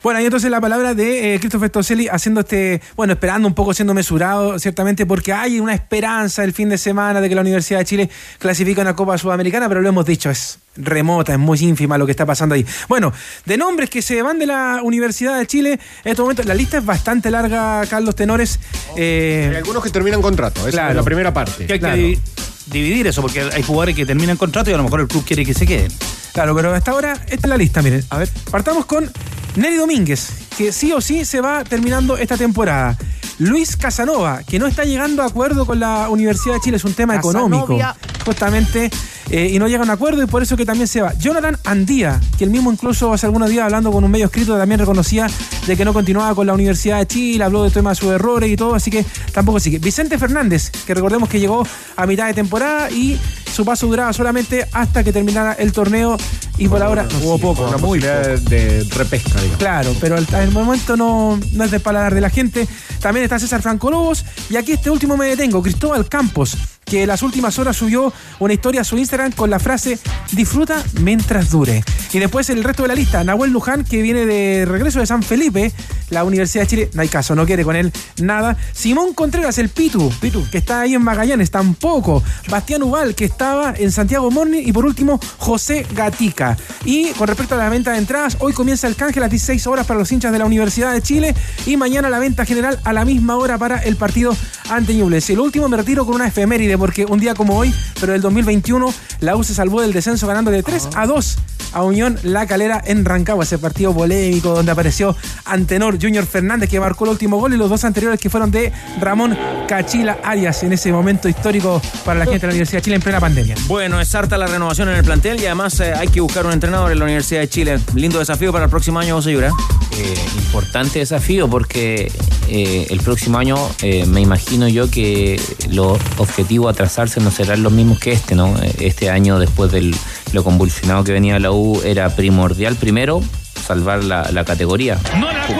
[0.00, 3.74] Bueno, y entonces la palabra de eh, Christopher Toselli haciendo este, bueno, esperando un poco,
[3.74, 7.80] siendo mesurado, ciertamente, porque hay una esperanza el fin de semana de que la Universidad
[7.80, 11.58] de Chile clasifique a una Copa Sudamericana, pero lo hemos dicho, es remota, es muy
[11.58, 12.64] ínfima lo que está pasando ahí.
[12.88, 13.12] Bueno,
[13.44, 15.72] de nombres que se van de la Universidad de Chile,
[16.04, 18.60] en estos momentos, la lista es bastante larga, Carlos Tenores.
[18.96, 20.60] eh, Hay algunos que terminan contrato.
[20.60, 20.90] Esa Claro.
[20.90, 21.66] es la primera parte.
[21.66, 21.96] Que hay Claro.
[21.96, 22.18] que di-
[22.66, 25.44] dividir eso, porque hay jugadores que terminan contrato y a lo mejor el club quiere
[25.44, 25.90] que se queden.
[26.32, 28.04] Claro, pero hasta ahora esta es la lista, miren.
[28.10, 29.10] A ver, partamos con
[29.58, 32.96] Nelly Domínguez, que sí o sí se va terminando esta temporada.
[33.38, 36.94] Luis Casanova, que no está llegando a acuerdo con la Universidad de Chile, es un
[36.94, 37.76] tema económico.
[38.24, 38.88] Justamente,
[39.30, 41.12] eh, y no llega a un acuerdo y por eso que también se va.
[41.14, 44.80] Jonathan Andía, que el mismo incluso hace algunos días hablando con un medio escrito también
[44.80, 45.26] reconocía
[45.66, 48.50] de que no continuaba con la Universidad de Chile, habló de temas de sus errores
[48.50, 49.78] y todo, así que tampoco sigue.
[49.78, 51.66] Vicente Fernández, que recordemos que llegó
[51.96, 53.18] a mitad de temporada y
[53.52, 56.16] su paso duraba solamente hasta que terminara el torneo
[56.58, 59.58] y por ahora no Hubo poco, una posibilidad de, de repesca, digamos.
[59.58, 62.66] Claro, pero al, al momento no, no es del paladar de la gente.
[63.00, 64.24] También está César Franco Lobos.
[64.50, 68.54] Y aquí este último me detengo, Cristóbal Campos, que en las últimas horas subió una
[68.54, 69.98] historia a su Instagram con la frase
[70.32, 71.82] disfruta mientras dure.
[72.12, 75.22] Y después el resto de la lista, Nahuel Luján, que viene de regreso de San
[75.22, 75.72] Felipe,
[76.10, 78.56] la Universidad de Chile, no hay caso, no quiere con él nada.
[78.72, 82.22] Simón Contreras, el Pitu, Pitu, que está ahí en Magallanes, tampoco.
[82.48, 84.62] Bastián Ubal, que estaba en Santiago Morning.
[84.64, 86.56] Y por último, José Gatica.
[86.84, 89.66] Y con respecto a la venta de entradas, hoy comienza el canje a las 16
[89.66, 91.34] horas para los hinchas de la Universidad de Chile.
[91.66, 94.34] Y mañana la venta general a la misma hora para el partido
[94.70, 95.34] ante Ñublense.
[95.34, 98.22] Y lo último me retiro con una efeméride, porque un día como hoy, pero del
[98.22, 101.38] 2021, la U se salvó del descenso ganando de 3 a 2
[101.72, 106.80] a Unión La Calera en Rancagua, ese partido polémico donde apareció Antenor Junior Fernández que
[106.80, 109.36] marcó el último gol y los dos anteriores que fueron de Ramón
[109.68, 113.02] Cachila Arias en ese momento histórico para la gente de la Universidad de Chile en
[113.02, 113.54] plena pandemia.
[113.66, 116.52] Bueno, es harta la renovación en el plantel y además eh, hay que buscar un
[116.52, 117.78] entrenador en la Universidad de Chile.
[117.94, 119.52] Lindo desafío para el próximo año, José Yura.
[119.98, 122.12] Eh, importante desafío porque
[122.48, 125.40] eh, el próximo año eh, me imagino yo que
[125.70, 128.54] los objetivos a trazarse no serán los mismos que este, ¿no?
[128.78, 129.94] Este año, después de
[130.32, 133.22] lo convulsionado que venía la U, era primordial primero
[133.68, 134.98] salvar la, la categoría.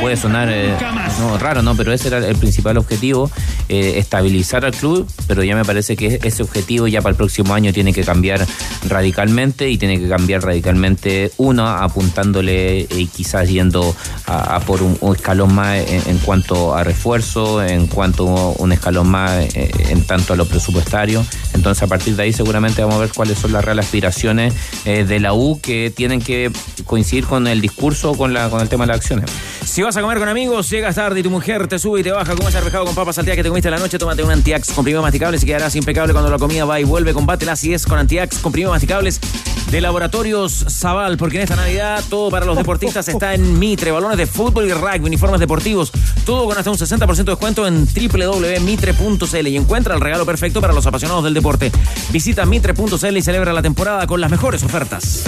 [0.01, 0.75] Puede sonar eh,
[1.21, 1.77] no, raro, ¿no?
[1.77, 3.31] Pero ese era el principal objetivo,
[3.69, 7.55] eh, estabilizar al club, pero ya me parece que ese objetivo ya para el próximo
[7.55, 8.47] año tiene que cambiar
[8.89, 13.95] radicalmente y tiene que cambiar radicalmente uno, apuntándole y quizás yendo
[14.27, 18.63] a, a por un, un, escalón más en, en, cuanto a refuerzo, en cuanto a
[18.63, 21.25] un escalón más eh, en tanto a lo presupuestario.
[21.53, 24.55] Entonces a partir de ahí seguramente vamos a ver cuáles son las reales aspiraciones
[24.85, 26.51] eh, de la U que tienen que
[26.85, 29.31] coincidir con el discurso con, la, con el tema de las acciones.
[29.65, 32.13] Si vas a comer con amigos, llegas tarde y tu mujer te sube y te
[32.13, 34.31] baja como ese arvejado con papas al día que te comiste la noche, tómate un
[34.31, 37.13] antiax comprimido masticables y quedarás impecable cuando la comida va y vuelve.
[37.13, 39.21] Combate la acidez con antiax comprimido masticables
[39.71, 44.17] de Laboratorios Zaval, porque en esta Navidad todo para los deportistas está en Mitre, balones
[44.17, 45.93] de fútbol y rugby, uniformes deportivos,
[46.25, 50.73] todo con hasta un 60% de descuento en www.mitre.cl y encuentra el regalo perfecto para
[50.73, 51.71] los apasionados del deporte.
[52.11, 55.25] Visita mitre.cl y celebra la temporada con las mejores ofertas.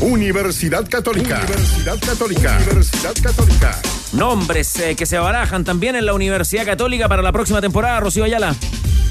[0.00, 1.40] Universidad Católica.
[1.42, 2.58] Universidad Católica.
[2.62, 3.82] Universidad Católica.
[4.12, 8.22] Nombres eh, que se barajan también en la Universidad Católica para la próxima temporada, Rocío
[8.22, 8.54] Ayala.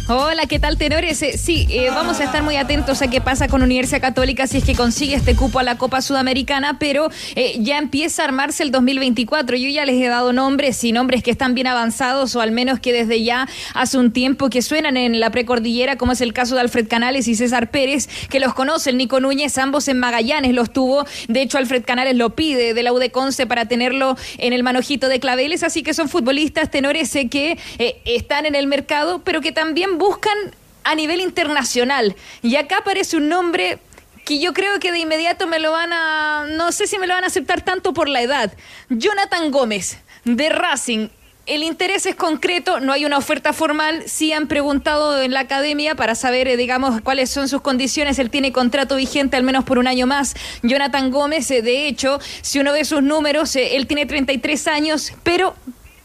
[0.09, 1.21] Hola, ¿qué tal, tenores?
[1.21, 4.59] Eh, sí, eh, vamos a estar muy atentos a qué pasa con Universidad Católica si
[4.59, 8.63] es que consigue este cupo a la Copa Sudamericana, pero eh, ya empieza a armarse
[8.63, 9.57] el 2024.
[9.57, 12.79] Yo ya les he dado nombres y nombres que están bien avanzados o al menos
[12.79, 16.55] que desde ya hace un tiempo que suenan en la precordillera, como es el caso
[16.55, 18.95] de Alfred Canales y César Pérez, que los conocen.
[18.95, 21.05] Nico Núñez, ambos en Magallanes los tuvo.
[21.27, 25.09] De hecho, Alfred Canales lo pide de la UD Conce para tenerlo en el manojito
[25.09, 27.57] de claveles, así que son futbolistas tenores que
[28.05, 30.37] están en el mercado, pero que también buscan
[30.83, 32.15] a nivel internacional.
[32.41, 33.79] Y acá aparece un nombre
[34.27, 37.13] que yo creo que de inmediato me lo van a, no sé si me lo
[37.13, 38.51] van a aceptar tanto por la edad.
[38.89, 41.07] Jonathan Gómez, de Racing.
[41.45, 44.03] El interés es concreto, no hay una oferta formal.
[44.05, 48.19] Sí han preguntado en la academia para saber, eh, digamos, cuáles son sus condiciones.
[48.19, 50.35] Él tiene contrato vigente al menos por un año más.
[50.61, 55.13] Jonathan Gómez, eh, de hecho, si uno ve sus números, eh, él tiene 33 años,
[55.23, 55.55] pero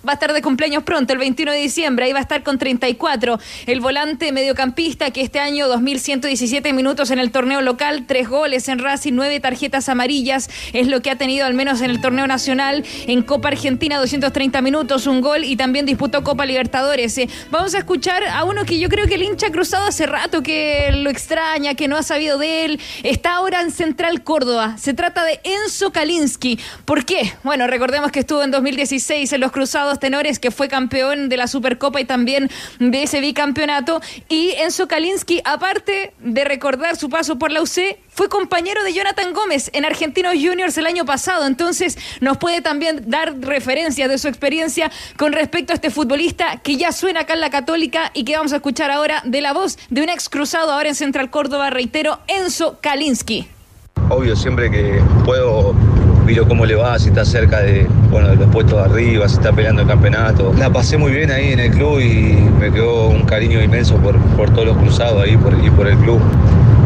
[0.06, 2.58] va a estar de cumpleaños pronto, el 21 de diciembre, ahí va a estar con
[2.58, 3.38] 34.
[3.66, 8.78] El volante mediocampista que este año 2117 minutos en el torneo local, tres goles en
[8.78, 12.84] Racing, nueve tarjetas amarillas, es lo que ha tenido al menos en el torneo nacional.
[13.06, 17.16] En Copa Argentina 230 minutos, un gol y también disputó Copa Libertadores.
[17.18, 20.42] Eh, vamos a escuchar a uno que yo creo que el hincha cruzado hace rato
[20.42, 22.80] que lo extraña, que no ha sabido de él.
[23.02, 24.76] Está ahora en Central Córdoba.
[24.78, 26.58] Se trata de Enzo Kalinski.
[26.84, 27.32] ¿Por qué?
[27.44, 31.46] Bueno, recordemos que estuvo en 2016 en los Cruzados Tenores, que fue campeón de la
[31.46, 34.00] Supercopa y también de ese bicampeonato.
[34.28, 39.32] Y Enzo Kalinski, aparte de recordar su paso por la UC, fue compañero de Jonathan
[39.32, 41.46] Gómez en Argentinos Juniors el año pasado.
[41.46, 46.76] Entonces, nos puede también dar referencias de su experiencia con respecto a este futbolista que
[46.76, 49.78] ya suena acá en la Católica y que vamos a escuchar ahora de la voz
[49.90, 53.48] de un ex cruzado ahora en Central Córdoba, reitero, Enzo Kalinski.
[54.08, 55.74] Obvio, siempre que puedo
[56.32, 59.34] miro cómo le va, si está cerca de, bueno, de los puestos de arriba, si
[59.34, 60.54] está peleando el campeonato.
[60.58, 64.16] La pasé muy bien ahí en el club y me quedó un cariño inmenso por,
[64.34, 66.22] por todos los cruzados ahí por, y por el club.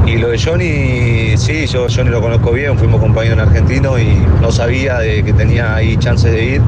[0.05, 4.19] Y lo de Johnny, sí, yo Johnny lo conozco bien, fuimos compañeros en Argentino y
[4.43, 6.61] no sabía de que tenía ahí chances de ir,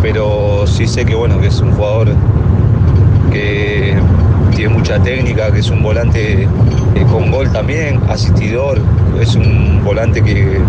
[0.00, 2.14] pero sí sé que bueno, que es un jugador
[3.32, 3.96] que
[4.54, 8.80] tiene mucha técnica, que es un volante eh, con gol también, asistidor,
[9.20, 10.60] es un volante que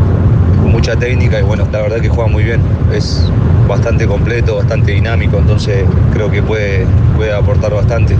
[0.65, 2.61] mucha técnica y bueno, la verdad que juega muy bien,
[2.93, 3.29] es
[3.67, 6.85] bastante completo, bastante dinámico, entonces creo que puede,
[7.15, 8.15] puede aportar bastante.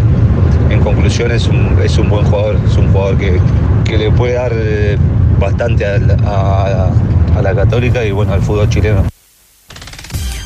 [0.70, 3.40] En conclusión es un, es un buen jugador, es un jugador que,
[3.84, 4.98] que le puede dar eh,
[5.40, 6.90] bastante a,
[7.36, 9.04] a la católica y bueno, al fútbol chileno.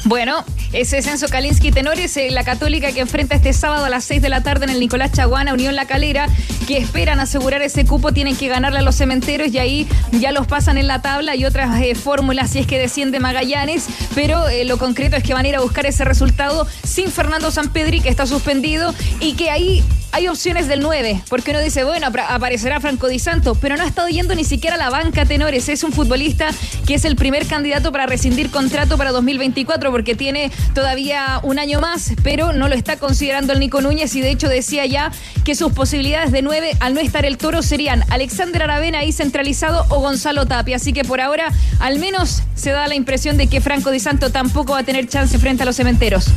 [0.09, 4.23] Bueno, ese Censo Kalinsky Tenores, eh, la católica que enfrenta este sábado a las 6
[4.23, 6.27] de la tarde en el Nicolás Chaguana, Unión La Calera,
[6.67, 10.47] que esperan asegurar ese cupo, tienen que ganarle a los cementeros y ahí ya los
[10.47, 14.65] pasan en la tabla y otras eh, fórmulas si es que desciende Magallanes, pero eh,
[14.65, 18.09] lo concreto es que van a ir a buscar ese resultado sin Fernando Sampedri, que
[18.09, 23.07] está suspendido, y que ahí hay opciones del 9, porque uno dice, bueno, aparecerá Franco
[23.07, 25.69] Di Santo, pero no ha estado yendo ni siquiera a la banca Tenores.
[25.69, 26.49] Es un futbolista
[26.87, 31.81] que es el primer candidato para rescindir contrato para 2024, porque tiene todavía un año
[31.81, 35.11] más, pero no lo está considerando el Nico Núñez y de hecho decía ya
[35.43, 39.85] que sus posibilidades de 9 al no estar el toro serían Alexander Aravena ahí centralizado
[39.89, 40.77] o Gonzalo Tapia.
[40.77, 41.51] Así que por ahora
[41.81, 45.05] al menos se da la impresión de que Franco Di Santo tampoco va a tener
[45.09, 46.27] chance frente a los cementeros.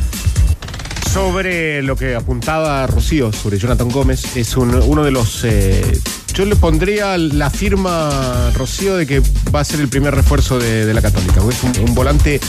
[1.13, 5.43] Sobre lo que apuntaba Rocío, sobre Jonathan Gómez, es un- uno de los...
[5.43, 5.99] eh,
[6.33, 9.21] yo le pondría la firma, Rocío, de que
[9.53, 11.39] va a ser el primer refuerzo de, la Católica.
[11.47, 12.39] Es un, volante,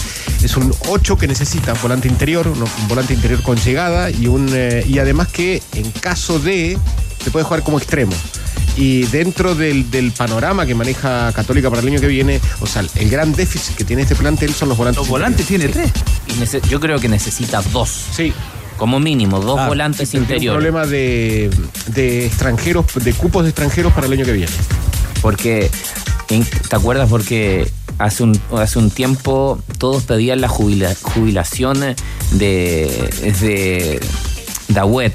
[0.43, 4.49] es un 8 que necesita, volante interior, un, un volante interior con llegada y, un,
[4.55, 6.79] eh, y además que en caso de,
[7.23, 8.13] se puede jugar como extremo.
[8.77, 12.83] Y dentro del, del panorama que maneja Católica para el año que viene, o sea,
[12.97, 14.99] el gran déficit que tiene este plantel son los volantes.
[14.99, 15.91] Los volantes tiene tres.
[16.29, 17.89] Y yo creo que necesita dos.
[18.17, 18.33] Sí.
[18.77, 20.59] Como mínimo, dos Ah, volantes tiene interiores.
[20.67, 21.49] Un problema de,
[21.95, 24.51] de extranjeros, de cupos de extranjeros para el año que viene.
[25.23, 25.71] Porque,
[26.27, 27.09] ¿te acuerdas?
[27.09, 31.95] Porque hace un, hace un tiempo todos pedían la jubila- jubilación de,
[33.41, 34.01] de
[34.69, 35.13] Dawet.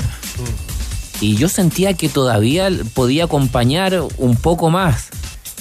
[1.21, 5.09] Y yo sentía que todavía podía acompañar un poco más.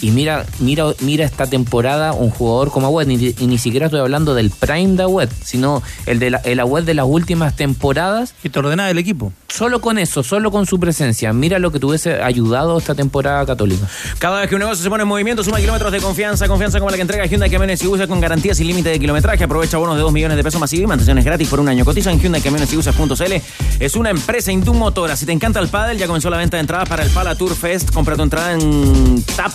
[0.01, 4.01] Y mira, mira, mira esta temporada un jugador como Agüed, ni, y ni siquiera estoy
[4.01, 8.35] hablando del prime de Agüed, sino el de la, el Agüed de las últimas temporadas.
[8.43, 9.33] Y te ordenaba el equipo.
[9.49, 11.33] Solo con eso, solo con su presencia.
[11.33, 13.87] Mira lo que tuviese ayudado esta temporada católica.
[14.19, 16.47] Cada vez que un negocio se pone en movimiento, suma kilómetros de confianza.
[16.47, 19.43] Confianza como la que entrega Hyundai Camiones y Buses con garantía sin límite de kilometraje.
[19.45, 21.85] Aprovecha bonos de 2 millones de pesos masivos y mantenciones gratis por un año.
[21.85, 23.33] Cotiza en Hyundai Camiones y Buses.cl.
[23.81, 25.17] Es una empresa Indum Motora.
[25.17, 27.55] Si te encanta el pádel, ya comenzó la venta de entradas para el Pala Tour
[27.55, 27.93] Fest.
[27.93, 29.53] Compra tu entrada en TAP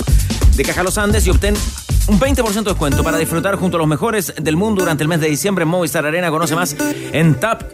[0.56, 1.56] de Caja Los Andes y obtén
[2.08, 5.22] un 20% de descuento para disfrutar junto a los mejores del mundo durante el mes
[5.22, 6.30] de diciembre en Movistar Arena.
[6.30, 6.76] Conoce más
[7.12, 7.70] en tap.cl.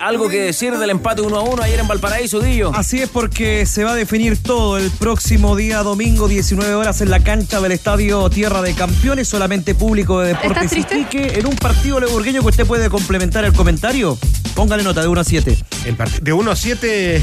[0.00, 2.72] Algo que decir del empate 1 a 1 ayer en Valparaíso, Dillo.
[2.74, 7.10] Así es porque se va a definir todo el próximo día domingo 19 horas en
[7.10, 10.98] la cancha del Estadio Tierra de Campeones, solamente público de Deportes ¿Estás triste?
[10.98, 14.18] Iquique, en un partido leburgueño que usted puede complementar el comentario.
[14.54, 15.56] Póngale nota de 1 a 7.
[15.86, 17.22] El de 1 a 7,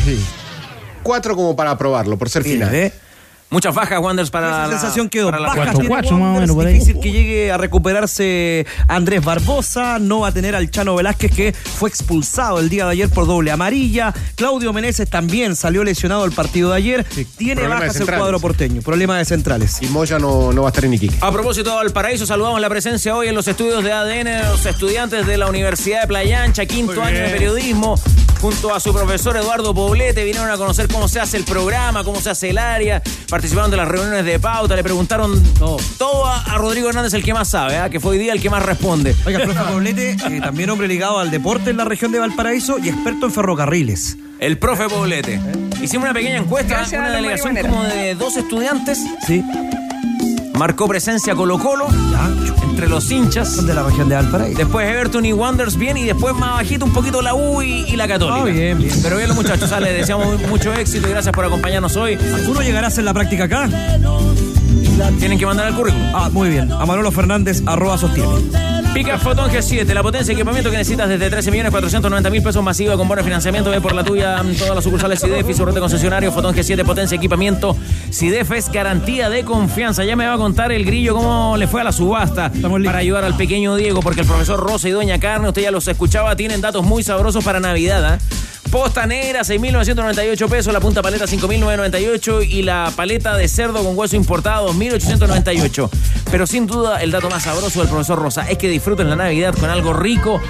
[1.03, 2.73] 4 como para probarlo, por ser final.
[2.73, 2.91] ¿eh?
[3.49, 5.28] Muchas bajas, Wanderers, para Esa la sensación quedó.
[5.32, 5.80] para la Bajas cuatro.
[5.80, 6.74] tiene cuatro, más o menos, por ahí.
[6.74, 9.99] difícil que llegue a recuperarse Andrés Barbosa.
[9.99, 13.26] No va a tener al Chano Velázquez, que fue expulsado el día de ayer por
[13.26, 14.14] doble amarilla.
[14.36, 17.06] Claudio Meneses también salió lesionado el partido de ayer.
[17.38, 18.82] tiene bajas el cuadro porteño.
[18.82, 19.82] Problema de centrales.
[19.82, 21.15] Y Moya no, no va a estar en Iquique.
[21.22, 24.65] A propósito de Valparaíso, saludamos la presencia hoy en los estudios de ADN de los
[24.65, 27.95] estudiantes de la Universidad de Playa Ancha, quinto año de periodismo,
[28.41, 32.19] junto a su profesor Eduardo Poblete, vinieron a conocer cómo se hace el programa, cómo
[32.19, 33.02] se hace el área,
[33.38, 37.35] participaron de las reuniones de pauta, le preguntaron todo a, a Rodrigo Hernández, el que
[37.35, 37.88] más sabe, ¿ah?
[37.88, 39.15] que fue hoy día el que más responde.
[39.27, 42.89] Oiga, profe Poblete, eh, también hombre ligado al deporte en la región de Valparaíso y
[42.89, 44.18] experto en ferrocarriles.
[44.39, 45.39] El profe Poblete.
[45.80, 49.43] Hicimos una pequeña encuesta, Gracias a una delegación como de dos estudiantes, Sí,
[50.57, 51.88] marcó presencia Colo Colo,
[52.63, 53.65] entre los hinchas.
[53.65, 54.57] de la región de Valparaíso.
[54.57, 57.95] Después Everton y Wanderers bien y después más bajito un poquito la U y, y
[57.95, 58.41] la Católica.
[58.41, 58.93] Ah, bien, bien.
[59.01, 62.15] Pero bien los muchachos, les deseamos mucho éxito y gracias por acompañarnos hoy.
[62.15, 63.69] ¿Alguno llegará a hacer la práctica acá?
[65.19, 66.07] Tienen que mandar el currículum.
[66.13, 66.71] Ah, muy bien.
[66.71, 68.66] A Manolo Fernández, arroba sostiene.
[68.98, 72.64] Pica Fotón G7, la potencia de equipamiento que necesitas desde 13 millones 490 mil pesos
[72.64, 73.69] masiva con bono de financiamiento.
[73.69, 76.32] Ve por la tuya todas las sucursales CIDEF y su red de concesionario.
[76.32, 77.78] Fotón G7, potencia equipamiento.
[78.11, 80.03] CIDEF es garantía de confianza.
[80.03, 82.52] Ya me va a contar el grillo cómo le fue a la subasta
[82.84, 85.88] para ayudar al pequeño Diego, porque el profesor Rosa y Doña Carne, usted ya los
[85.88, 88.03] escuchaba, tienen datos muy sabrosos para Navidad.
[88.03, 88.18] ¿ah?
[88.72, 94.15] Posta negra, 6.998 pesos, la punta paleta 5.998 y la paleta de cerdo con hueso
[94.15, 95.89] importado 2.898.
[96.30, 99.56] Pero sin duda el dato más sabroso del profesor Rosa es que disfruten la Navidad
[99.57, 100.41] con algo rico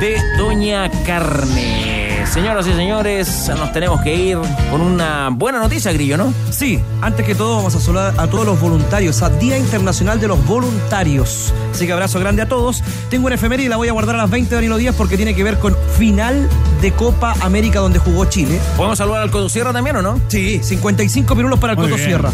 [0.00, 1.99] de Doña Carne.
[2.32, 4.38] Señoras y señores, nos tenemos que ir
[4.70, 6.32] con una buena noticia, Grillo, ¿no?
[6.50, 10.28] Sí, antes que todo vamos a saludar a todos los voluntarios, a Día Internacional de
[10.28, 11.52] los Voluntarios.
[11.72, 12.84] Así que abrazo grande a todos.
[13.08, 15.16] Tengo una efeméride y la voy a guardar a las 20 de Danilo Díaz porque
[15.16, 16.48] tiene que ver con final
[16.80, 18.60] de Copa América donde jugó Chile.
[18.76, 20.20] ¿Podemos saludar al Codosierra también o no?
[20.28, 22.08] Sí, 55 minutos para el Muy Coto bien.
[22.10, 22.30] Sierra.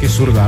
[0.00, 0.46] Qué zurda.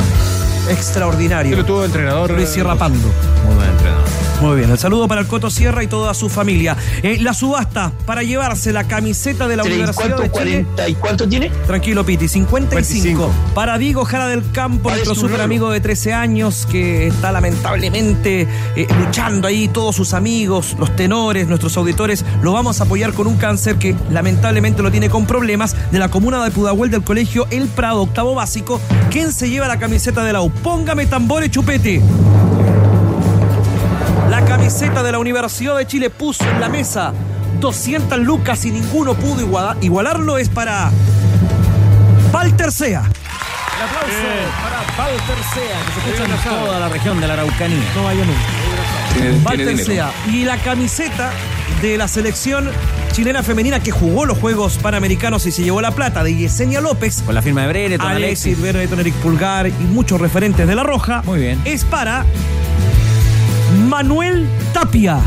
[0.68, 1.52] Extraordinario.
[1.52, 2.30] Pero tuvo entrenador.
[2.32, 3.08] Luis Sierra Pando.
[3.46, 4.21] Muy buen entrenador.
[4.42, 6.76] Muy bien, el saludo para el Coto Sierra y toda su familia.
[7.04, 10.66] Eh, la subasta para llevarse la camiseta de la Universidad de Chile.
[10.66, 11.48] 40 ¿Y cuánto tiene?
[11.68, 13.30] Tranquilo, Piti, 55.
[13.54, 18.88] Para Diego Jara del Campo, nuestro super amigo de 13 años que está lamentablemente eh,
[18.98, 23.36] luchando ahí, todos sus amigos, los tenores, nuestros auditores, lo vamos a apoyar con un
[23.36, 27.68] cáncer que lamentablemente lo tiene con problemas de la comuna de Pudahuel del colegio El
[27.68, 28.80] Prado, octavo básico.
[29.08, 30.50] ¿Quién se lleva la camiseta de la U?
[30.50, 32.02] Póngame tambores, chupete.
[34.42, 37.12] La camiseta de la Universidad de Chile puso en la mesa
[37.60, 40.36] 200 lucas y ninguno pudo iguala- igualarlo.
[40.36, 40.90] Es para
[42.32, 43.02] Walter Sea.
[43.02, 47.78] El aplauso para Walter Sea, que se escucha en toda la región de la Araucanía.
[47.94, 49.48] No vaya nunca.
[49.48, 49.78] Walter.
[49.84, 50.10] Sea.
[50.28, 51.30] Y la camiseta
[51.80, 52.68] de la selección
[53.12, 57.22] chilena femenina que jugó los Juegos Panamericanos y se llevó la plata de Yesenia López.
[57.24, 58.60] Con la firma de Brereton, Alexis, Alexis.
[58.72, 61.22] Brereton, Eric Pulgar y muchos referentes de La Roja.
[61.24, 61.60] Muy bien.
[61.64, 62.24] Es para
[63.92, 65.20] Manuel Tapia.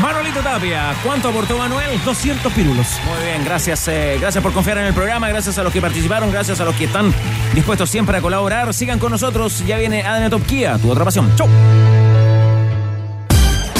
[0.00, 2.02] Manuelito Tapia, ¿cuánto aportó Manuel?
[2.02, 2.86] 200 pirulos.
[3.04, 6.32] Muy bien, gracias, eh, gracias por confiar en el programa, gracias a los que participaron,
[6.32, 7.12] gracias a los que están
[7.54, 8.72] dispuestos siempre a colaborar.
[8.72, 11.30] Sigan con nosotros, ya viene ADN Top Kia, tu otra pasión.
[11.36, 11.46] Chau.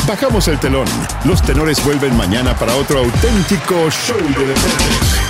[0.07, 0.87] Bajamos el telón.
[1.25, 5.30] Los tenores vuelven mañana para otro auténtico show de deportes.